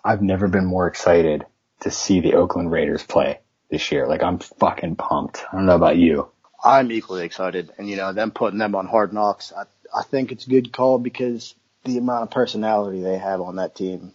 I've 0.05 0.23
never 0.23 0.47
been 0.47 0.67
more 0.67 0.87
excited 0.87 1.45
to 1.81 1.91
see 1.91 2.21
the 2.21 2.35
Oakland 2.35 2.71
Raiders 2.71 3.03
play 3.03 3.41
this 3.71 3.91
year. 3.91 4.07
Like 4.07 4.23
I'm 4.23 4.39
fucking 4.39 4.95
pumped. 4.95 5.45
I 5.53 5.57
don't 5.57 5.67
know 5.67 5.75
about 5.75 5.97
you. 5.97 6.29
I'm 6.63 6.93
equally 6.93 7.25
excited, 7.25 7.73
and 7.77 7.91
you 7.91 7.97
know 7.97 8.13
them 8.13 8.31
putting 8.31 8.61
them 8.61 8.77
on 8.77 8.87
Hard 8.87 9.13
Knocks. 9.13 9.53
I 9.53 9.65
I 9.93 10.05
think 10.05 10.31
it's 10.31 10.47
a 10.47 10.51
good 10.51 10.73
call 10.73 11.01
because 11.01 11.57
the 11.85 11.99
amount 11.99 12.23
of 12.23 12.31
personality 12.31 13.03
they 13.03 13.19
have 13.19 13.41
on 13.41 13.57
that 13.57 13.75
team, 13.75 14.13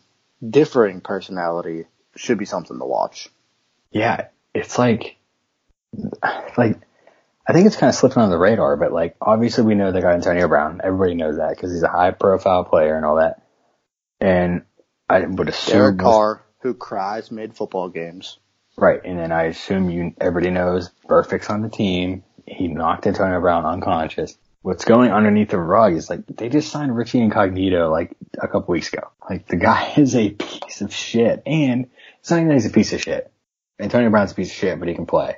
differing 0.47 1.01
personality, 1.01 1.87
should 2.15 2.37
be 2.37 2.45
something 2.45 2.79
to 2.79 2.85
watch. 2.85 3.27
Yeah, 3.91 4.27
it's 4.53 4.77
like, 4.79 5.17
like, 6.57 6.79
I 7.47 7.53
think 7.53 7.67
it's 7.67 7.75
kind 7.75 7.89
of 7.89 7.95
slipping 7.95 8.23
on 8.23 8.29
the 8.29 8.37
radar, 8.37 8.75
but 8.75 8.91
like, 8.91 9.15
obviously 9.21 9.63
we 9.63 9.75
know 9.75 9.91
they 9.91 10.01
got 10.01 10.15
Antonio 10.15 10.47
Brown. 10.47 10.81
Everybody 10.83 11.13
knows 11.13 11.37
that 11.37 11.49
because 11.55 11.71
he's 11.71 11.83
a 11.83 11.87
high 11.87 12.11
profile 12.11 12.63
player 12.63 12.95
and 12.95 13.05
all 13.05 13.17
that. 13.17 13.43
And 14.19 14.63
I 15.07 15.19
would 15.25 15.49
assume, 15.49 15.77
Derek 15.77 15.99
Carr, 15.99 16.43
who 16.61 16.73
cries 16.73 17.29
mid 17.29 17.55
football 17.55 17.89
games. 17.89 18.39
right. 18.77 18.99
And 19.03 19.19
then 19.19 19.31
I 19.31 19.43
assume 19.43 19.89
you, 19.91 20.15
everybody 20.19 20.51
knows 20.51 20.89
Burfict's 21.07 21.49
on 21.49 21.61
the 21.61 21.69
team. 21.69 22.23
He 22.47 22.67
knocked 22.67 23.05
Antonio 23.05 23.39
Brown 23.39 23.65
unconscious. 23.65 24.35
What's 24.63 24.85
going 24.85 25.11
underneath 25.11 25.49
the 25.49 25.59
rug 25.59 25.93
is 25.93 26.09
like, 26.09 26.25
they 26.25 26.49
just 26.49 26.71
signed 26.71 26.95
Richie 26.95 27.19
Incognito 27.19 27.91
like 27.91 28.15
a 28.41 28.47
couple 28.47 28.71
weeks 28.71 28.91
ago. 28.91 29.11
Like 29.29 29.47
the 29.47 29.57
guy 29.57 29.93
is 29.97 30.15
a 30.15 30.31
piece 30.31 30.81
of 30.81 30.91
shit 30.91 31.43
and 31.45 31.91
it's 32.19 32.31
not 32.31 32.37
even 32.37 32.47
that 32.47 32.55
he's 32.55 32.65
a 32.65 32.71
piece 32.71 32.91
of 32.93 33.01
shit. 33.01 33.31
Antonio 33.79 34.09
Brown's 34.09 34.31
a 34.31 34.35
piece 34.35 34.49
of 34.49 34.55
shit, 34.55 34.79
but 34.79 34.87
he 34.87 34.95
can 34.95 35.05
play. 35.05 35.37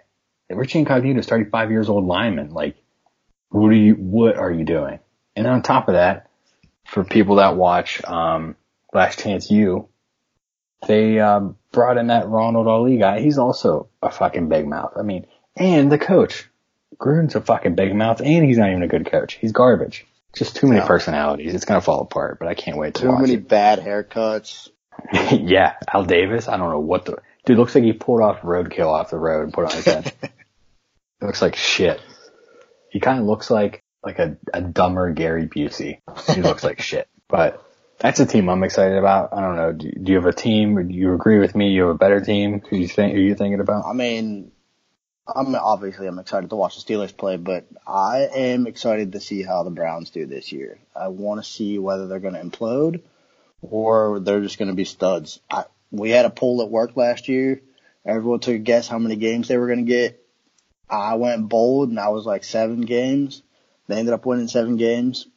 Richie 0.50 0.80
Incognito 0.80 1.20
is 1.20 1.26
35 1.28 1.72
years 1.72 1.90
old 1.90 2.06
lineman. 2.06 2.52
Like, 2.52 2.76
what 3.50 3.68
are 3.68 3.74
you, 3.74 3.94
what 3.96 4.38
are 4.38 4.52
you 4.52 4.64
doing? 4.64 5.00
And 5.36 5.46
on 5.48 5.62
top 5.62 5.88
of 5.88 5.94
that, 5.94 6.30
for 6.86 7.04
people 7.04 7.36
that 7.38 7.56
watch, 7.56 8.04
um, 8.06 8.56
Last 8.94 9.20
Chance 9.20 9.52
U, 9.52 9.88
they, 10.88 11.20
um, 11.20 11.58
brought 11.72 11.98
in 11.98 12.08
that 12.08 12.28
Ronald 12.28 12.68
Ollie 12.68 12.98
guy. 12.98 13.20
He's 13.20 13.38
also 13.38 13.90
a 14.02 14.10
fucking 14.12 14.48
big 14.50 14.66
mouth. 14.68 14.94
I 14.98 15.02
mean, 15.02 15.26
and 15.56 15.92
the 15.92 15.98
coach, 16.00 16.50
Gruden's 16.98 17.36
a 17.36 17.42
fucking 17.42 17.76
big 17.76 17.94
mouth 17.94 18.22
and 18.22 18.46
he's 18.46 18.58
not 18.58 18.70
even 18.70 18.84
a 18.84 18.88
good 18.88 19.06
coach. 19.12 19.34
He's 19.36 19.52
garbage. 19.52 20.06
Just 20.34 20.56
too 20.56 20.68
many 20.68 20.80
No. 20.80 20.88
personalities. 20.88 21.54
It's 21.54 21.66
gonna 21.66 21.82
fall 21.82 22.02
apart, 22.02 22.40
but 22.40 22.48
I 22.48 22.54
can't 22.54 22.78
wait 22.78 22.96
to 22.96 23.02
Too 23.04 23.18
many 23.20 23.34
it. 23.34 23.48
bad 23.48 23.80
haircuts. 23.80 24.70
yeah, 25.32 25.74
Al 25.94 26.06
Davis. 26.06 26.48
I 26.48 26.58
don't 26.58 26.70
know 26.72 26.80
what 26.80 27.06
the 27.06 27.18
dude 27.46 27.58
looks 27.58 27.76
like. 27.76 27.84
He 27.84 27.94
pulled 27.94 28.22
off 28.22 28.42
roadkill 28.42 28.88
off 28.92 29.10
the 29.12 29.18
road 29.18 29.44
and 29.44 29.54
put 29.54 29.66
it 29.66 29.72
on 29.72 29.76
his 29.76 29.86
head. 29.86 30.14
it 31.22 31.26
looks 31.26 31.42
like 31.42 31.56
shit. 31.56 32.02
He 32.90 33.00
kind 33.00 33.20
of 33.20 33.26
looks 33.26 33.50
like 33.50 33.84
like 34.04 34.20
a, 34.20 34.38
a 34.54 34.62
dumber 34.62 35.12
Gary 35.12 35.48
Busey. 35.48 36.00
He 36.34 36.42
looks 36.42 36.64
like 36.64 36.82
shit. 36.82 37.08
But 37.28 37.64
that's 38.00 38.20
a 38.20 38.26
team 38.26 38.48
I'm 38.50 38.64
excited 38.64 38.98
about. 38.98 39.34
I 39.34 39.42
don't 39.42 39.56
know. 39.56 39.74
Do, 39.74 39.92
do 39.92 40.12
you 40.12 40.18
have 40.18 40.28
a 40.28 40.34
team? 40.34 40.78
Or 40.78 40.84
do 40.84 40.94
you 40.94 41.14
agree 41.14 41.40
with 41.40 41.56
me? 41.56 41.72
You 41.72 41.84
have 41.84 41.96
a 41.96 41.98
better 41.98 42.22
team? 42.22 42.62
Who 42.70 42.78
you 42.78 42.88
think? 42.88 43.14
Who 43.14 43.20
you 43.20 43.36
thinking 43.36 43.60
about? 43.60 43.86
I 43.86 43.94
mean, 43.94 44.52
I'm 45.28 45.54
obviously 45.56 46.08
I'm 46.08 46.20
excited 46.20 46.50
to 46.52 46.56
watch 46.56 46.76
the 46.76 46.94
Steelers 46.94 47.16
play, 47.16 47.38
but 47.38 47.66
I 47.86 48.30
am 48.34 48.68
excited 48.68 49.14
to 49.14 49.20
see 49.20 49.42
how 49.42 49.64
the 49.64 49.72
Browns 49.72 50.12
do 50.12 50.26
this 50.26 50.52
year. 50.52 50.80
I 50.96 51.10
want 51.10 51.44
to 51.44 51.50
see 51.50 51.80
whether 51.80 52.08
they're 52.08 52.20
going 52.20 52.36
to 52.36 52.44
implode 52.44 53.02
or 53.62 54.20
they're 54.20 54.42
just 54.42 54.58
going 54.58 54.70
to 54.70 54.76
be 54.76 54.86
studs. 54.86 55.40
I, 55.50 55.66
we 55.92 56.12
had 56.12 56.26
a 56.26 56.30
poll 56.30 56.62
at 56.62 56.70
work 56.70 56.96
last 56.96 57.28
year. 57.28 57.62
Everyone 58.06 58.40
took 58.40 58.56
a 58.56 58.60
guess 58.60 58.88
how 58.88 59.00
many 59.00 59.18
games 59.18 59.48
they 59.48 59.58
were 59.58 59.68
going 59.68 59.86
to 59.86 59.92
get. 59.92 60.24
I 60.90 61.16
went 61.16 61.50
bold 61.50 61.90
and 61.90 62.00
I 62.00 62.10
was 62.10 62.26
like 62.26 62.44
seven 62.44 62.82
games. 62.82 63.42
They 63.88 63.98
ended 63.98 64.14
up 64.14 64.26
winning 64.26 64.48
seven 64.48 64.78
games. 64.78 65.28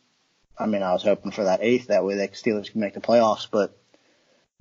I 0.58 0.66
mean, 0.66 0.82
I 0.82 0.92
was 0.92 1.02
hoping 1.02 1.32
for 1.32 1.44
that 1.44 1.60
eighth. 1.62 1.88
That 1.88 2.04
way 2.04 2.16
the 2.16 2.28
Steelers 2.28 2.70
can 2.70 2.80
make 2.80 2.94
the 2.94 3.00
playoffs, 3.00 3.46
but 3.50 3.76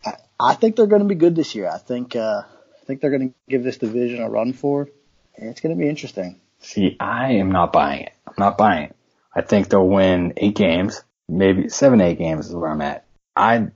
I, 0.05 0.13
I 0.39 0.53
think 0.55 0.75
they're 0.75 0.87
going 0.87 1.01
to 1.01 1.07
be 1.07 1.15
good 1.15 1.35
this 1.35 1.55
year. 1.55 1.69
I 1.69 1.77
think, 1.77 2.15
uh, 2.15 2.43
I 2.45 2.85
think 2.85 3.01
they're 3.01 3.09
going 3.09 3.29
to 3.29 3.35
give 3.49 3.63
this 3.63 3.77
division 3.77 4.21
a 4.21 4.29
run 4.29 4.53
for 4.53 4.83
it. 4.83 4.95
It's 5.35 5.61
going 5.61 5.75
to 5.75 5.81
be 5.81 5.89
interesting. 5.89 6.39
See, 6.59 6.95
I 6.99 7.33
am 7.33 7.51
not 7.51 7.73
buying 7.73 8.03
it. 8.03 8.13
I'm 8.27 8.35
not 8.37 8.57
buying 8.57 8.85
it. 8.85 8.95
I 9.33 9.41
think 9.41 9.69
they'll 9.69 9.87
win 9.87 10.33
eight 10.37 10.55
games, 10.55 11.03
maybe 11.27 11.69
seven, 11.69 12.01
eight 12.01 12.17
games 12.17 12.47
is 12.47 12.55
where 12.55 12.69
I'm 12.69 12.81
at. 12.81 13.05
I, 13.35 13.67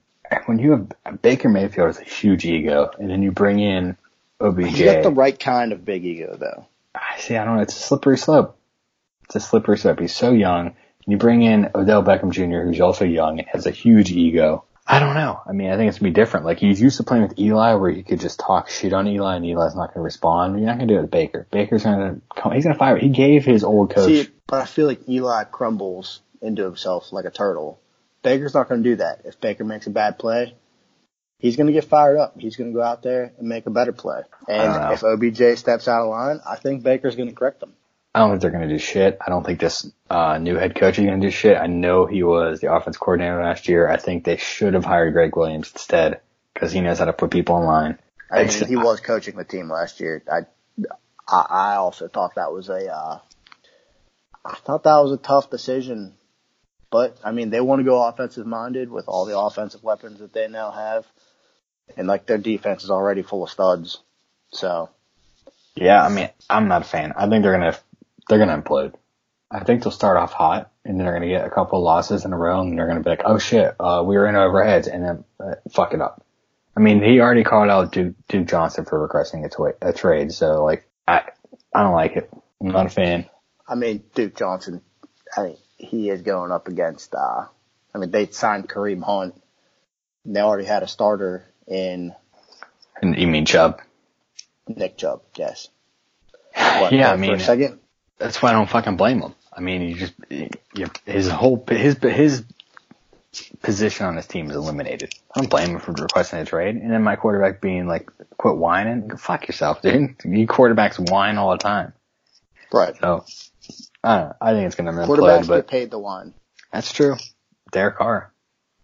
when 0.45 0.60
you 0.60 0.71
have 0.71 1.21
Baker 1.21 1.47
Mayfield 1.49 1.88
has 1.88 1.99
a 1.99 2.04
huge 2.04 2.45
ego, 2.45 2.91
and 2.97 3.10
then 3.10 3.21
you 3.21 3.32
bring 3.32 3.60
in 3.60 3.97
OBJ. 4.41 4.65
He's 4.65 4.82
got 4.86 5.04
the 5.04 5.12
right 5.12 5.39
kind 5.39 5.71
of 5.71 5.86
big 5.86 6.04
ego, 6.04 6.36
though. 6.38 6.67
I 6.95 7.19
see. 7.19 7.36
I 7.36 7.45
don't 7.45 7.58
know. 7.58 7.62
It's 7.63 7.75
a 7.75 7.79
slippery 7.79 8.17
slope. 8.17 8.58
It's 9.25 9.36
a 9.36 9.39
slippery 9.39 9.77
slope. 9.77 9.99
He's 9.99 10.15
so 10.15 10.32
young. 10.32 10.67
And 10.67 10.75
you 11.08 11.17
bring 11.17 11.41
in 11.41 11.69
Odell 11.75 12.03
Beckham 12.03 12.32
Jr., 12.32 12.65
who's 12.65 12.79
also 12.79 13.06
young 13.06 13.39
and 13.39 13.47
has 13.47 13.65
a 13.65 13.71
huge 13.71 14.12
ego. 14.12 14.65
I 14.86 14.99
don't 14.99 15.15
know. 15.15 15.39
I 15.47 15.53
mean, 15.53 15.69
I 15.69 15.77
think 15.77 15.89
it's 15.89 15.99
gonna 15.99 16.12
be 16.12 16.13
different. 16.13 16.45
Like 16.45 16.60
he's 16.60 16.82
used 16.82 16.97
to 16.97 17.03
playing 17.03 17.23
with 17.23 17.39
Eli, 17.39 17.75
where 17.75 17.89
he 17.89 18.03
could 18.03 18.19
just 18.19 18.39
talk 18.39 18.69
shit 18.69 18.91
on 18.91 19.08
Eli, 19.08 19.38
and 19.38 19.45
Eli's 19.45 19.75
not 19.75 19.93
gonna 19.93 20.03
respond. 20.03 20.60
You're 20.60 20.67
not 20.67 20.77
gonna 20.77 20.88
do 20.88 20.97
it 20.97 21.01
with 21.01 21.12
Baker. 21.12 21.47
Baker's 21.51 21.84
gonna 21.84 22.17
come. 22.36 22.51
He's 22.51 22.65
gonna 22.65 22.77
fire. 22.77 22.97
He 22.97 23.10
gave 23.10 23.45
his 23.45 23.63
old 23.63 23.91
coach. 23.91 24.08
See, 24.08 24.27
but 24.45 24.62
I 24.62 24.65
feel 24.65 24.88
like 24.88 25.08
Eli 25.08 25.45
crumbles 25.45 26.21
into 26.41 26.63
himself 26.63 27.13
like 27.13 27.25
a 27.25 27.32
turtle. 27.32 27.79
Baker's 28.23 28.53
not 28.53 28.67
to 28.69 28.77
do 28.77 28.97
that. 28.97 29.21
If 29.25 29.39
Baker 29.39 29.63
makes 29.63 29.88
a 29.88 29.89
bad 29.89 30.19
play, 30.19 30.56
he's 31.43 31.58
going 31.58 31.67
to 31.67 31.73
get 31.73 31.84
fired 31.84 32.17
up. 32.17 32.39
He's 32.39 32.56
going 32.56 32.71
to 32.71 32.73
go 32.73 32.82
out 32.82 33.03
there 33.03 33.34
and 33.38 33.47
make 33.49 33.67
a 33.67 33.69
better 33.69 33.91
play. 33.91 34.21
I 34.47 34.58
don't 34.58 34.71
know. 34.71 34.82
And 34.82 34.93
if 34.93 35.03
OBJ 35.03 35.60
steps 35.60 35.89
out 35.89 36.03
of 36.03 36.10
line, 36.10 36.39
I 36.49 36.56
think 36.56 36.84
Baker's 36.84 37.17
going 37.17 37.27
to 37.27 37.36
correct 37.36 37.62
him. 37.62 37.73
I 38.15 38.19
don't 38.19 38.29
think 38.29 38.41
they're 38.41 38.51
going 38.51 38.67
to 38.67 38.73
do 38.73 38.79
shit. 38.79 39.17
I 39.25 39.29
don't 39.29 39.45
think 39.45 39.60
this 39.60 39.91
uh, 40.10 40.37
new 40.37 40.56
head 40.56 40.75
coach 40.75 40.98
is 40.98 41.06
going 41.06 41.19
to 41.19 41.27
do 41.27 41.31
shit. 41.31 41.58
I 41.58 41.67
know 41.67 42.06
he 42.06 42.23
was 42.23 42.62
the 42.62 42.73
offense 42.73 42.96
coordinator 42.96 43.44
last 43.44 43.67
year. 43.67 43.89
I 43.89 43.98
think 43.98 44.23
they 44.23 44.37
should 44.37 44.73
have 44.73 44.85
hired 44.85 45.13
Gregg 45.13 45.35
Williams 45.35 45.71
instead 45.73 46.21
because 46.54 46.71
he 46.71 46.79
knows 46.79 47.00
how 47.00 47.06
to 47.06 47.13
put 47.13 47.31
people 47.31 47.58
in 47.58 47.65
line. 47.65 48.00
I 48.31 48.46
mean, 48.46 48.67
he 48.67 48.77
was 48.77 49.02
coaching 49.02 49.35
the 49.35 49.44
team 49.44 49.69
last 49.69 50.00
year. 50.00 50.23
I, 50.31 50.46
I, 51.27 51.46
I 51.50 51.75
also 51.75 52.08
thought 52.08 52.35
that 52.35 52.54
was 52.54 52.69
a, 52.69 52.87
uh, 52.87 53.19
I 54.46 54.56
thought 54.63 54.83
that 54.83 55.00
was 55.00 55.12
a 55.12 55.17
tough 55.17 55.50
decision. 55.50 56.13
But 56.89 57.17
I 57.23 57.31
mean, 57.31 57.50
they 57.50 57.60
want 57.60 57.79
to 57.79 57.83
go 57.83 58.08
offensive 58.08 58.46
minded 58.46 58.89
with 58.89 59.06
all 59.08 59.25
the 59.25 59.37
offensive 59.37 59.83
weapons 59.83 60.19
that 60.19 60.31
they 60.31 60.48
now 60.48 60.69
have, 60.71 61.06
and 61.98 62.08
like 62.08 62.25
their 62.25 62.38
defense 62.38 62.84
is 62.84 62.90
already 62.90 63.21
full 63.21 63.44
of 63.44 63.50
studs. 63.50 64.00
So 64.52 64.90
Yeah, 65.75 66.04
I 66.04 66.10
mean, 66.10 66.29
I'm 66.50 66.67
not 66.67 66.81
a 66.81 66.86
fan. 66.86 67.13
I 67.15 67.27
think 67.27 67.44
they're 67.44 67.54
gonna 67.54 67.77
they're 68.27 68.40
gonna 68.40 68.62
implode. 68.62 68.94
I 69.52 69.63
think 69.63 69.84
they'll 69.84 69.92
start 69.92 70.17
off 70.17 70.34
hot, 70.34 70.71
and 70.84 70.98
then 70.98 71.06
they're 71.06 71.13
gonna 71.13 71.27
get 71.27 71.46
a 71.46 71.50
couple 71.50 71.79
of 71.79 71.84
losses 71.84 72.25
in 72.25 72.34
a 72.34 72.38
row, 72.38 72.62
and 72.62 72.77
they're 72.77 72.88
gonna 72.88 73.02
be 73.04 73.10
like, 73.10 73.23
"Oh 73.25 73.38
shit, 73.38 73.75
uh, 73.79 74.04
we 74.06 74.15
were 74.17 74.27
in 74.27 74.36
over 74.36 74.62
our 74.62 74.67
heads," 74.67 74.88
and 74.88 75.04
then 75.04 75.23
uh, 75.40 75.56
fuck 75.71 75.94
it 75.94 76.02
up. 76.02 76.25
I 76.75 76.79
mean, 76.79 77.04
he 77.04 77.19
already 77.19 77.44
called 77.44 77.69
out 77.69 77.92
Duke, 77.92 78.15
Duke 78.27 78.48
Johnson 78.48 78.86
for 78.86 79.00
requesting 79.00 79.46
a, 79.46 79.50
twa- 79.50 79.75
a 79.81 79.94
trade, 79.94 80.31
so 80.31 80.63
like 80.63 80.88
I 81.08 81.29
I 81.73 81.84
don't 81.84 81.94
like 81.94 82.15
it. 82.15 82.29
I'm 82.62 82.69
not 82.69 82.86
a 82.86 82.90
fan. 82.90 83.29
I 83.67 83.75
mean, 83.75 84.04
Duke 84.13 84.36
Johnson, 84.36 84.81
I 85.36 85.44
mean, 85.44 85.58
he 85.77 86.10
is 86.10 86.21
going 86.21 86.52
up 86.52 86.67
against, 86.67 87.13
uh, 87.13 87.46
I 87.94 87.98
mean, 87.98 88.12
they 88.12 88.27
signed 88.27 88.69
Kareem 88.69 89.04
Hunt. 89.04 89.36
And 90.25 90.36
they 90.36 90.40
already 90.40 90.65
had 90.65 90.84
a 90.84 90.88
starter 90.88 91.46
in 91.68 92.14
And 93.02 93.18
you 93.18 93.28
mean 93.28 93.46
Chubb? 93.46 93.82
Nick 94.68 94.98
Chubb, 94.98 95.22
yes. 95.36 95.70
What, 96.56 96.92
yeah, 96.94 97.10
I 97.12 97.16
for 97.16 97.22
mean, 97.22 97.34
a 97.36 97.40
second? 97.40 97.80
that's 98.18 98.42
why 98.42 98.50
I 98.50 98.54
don't 98.54 98.70
fucking 98.70 98.96
blame 98.98 99.22
him. 99.22 99.34
I 99.56 99.60
mean, 99.62 99.82
he 99.82 99.94
just 99.94 100.14
you, 100.30 100.90
his 101.06 101.28
whole 101.30 101.64
his 101.68 101.98
his 101.98 102.44
position 103.62 104.06
on 104.06 104.16
his 104.16 104.28
team 104.28 104.50
is 104.50 104.56
eliminated. 104.56 105.14
I 105.36 105.40
don't 105.40 105.50
blame 105.50 105.72
him 105.72 105.80
for 105.80 105.92
requesting 105.92 106.40
a 106.40 106.46
trade. 106.46 106.76
And 106.76 106.92
then 106.92 107.04
my 107.04 107.16
quarterback 107.16 107.62
being 107.62 107.88
like, 107.88 108.10
"Quit 108.38 108.56
whining, 108.58 109.16
fuck 109.18 109.48
yourself, 109.48 109.82
dude." 109.82 110.16
You 110.24 110.48
quarterbacks 110.48 110.98
whine 111.12 111.38
all 111.38 111.52
the 111.52 111.58
time. 111.58 111.94
Right. 112.72 112.96
So 113.00 113.26
I 114.04 114.18
don't 114.18 114.28
know. 114.30 114.36
I 114.42 114.54
think 114.54 114.66
it's 114.68 114.76
gonna 114.76 114.92
implode, 114.92 115.08
Quarterbacks 115.20 115.48
but 115.48 115.56
get 115.58 115.68
paid 115.68 115.92
the 115.92 116.00
whine. 116.00 116.34
that's 116.72 116.92
true. 116.92 117.16
Derek 117.72 117.98
Carr, 117.98 118.32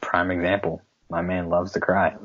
prime 0.02 0.32
example. 0.32 0.82
My 1.10 1.22
man 1.22 1.50
loves 1.50 1.72
to 1.74 1.80
cry. 1.80 2.16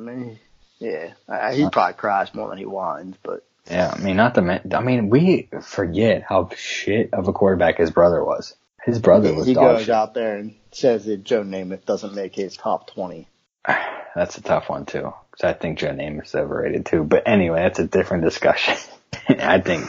Yeah, 0.79 1.13
I, 1.29 1.55
he 1.55 1.69
probably 1.71 1.95
cries 1.95 2.35
more 2.35 2.49
than 2.49 2.59
he 2.59 2.67
whines, 2.67 3.17
but 3.23 3.45
Yeah, 3.71 3.93
I 3.97 3.99
mean, 4.03 4.17
not 4.17 4.35
the 4.35 4.43
man. 4.43 4.73
I 4.75 4.81
mean, 4.81 5.09
we 5.11 5.49
forget 5.63 6.23
how 6.29 6.51
shit 6.57 7.13
of 7.15 7.29
a 7.29 7.33
quarterback 7.33 7.79
his 7.79 7.91
brother 7.91 8.25
was. 8.25 8.55
His 8.85 8.99
brother 8.99 9.33
was 9.35 9.47
he 9.47 9.55
dog 9.55 9.77
goes 9.77 9.87
shit. 9.87 9.95
out 9.95 10.13
there 10.15 10.37
and 10.37 10.55
says 10.73 11.07
that 11.07 11.25
Joe 11.25 11.43
Namath 11.43 11.87
doesn't 11.87 12.15
make 12.15 12.35
his 12.35 12.57
top 12.57 12.91
20. 12.91 13.27
That's 14.15 14.37
a 14.39 14.43
tough 14.43 14.69
one 14.69 14.85
too, 14.87 15.13
because 15.31 15.45
I 15.45 15.55
think 15.55 15.79
Joe 15.79 15.89
Namath's 15.91 16.35
overrated 16.35 16.87
too. 16.87 17.03
But 17.03 17.25
anyway, 17.27 17.63
that's 17.63 17.81
a 17.81 17.87
different 17.87 18.23
discussion. 18.23 18.77
I 19.29 19.61
think 19.61 19.87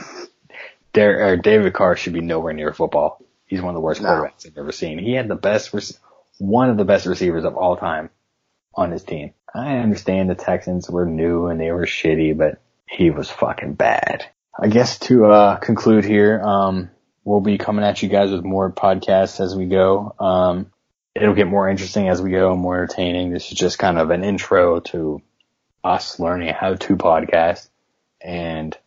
Der- 0.93 1.27
or 1.27 1.37
David 1.37 1.73
Carr 1.73 1.95
should 1.95 2.13
be 2.13 2.21
nowhere 2.21 2.53
near 2.53 2.73
football. 2.73 3.21
He's 3.45 3.61
one 3.61 3.69
of 3.69 3.75
the 3.75 3.81
worst 3.81 4.01
No. 4.01 4.09
quarterbacks 4.09 4.47
I've 4.47 4.57
ever 4.57 4.71
seen. 4.71 4.97
He 4.97 5.13
had 5.13 5.27
the 5.27 5.35
best, 5.35 5.71
one 6.39 6.71
of 6.71 6.77
the 6.77 6.85
best 6.85 7.05
receivers 7.05 7.43
of 7.43 7.55
all 7.55 7.77
time 7.77 8.09
on 8.75 8.91
his 8.91 9.03
team. 9.03 9.33
I 9.53 9.77
understand 9.77 10.29
the 10.29 10.35
Texans 10.35 10.89
were 10.89 11.05
new 11.05 11.47
and 11.47 11.59
they 11.59 11.71
were 11.71 11.85
shitty, 11.85 12.37
but 12.37 12.59
he 12.89 13.09
was 13.09 13.29
fucking 13.29 13.73
bad. 13.75 14.25
I 14.57 14.67
guess 14.67 14.99
to 14.99 15.25
uh, 15.25 15.55
conclude 15.57 16.05
here, 16.05 16.41
um, 16.41 16.89
we'll 17.23 17.41
be 17.41 17.57
coming 17.57 17.85
at 17.85 18.01
you 18.01 18.09
guys 18.09 18.31
with 18.31 18.43
more 18.43 18.71
podcasts 18.71 19.39
as 19.39 19.55
we 19.55 19.65
go. 19.65 20.15
Um, 20.19 20.71
it'll 21.13 21.33
get 21.33 21.47
more 21.47 21.69
interesting 21.69 22.09
as 22.09 22.21
we 22.21 22.31
go, 22.31 22.55
more 22.55 22.75
entertaining. 22.75 23.31
This 23.31 23.51
is 23.51 23.57
just 23.57 23.79
kind 23.79 23.97
of 23.97 24.11
an 24.11 24.23
intro 24.23 24.81
to 24.81 25.21
us 25.83 26.19
learning 26.19 26.53
how 26.53 26.75
to 26.75 26.95
podcast 26.97 27.67
and 28.21 28.77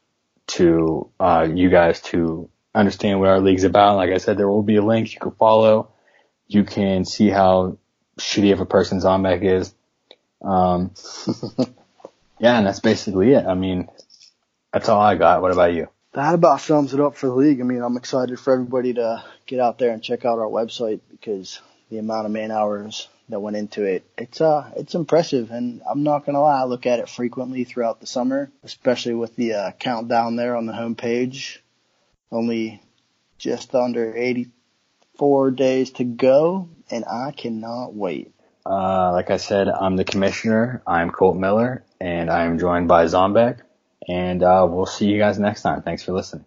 to 0.48 1.10
uh, 1.20 1.46
you 1.50 1.70
guys 1.70 2.00
to 2.00 2.50
understand 2.74 3.20
what 3.20 3.28
our 3.28 3.40
league's 3.40 3.64
about. 3.64 3.96
Like 3.96 4.10
I 4.10 4.18
said, 4.18 4.36
there 4.36 4.48
will 4.48 4.62
be 4.62 4.76
a 4.76 4.82
link 4.82 5.12
you 5.12 5.20
can 5.20 5.32
follow. 5.32 5.90
You 6.46 6.64
can 6.64 7.04
see 7.04 7.28
how 7.28 7.78
shitty 8.18 8.52
of 8.52 8.60
a 8.60 8.66
person 8.66 9.00
Zombek 9.00 9.42
is. 9.42 9.74
Um, 10.42 10.92
yeah, 12.38 12.58
and 12.58 12.66
that's 12.66 12.80
basically 12.80 13.32
it. 13.32 13.46
I 13.46 13.54
mean, 13.54 13.88
that's 14.72 14.88
all 14.88 15.00
I 15.00 15.16
got. 15.16 15.42
What 15.42 15.52
about 15.52 15.74
you? 15.74 15.88
That 16.12 16.34
about 16.34 16.60
sums 16.60 16.94
it 16.94 17.00
up 17.00 17.16
for 17.16 17.26
the 17.26 17.34
league. 17.34 17.60
I 17.60 17.64
mean, 17.64 17.82
I'm 17.82 17.96
excited 17.96 18.40
for 18.40 18.52
everybody 18.52 18.94
to 18.94 19.22
get 19.46 19.60
out 19.60 19.78
there 19.78 19.92
and 19.92 20.02
check 20.02 20.24
out 20.24 20.38
our 20.38 20.46
website 20.46 21.00
because 21.10 21.60
the 21.90 21.98
amount 21.98 22.26
of 22.26 22.32
man 22.32 22.50
hours 22.50 23.08
that 23.28 23.40
went 23.40 23.56
into 23.56 23.84
it, 23.84 24.04
it's 24.16 24.40
uh, 24.40 24.70
it's 24.76 24.94
impressive. 24.94 25.50
And 25.50 25.82
I'm 25.88 26.02
not 26.02 26.24
gonna 26.24 26.40
lie, 26.40 26.60
I 26.60 26.64
look 26.64 26.86
at 26.86 26.98
it 26.98 27.08
frequently 27.08 27.64
throughout 27.64 28.00
the 28.00 28.06
summer, 28.06 28.50
especially 28.62 29.14
with 29.14 29.36
the 29.36 29.54
uh, 29.54 29.70
countdown 29.72 30.36
there 30.36 30.56
on 30.56 30.66
the 30.66 30.72
homepage. 30.72 31.58
Only 32.30 32.82
just 33.38 33.74
under 33.74 34.14
84 34.14 35.50
days 35.52 35.90
to 35.92 36.04
go, 36.04 36.68
and 36.90 37.04
I 37.04 37.32
cannot 37.32 37.94
wait. 37.94 38.32
Uh, 38.68 39.12
like 39.12 39.30
I 39.30 39.38
said, 39.38 39.68
I'm 39.68 39.96
the 39.96 40.04
commissioner. 40.04 40.82
I'm 40.86 41.10
Colt 41.10 41.36
Miller, 41.36 41.84
and 42.00 42.28
I'm 42.28 42.58
joined 42.58 42.86
by 42.86 43.06
Zombek. 43.06 43.60
And 44.06 44.42
uh, 44.42 44.66
we'll 44.68 44.84
see 44.86 45.06
you 45.06 45.18
guys 45.18 45.38
next 45.38 45.62
time. 45.62 45.80
Thanks 45.82 46.02
for 46.02 46.12
listening. 46.12 46.44